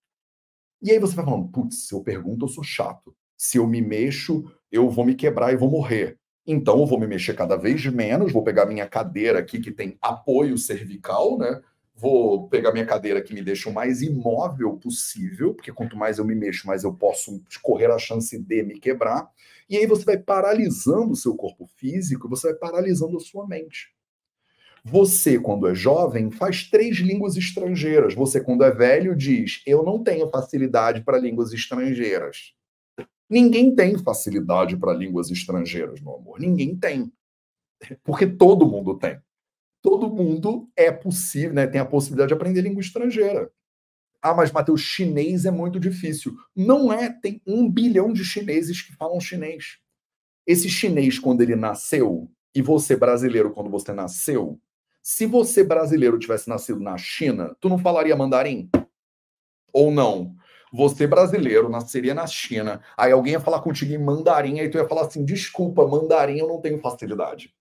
E 0.82 0.90
aí 0.90 0.98
você 0.98 1.16
vai 1.16 1.24
falando, 1.24 1.48
putz, 1.50 1.88
se 1.88 1.94
eu 1.94 2.02
pergunto, 2.02 2.46
eu 2.46 2.50
sou 2.50 2.64
chato. 2.64 3.16
Se 3.38 3.58
eu 3.58 3.68
me 3.68 3.82
mexo, 3.82 4.44
eu 4.72 4.90
vou 4.90 5.06
me 5.06 5.16
quebrar 5.16 5.54
e 5.54 5.58
vou 5.58 5.70
morrer. 5.70 6.18
Então 6.48 6.80
eu 6.80 6.86
vou 6.86 7.00
me 7.00 7.08
mexer 7.08 7.34
cada 7.34 7.56
vez 7.56 7.86
menos, 7.88 8.32
vou 8.32 8.44
pegar 8.44 8.66
minha 8.66 8.88
cadeira 8.88 9.40
aqui 9.40 9.60
que 9.60 9.72
tem 9.72 9.98
apoio 10.02 10.58
cervical, 10.58 11.38
né? 11.38 11.62
Vou 11.98 12.50
pegar 12.50 12.74
minha 12.74 12.86
cadeira 12.86 13.22
que 13.22 13.34
me 13.34 13.42
deixa 13.42 13.70
o 13.70 13.74
mais 13.74 14.02
imóvel 14.02 14.78
possível, 14.78 15.54
porque 15.54 15.72
quanto 15.72 15.96
mais 15.96 16.18
eu 16.18 16.26
me 16.26 16.36
mexo, 16.36 16.68
mais 16.68 16.84
eu 16.84 16.94
posso 16.94 17.42
correr 17.64 17.90
a 17.90 17.98
chance 17.98 18.38
de 18.38 18.64
me 18.64 18.80
quebrar. 18.80 19.30
E 19.70 19.78
aí 19.78 19.88
você 19.88 20.04
vai 20.04 20.18
paralisando 20.18 21.12
o 21.12 21.16
seu 21.16 21.36
corpo 21.36 21.66
físico, 21.78 22.30
você 22.30 22.50
vai 22.50 22.58
paralisando 22.58 23.16
a 23.16 23.22
sua 23.22 23.48
mente. 23.48 23.96
Você, 24.84 25.40
quando 25.40 25.68
é 25.68 25.74
jovem, 25.74 26.30
faz 26.30 26.70
três 26.70 26.98
línguas 26.98 27.36
estrangeiras. 27.38 28.14
Você, 28.14 28.40
quando 28.40 28.64
é 28.64 28.70
velho, 28.70 29.16
diz: 29.16 29.64
Eu 29.66 29.82
não 29.82 30.04
tenho 30.04 30.30
facilidade 30.30 31.02
para 31.02 31.18
línguas 31.18 31.52
estrangeiras. 31.54 32.54
Ninguém 33.30 33.76
tem 33.76 33.98
facilidade 33.98 34.78
para 34.78 34.94
línguas 34.94 35.32
estrangeiras, 35.32 36.00
meu 36.02 36.16
amor. 36.16 36.40
Ninguém 36.40 36.76
tem. 36.76 37.12
Porque 38.04 38.28
todo 38.28 38.68
mundo 38.68 38.98
tem. 38.98 39.20
Todo 39.82 40.10
mundo 40.10 40.70
é 40.76 40.92
possível, 40.92 41.54
né? 41.54 41.68
Tem 41.68 41.80
a 41.80 41.86
possibilidade 41.86 42.30
de 42.30 42.34
aprender 42.34 42.62
língua 42.62 42.82
estrangeira. 42.82 43.52
Ah, 44.22 44.34
mas 44.34 44.52
Matheus, 44.52 44.82
chinês 44.82 45.46
é 45.46 45.52
muito 45.52 45.80
difícil. 45.80 46.36
Não 46.56 46.92
é, 46.92 47.10
tem 47.10 47.42
um 47.46 47.70
bilhão 47.70 48.12
de 48.12 48.24
chineses 48.26 48.82
que 48.82 48.96
falam 48.96 49.20
chinês. 49.20 49.78
Esse 50.48 50.70
chinês, 50.70 51.20
quando 51.20 51.42
ele 51.42 51.56
nasceu, 51.56 52.32
e 52.56 52.62
você, 52.62 52.96
brasileiro, 52.96 53.52
quando 53.52 53.70
você 53.70 53.94
nasceu, 53.94 54.60
se 55.02 55.28
você, 55.28 55.64
brasileiro, 55.64 56.18
tivesse 56.18 56.50
nascido 56.50 56.80
na 56.80 56.98
China, 56.98 57.56
tu 57.60 57.70
não 57.70 57.78
falaria 57.78 58.16
mandarim? 58.16 58.68
Ou 59.72 59.92
não? 59.92 60.36
Você, 60.76 61.08
brasileiro, 61.08 61.70
nasceria 61.70 62.14
na 62.14 62.28
China, 62.28 62.82
aí 62.98 63.14
alguém 63.14 63.32
ia 63.32 63.40
falar 63.40 63.62
contigo 63.62 63.94
em 63.94 63.98
mandarim, 63.98 64.60
aí 64.60 64.70
tu 64.70 64.78
ia 64.78 64.88
falar 64.88 65.06
assim: 65.06 65.24
desculpa, 65.24 65.88
mandarim 65.88 66.38
eu 66.38 66.50
não 66.50 66.60
tenho 66.60 66.82
facilidade. 66.82 67.56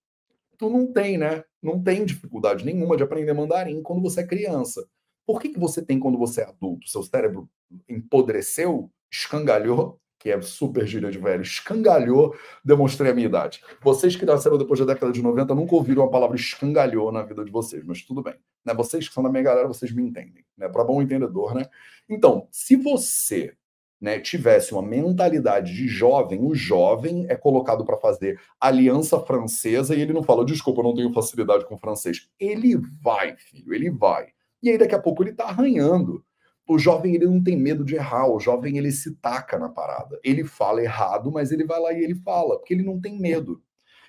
Tu 0.59 0.69
não 0.69 0.93
tem, 0.93 1.17
né? 1.17 1.45
Não 1.63 1.81
tem 1.81 2.05
dificuldade 2.05 2.65
nenhuma 2.65 2.97
de 2.97 3.05
aprender 3.05 3.33
mandarim 3.33 3.83
quando 3.83 4.03
você 4.03 4.23
é 4.23 4.27
criança. 4.27 4.85
Por 5.25 5.41
que, 5.41 5.51
que 5.51 5.61
você 5.61 5.81
tem 5.81 6.01
quando 6.01 6.19
você 6.19 6.41
é 6.41 6.49
adulto? 6.49 6.89
Seu 6.89 7.05
cérebro 7.05 7.49
empodreceu, 7.89 8.91
escangalhou, 9.11 10.01
que 10.25 10.31
é 10.31 10.41
super 10.41 10.87
gíria 10.87 11.11
de 11.11 11.19
velho, 11.19 11.43
escangalhou, 11.43 12.35
demonstrei 12.65 13.11
a 13.11 13.15
minha 13.15 13.27
idade. 13.27 13.63
Vocês 13.83 14.17
que 14.17 14.25
nasceram 14.25 14.57
depois 14.57 14.81
da 14.81 14.87
década 14.87 15.13
de 15.13 15.21
90 15.21 15.55
nunca 15.55 15.75
ouviram 15.75 16.03
a 16.03 16.09
palavra 16.09 16.35
escangalhou 16.35 17.13
na 17.13 17.23
vida 17.23 17.45
de 17.45 17.51
vocês, 17.51 17.85
mas 17.85 18.01
tudo 18.01 18.23
bem. 18.23 18.33
Né? 18.65 18.73
Vocês 18.73 19.07
que 19.07 19.13
são 19.13 19.23
da 19.23 19.29
minha 19.29 19.43
galera, 19.43 19.69
vocês 19.69 19.93
me 19.93 20.03
entendem. 20.03 20.43
Né? 20.57 20.67
Para 20.67 20.83
bom 20.83 21.03
entendedor, 21.03 21.55
né? 21.55 21.67
Então, 22.09 22.49
se 22.51 22.75
você 22.75 23.53
né, 24.01 24.19
tivesse 24.19 24.73
uma 24.73 24.81
mentalidade 24.81 25.75
de 25.75 25.87
jovem, 25.87 26.41
o 26.43 26.55
jovem 26.55 27.27
é 27.29 27.37
colocado 27.37 27.85
para 27.85 27.99
fazer 27.99 28.41
aliança 28.59 29.21
francesa 29.21 29.95
e 29.95 30.01
ele 30.01 30.15
não 30.15 30.23
fala, 30.23 30.43
desculpa, 30.43 30.81
eu 30.81 30.85
não 30.85 30.95
tenho 30.95 31.13
facilidade 31.13 31.67
com 31.67 31.77
francês. 31.77 32.31
Ele 32.41 32.79
vai, 33.03 33.37
filho, 33.37 33.75
ele 33.75 33.91
vai. 33.91 34.29
E 34.63 34.71
aí 34.71 34.79
daqui 34.79 34.95
a 34.95 35.03
pouco 35.03 35.23
ele 35.23 35.33
está 35.33 35.45
arranhando 35.45 36.25
o 36.67 36.79
jovem 36.79 37.15
ele 37.15 37.27
não 37.27 37.43
tem 37.43 37.57
medo 37.57 37.85
de 37.85 37.95
errar, 37.95 38.29
o 38.29 38.41
jovem 38.41 38.79
ele 38.79 38.91
se 38.91 39.15
taca 39.17 39.59
na 39.59 39.69
parada. 39.69 40.19
Ele 40.25 40.45
fala 40.45 40.83
errado, 40.83 41.31
mas 41.31 41.53
ele 41.53 41.65
vai 41.65 41.79
lá 41.81 41.93
e 41.93 42.03
ele 42.03 42.15
fala, 42.15 42.59
porque 42.59 42.75
ele 42.75 42.83
não 42.83 43.01
tem 43.01 43.19
medo. 43.19 43.63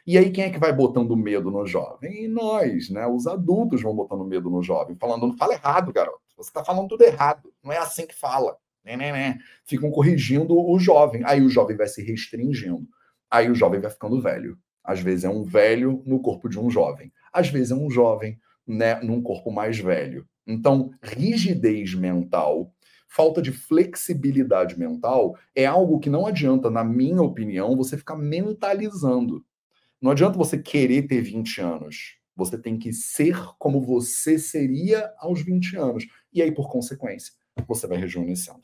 E 0.07 0.17
aí 0.17 0.31
quem 0.31 0.45
é 0.45 0.49
que 0.49 0.59
vai 0.59 0.71
botando 0.71 1.15
medo 1.17 1.49
no 1.51 1.65
jovem? 1.65 2.25
E 2.25 2.27
nós, 2.27 2.89
né? 2.89 3.07
Os 3.07 3.25
adultos 3.27 3.81
vão 3.81 3.95
botando 3.95 4.23
medo 4.23 4.49
no 4.49 4.61
jovem, 4.61 4.95
falando, 4.95 5.27
não 5.27 5.37
fala 5.37 5.53
errado, 5.53 5.91
garoto. 5.91 6.21
Você 6.37 6.49
está 6.49 6.63
falando 6.63 6.89
tudo 6.89 7.03
errado. 7.03 7.51
Não 7.63 7.71
é 7.71 7.77
assim 7.77 8.05
que 8.05 8.13
fala. 8.13 8.55
Né, 8.83 8.95
né, 8.95 9.11
né. 9.11 9.39
Ficam 9.65 9.89
corrigindo 9.89 10.55
o 10.55 10.77
jovem. 10.79 11.23
Aí 11.25 11.41
o 11.41 11.49
jovem 11.49 11.75
vai 11.75 11.87
se 11.87 12.03
restringindo. 12.03 12.87
Aí 13.31 13.49
o 13.49 13.55
jovem 13.55 13.79
vai 13.79 13.89
ficando 13.89 14.21
velho. 14.21 14.57
Às 14.83 14.99
vezes 14.99 15.23
é 15.23 15.29
um 15.29 15.43
velho 15.43 16.03
no 16.05 16.21
corpo 16.21 16.47
de 16.47 16.59
um 16.59 16.69
jovem. 16.69 17.11
Às 17.33 17.49
vezes 17.49 17.71
é 17.71 17.75
um 17.75 17.89
jovem 17.89 18.39
né, 18.67 18.95
num 19.01 19.21
corpo 19.21 19.51
mais 19.51 19.77
velho. 19.77 20.27
Então, 20.47 20.91
rigidez 21.01 21.93
mental, 21.93 22.73
falta 23.07 23.41
de 23.41 23.51
flexibilidade 23.51 24.77
mental 24.77 25.37
é 25.55 25.65
algo 25.65 25.99
que 25.99 26.09
não 26.09 26.25
adianta, 26.25 26.69
na 26.69 26.83
minha 26.83 27.21
opinião, 27.21 27.75
você 27.75 27.97
ficar 27.97 28.15
mentalizando. 28.15 29.43
Não 30.01 30.11
adianta 30.11 30.37
você 30.37 30.57
querer 30.57 31.03
ter 31.03 31.21
20 31.21 31.61
anos. 31.61 32.17
Você 32.35 32.57
tem 32.57 32.77
que 32.77 32.91
ser 32.91 33.37
como 33.57 33.81
você 33.81 34.37
seria 34.37 35.11
aos 35.17 35.41
20 35.41 35.77
anos. 35.77 36.05
E 36.33 36.41
aí, 36.41 36.51
por 36.51 36.69
consequência, 36.69 37.33
você 37.67 37.87
vai 37.87 37.97
rejuvenescendo. 37.97 38.61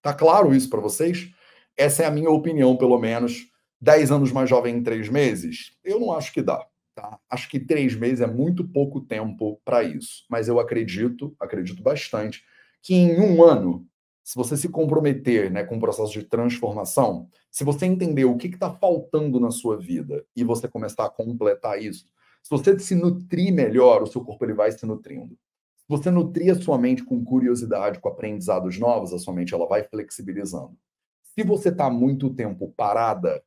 Tá 0.00 0.14
claro 0.14 0.54
isso 0.54 0.68
para 0.68 0.80
vocês? 0.80 1.30
Essa 1.76 2.02
é 2.02 2.06
a 2.06 2.10
minha 2.10 2.30
opinião, 2.30 2.76
pelo 2.76 2.98
menos. 2.98 3.50
10 3.80 4.10
anos 4.10 4.32
mais 4.32 4.48
jovem 4.48 4.76
em 4.76 4.82
3 4.82 5.08
meses? 5.08 5.76
Eu 5.84 6.00
não 6.00 6.12
acho 6.12 6.32
que 6.32 6.40
dá. 6.40 6.66
Tá? 6.94 7.18
Acho 7.30 7.48
que 7.48 7.58
três 7.58 7.96
meses 7.96 8.20
é 8.20 8.26
muito 8.26 8.68
pouco 8.68 9.00
tempo 9.00 9.60
para 9.64 9.82
isso, 9.82 10.24
mas 10.28 10.46
eu 10.46 10.60
acredito, 10.60 11.34
acredito 11.40 11.82
bastante, 11.82 12.44
que 12.82 12.94
em 12.94 13.18
um 13.18 13.42
ano, 13.42 13.86
se 14.22 14.36
você 14.36 14.56
se 14.56 14.68
comprometer 14.68 15.50
né, 15.50 15.64
com 15.64 15.76
o 15.76 15.80
processo 15.80 16.12
de 16.12 16.24
transformação, 16.24 17.28
se 17.50 17.64
você 17.64 17.86
entender 17.86 18.26
o 18.26 18.36
que 18.36 18.48
está 18.48 18.70
faltando 18.70 19.40
na 19.40 19.50
sua 19.50 19.78
vida 19.78 20.24
e 20.36 20.44
você 20.44 20.68
começar 20.68 21.06
a 21.06 21.10
completar 21.10 21.80
isso, 21.80 22.06
se 22.42 22.50
você 22.50 22.78
se 22.78 22.94
nutrir 22.94 23.52
melhor, 23.54 24.02
o 24.02 24.06
seu 24.06 24.22
corpo 24.22 24.44
ele 24.44 24.52
vai 24.52 24.70
se 24.70 24.84
nutrindo. 24.84 25.38
Se 25.76 25.86
você 25.88 26.10
nutrir 26.10 26.52
a 26.52 26.60
sua 26.60 26.76
mente 26.76 27.04
com 27.04 27.24
curiosidade, 27.24 28.00
com 28.00 28.08
aprendizados 28.08 28.78
novos, 28.78 29.14
a 29.14 29.18
sua 29.18 29.32
mente 29.32 29.54
ela 29.54 29.66
vai 29.66 29.84
flexibilizando. 29.84 30.76
Se 31.22 31.42
você 31.42 31.70
está 31.70 31.88
muito 31.88 32.34
tempo 32.34 32.72
parada, 32.76 33.42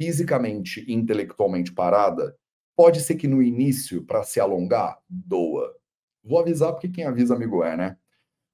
fisicamente 0.00 0.84
e 0.86 0.94
intelectualmente 0.94 1.72
parada, 1.72 2.36
Pode 2.76 3.00
ser 3.00 3.16
que 3.16 3.26
no 3.26 3.42
início, 3.42 4.04
para 4.04 4.22
se 4.22 4.38
alongar, 4.38 4.98
doa. 5.08 5.74
Vou 6.22 6.38
avisar 6.38 6.72
porque 6.72 6.88
quem 6.88 7.04
avisa 7.04 7.34
amigo 7.34 7.64
é, 7.64 7.76
né? 7.76 7.96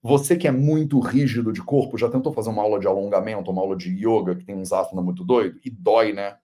Você 0.03 0.37
que 0.37 0.49
é 0.49 0.53
muito 0.53 1.01
rígido 1.01 1.53
de 1.53 1.63
corpo, 1.63 1.99
já 1.99 2.11
tentou 2.11 2.33
fazer 2.33 2.51
uma 2.51 2.63
aula 2.63 2.81
de 2.81 2.87
alongamento, 2.89 3.51
uma 3.51 3.63
aula 3.63 3.77
de 3.77 3.91
yoga 3.91 4.37
que 4.37 4.45
tem 4.45 4.57
uns 4.57 4.73
asanas 4.73 5.05
muito 5.05 5.25
doido? 5.25 5.61
E 5.65 5.71
dói, 5.71 6.13
né? 6.13 6.39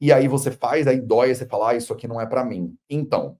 E 0.00 0.12
aí 0.12 0.28
você 0.28 0.50
faz, 0.50 0.86
aí 0.86 1.00
dói, 1.00 1.30
e 1.30 1.34
você 1.34 1.46
fala, 1.46 1.70
ah, 1.70 1.76
isso 1.76 1.92
aqui 1.92 2.08
não 2.08 2.20
é 2.20 2.26
para 2.26 2.44
mim. 2.44 2.76
Então, 2.88 3.38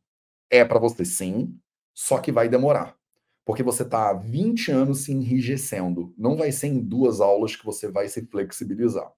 é 0.51 0.65
para 0.65 0.79
você 0.79 1.05
sim, 1.05 1.57
só 1.95 2.19
que 2.19 2.33
vai 2.33 2.49
demorar. 2.49 2.97
Porque 3.45 3.63
você 3.63 3.83
está 3.85 4.11
há 4.11 4.15
20 4.15 4.71
anos 4.73 5.05
se 5.05 5.13
enrijecendo. 5.13 6.15
Não 6.19 6.37
vai 6.37 6.53
ser 6.53 6.69
em 6.69 6.81
duas 6.81 7.21
aulas 7.21 7.57
que 7.57 7.65
você 7.65 7.91
vai 7.91 8.09
se 8.09 8.27
flexibilizar. 8.27 9.11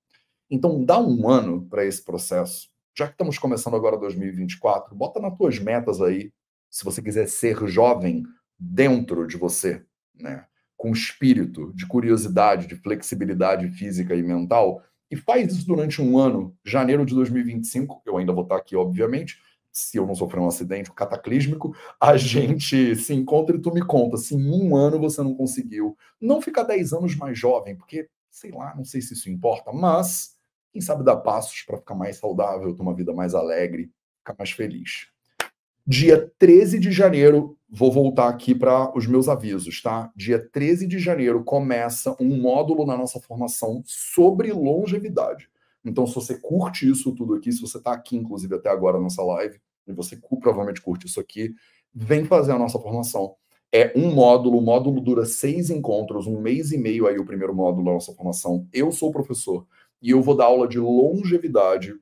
Então, 0.51 0.84
dá 0.84 1.01
um 1.01 1.28
ano 1.28 1.66
para 1.68 1.84
esse 1.84 2.05
processo. 2.05 2.70
Já 2.97 3.07
que 3.07 3.12
estamos 3.12 3.38
começando 3.38 3.76
agora 3.76 3.97
2024, 3.97 4.95
bota 4.95 5.20
nas 5.20 5.36
tuas 5.36 5.59
metas 5.59 6.01
aí, 6.01 6.32
se 6.68 6.84
você 6.84 7.01
quiser 7.03 7.28
ser 7.28 7.66
jovem, 7.66 8.24
dentro 8.59 9.26
de 9.26 9.36
você, 9.36 9.82
né? 10.14 10.45
Com 10.76 10.93
espírito 10.93 11.72
de 11.74 11.86
curiosidade, 11.86 12.66
de 12.66 12.76
flexibilidade 12.76 13.68
física 13.70 14.14
e 14.14 14.22
mental, 14.22 14.82
e 15.11 15.16
faz 15.16 15.53
isso 15.53 15.66
durante 15.66 16.01
um 16.01 16.18
ano, 16.18 16.57
janeiro 16.64 17.05
de 17.05 17.14
2025, 17.14 18.03
eu 18.07 18.16
ainda 18.16 18.32
vou 18.32 18.45
estar 18.45 18.57
aqui, 18.57 18.76
obviamente, 18.76 19.38
se 19.72 19.97
eu 19.97 20.07
não 20.07 20.14
sofrer 20.14 20.41
um 20.41 20.49
acidente 20.49 20.93
cataclísmico, 20.93 21.74
a 22.01 22.16
gente 22.16 22.95
se 22.97 23.14
encontra 23.14 23.57
e 23.57 23.61
tu 23.61 23.72
me 23.72 23.84
conta 23.84 24.16
se 24.16 24.34
em 24.34 24.51
um 24.51 24.76
ano 24.76 25.01
você 25.01 25.22
não 25.22 25.34
conseguiu. 25.34 25.97
Não 26.20 26.41
ficar 26.41 26.64
10 26.64 26.93
anos 26.93 27.16
mais 27.16 27.38
jovem, 27.38 27.76
porque, 27.76 28.09
sei 28.30 28.51
lá, 28.51 28.74
não 28.76 28.84
sei 28.84 29.01
se 29.01 29.14
isso 29.14 29.30
importa, 29.30 29.72
mas 29.72 30.36
quem 30.73 30.81
sabe 30.81 31.05
dar 31.05 31.16
passos 31.16 31.62
para 31.62 31.79
ficar 31.79 31.95
mais 31.95 32.16
saudável, 32.16 32.75
ter 32.75 32.83
uma 32.83 32.95
vida 32.95 33.12
mais 33.12 33.35
alegre, 33.35 33.91
ficar 34.18 34.35
mais 34.39 34.51
feliz. 34.51 35.09
Dia 35.87 36.31
13 36.39 36.79
de 36.79 36.93
janeiro, 36.93 37.59
vou 37.68 37.91
voltar 37.91 38.29
aqui 38.29 38.55
para 38.55 38.97
os 38.97 39.07
meus 39.07 39.29
avisos, 39.29 39.83
tá? 39.83 40.12
Dia 40.14 40.39
13 40.39 40.87
de 40.87 40.99
janeiro 40.99 41.43
começa 41.43 42.14
um 42.21 42.41
módulo 42.41 42.87
na 42.87 42.97
nossa 42.97 43.18
formação 43.18 43.83
sobre 43.85 44.53
longevidade. 44.53 45.49
Então, 45.85 46.07
se 46.07 46.14
você 46.14 46.39
curte 46.39 46.89
isso 46.89 47.12
tudo 47.12 47.35
aqui, 47.35 47.51
se 47.51 47.61
você 47.61 47.79
está 47.79 47.93
aqui, 47.93 48.16
inclusive, 48.16 48.55
até 48.55 48.68
agora 48.68 48.99
na 48.99 49.05
nossa 49.05 49.23
live, 49.23 49.59
e 49.87 49.93
você 49.93 50.16
provavelmente 50.41 50.81
curte 50.81 51.07
isso 51.07 51.18
aqui, 51.18 51.55
vem 51.93 52.25
fazer 52.25 52.53
a 52.53 52.59
nossa 52.59 52.79
formação. 52.79 53.35
É 53.73 53.93
um 53.97 54.12
módulo, 54.12 54.59
o 54.59 54.62
módulo 54.62 55.01
dura 55.01 55.25
seis 55.25 55.71
encontros, 55.71 56.27
um 56.27 56.41
mês 56.41 56.73
e 56.73 56.79
meio 56.79 57.07
aí 57.07 57.18
o 57.18 57.25
primeiro 57.25 57.55
módulo 57.55 57.85
da 57.85 57.93
nossa 57.93 58.12
formação. 58.12 58.68
Eu 58.73 58.93
sou 58.93 59.11
professor 59.11 59.66
e 60.01 60.11
eu 60.11 60.22
vou 60.22 60.36
dar 60.36 60.46
aula 60.46 60.66
de 60.66 60.78
longevidade 60.78 61.94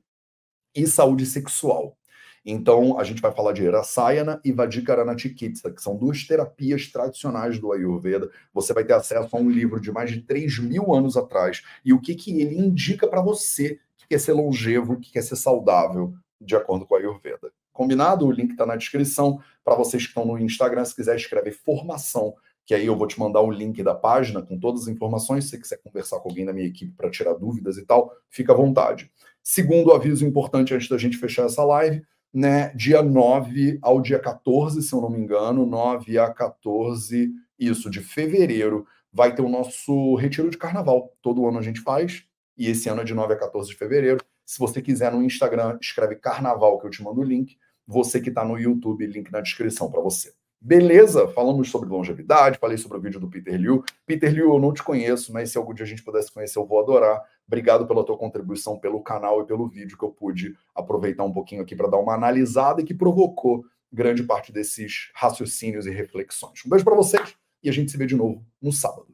e 0.75 0.87
saúde 0.87 1.25
sexual. 1.25 1.97
Então, 2.45 2.97
a 2.97 3.03
gente 3.03 3.21
vai 3.21 3.31
falar 3.31 3.51
de 3.51 3.69
Rasayana 3.69 4.39
e 4.43 4.51
Vadikarana 4.51 5.17
Chikitsa, 5.17 5.71
que 5.71 5.81
são 5.81 5.97
duas 5.97 6.25
terapias 6.25 6.87
tradicionais 6.87 7.59
do 7.59 7.71
Ayurveda. 7.71 8.29
Você 8.53 8.73
vai 8.73 8.83
ter 8.83 8.93
acesso 8.93 9.35
a 9.35 9.39
um 9.39 9.49
livro 9.49 9.79
de 9.79 9.91
mais 9.91 10.09
de 10.09 10.21
3 10.21 10.59
mil 10.59 10.93
anos 10.93 11.17
atrás 11.17 11.63
e 11.83 11.93
o 11.93 11.99
que, 11.99 12.15
que 12.15 12.41
ele 12.41 12.57
indica 12.57 13.07
para 13.07 13.21
você 13.21 13.79
que 13.97 14.07
quer 14.07 14.19
ser 14.19 14.33
longevo, 14.33 14.99
que 14.99 15.11
quer 15.11 15.21
ser 15.21 15.35
saudável, 15.35 16.13
de 16.39 16.55
acordo 16.55 16.85
com 16.85 16.95
a 16.95 16.99
Ayurveda. 16.99 17.51
Combinado? 17.73 18.25
O 18.25 18.31
link 18.31 18.51
está 18.51 18.65
na 18.65 18.75
descrição. 18.75 19.39
Para 19.63 19.75
vocês 19.75 20.03
que 20.03 20.09
estão 20.09 20.25
no 20.25 20.37
Instagram, 20.37 20.83
se 20.85 20.95
quiser 20.95 21.15
escrever 21.15 21.51
formação, 21.51 22.35
que 22.69 22.75
aí 22.75 22.85
eu 22.85 22.95
vou 22.95 23.07
te 23.07 23.19
mandar 23.19 23.41
o 23.41 23.49
link 23.49 23.81
da 23.81 23.95
página 23.95 24.43
com 24.43 24.55
todas 24.59 24.83
as 24.83 24.87
informações. 24.89 25.45
Se 25.45 25.49
você 25.49 25.57
quiser 25.57 25.77
conversar 25.77 26.19
com 26.19 26.29
alguém 26.29 26.45
da 26.45 26.53
minha 26.53 26.67
equipe 26.67 26.93
para 26.95 27.09
tirar 27.09 27.33
dúvidas 27.33 27.79
e 27.79 27.83
tal, 27.83 28.15
fica 28.29 28.53
à 28.53 28.55
vontade. 28.55 29.11
Segundo 29.41 29.91
aviso 29.91 30.23
importante 30.23 30.71
antes 30.71 30.87
da 30.87 30.95
gente 30.95 31.17
fechar 31.17 31.47
essa 31.47 31.63
live, 31.63 32.03
né, 32.31 32.71
dia 32.75 33.01
9 33.01 33.79
ao 33.81 33.99
dia 33.99 34.19
14, 34.19 34.83
se 34.83 34.93
eu 34.93 35.01
não 35.01 35.09
me 35.09 35.17
engano, 35.17 35.65
9 35.65 36.19
a 36.19 36.31
14, 36.31 37.31
isso, 37.57 37.89
de 37.89 38.01
fevereiro, 38.01 38.85
vai 39.11 39.33
ter 39.33 39.41
o 39.41 39.49
nosso 39.49 40.13
retiro 40.13 40.51
de 40.51 40.57
carnaval. 40.59 41.11
Todo 41.23 41.47
ano 41.47 41.57
a 41.57 41.63
gente 41.63 41.81
faz, 41.81 42.23
e 42.55 42.67
esse 42.67 42.87
ano 42.87 43.01
é 43.01 43.03
de 43.03 43.15
9 43.15 43.33
a 43.33 43.37
14 43.37 43.67
de 43.67 43.75
fevereiro. 43.75 44.23
Se 44.45 44.59
você 44.59 44.79
quiser 44.79 45.11
no 45.11 45.23
Instagram, 45.23 45.79
escreve 45.81 46.17
carnaval, 46.17 46.77
que 46.77 46.85
eu 46.85 46.91
te 46.91 47.01
mando 47.01 47.21
o 47.21 47.23
link. 47.23 47.57
Você 47.87 48.21
que 48.21 48.29
está 48.29 48.45
no 48.45 48.59
YouTube, 48.59 49.07
link 49.07 49.31
na 49.31 49.41
descrição 49.41 49.89
para 49.89 50.01
você. 50.01 50.37
Beleza, 50.61 51.25
falamos 51.29 51.69
sobre 51.69 51.87
longevidade, 51.87 52.59
falei 52.59 52.77
sobre 52.77 52.97
o 52.97 53.01
vídeo 53.01 53.17
do 53.17 53.29
Peter 53.29 53.55
Liu. 53.55 53.81
Peter 54.05 54.29
Liu, 54.33 54.53
eu 54.53 54.59
não 54.59 54.73
te 54.73 54.83
conheço, 54.83 55.31
mas 55.31 55.51
se 55.51 55.57
algum 55.57 55.73
dia 55.73 55.85
a 55.85 55.87
gente 55.87 56.03
pudesse 56.03 56.29
conhecer, 56.29 56.59
eu 56.59 56.65
vou 56.65 56.81
adorar. 56.81 57.23
Obrigado 57.47 57.87
pela 57.87 58.05
tua 58.05 58.17
contribuição, 58.17 58.77
pelo 58.77 59.01
canal 59.01 59.41
e 59.41 59.45
pelo 59.45 59.69
vídeo 59.69 59.97
que 59.97 60.03
eu 60.03 60.11
pude 60.11 60.53
aproveitar 60.75 61.23
um 61.23 61.31
pouquinho 61.31 61.61
aqui 61.61 61.77
para 61.77 61.87
dar 61.87 61.97
uma 61.97 62.13
analisada 62.13 62.81
e 62.81 62.83
que 62.83 62.93
provocou 62.93 63.63
grande 63.91 64.21
parte 64.21 64.51
desses 64.51 65.09
raciocínios 65.15 65.85
e 65.85 65.91
reflexões. 65.91 66.61
Um 66.65 66.69
beijo 66.69 66.83
para 66.83 66.95
vocês 66.95 67.35
e 67.63 67.69
a 67.69 67.71
gente 67.71 67.89
se 67.89 67.97
vê 67.97 68.05
de 68.05 68.15
novo 68.17 68.45
no 68.61 68.73
sábado. 68.73 69.07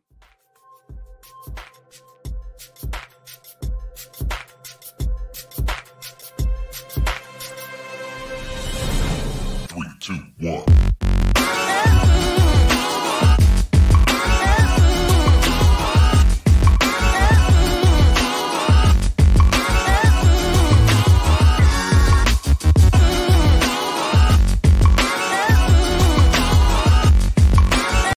Three, 9.67 9.99
two, 9.99 10.15
one. 10.41 10.74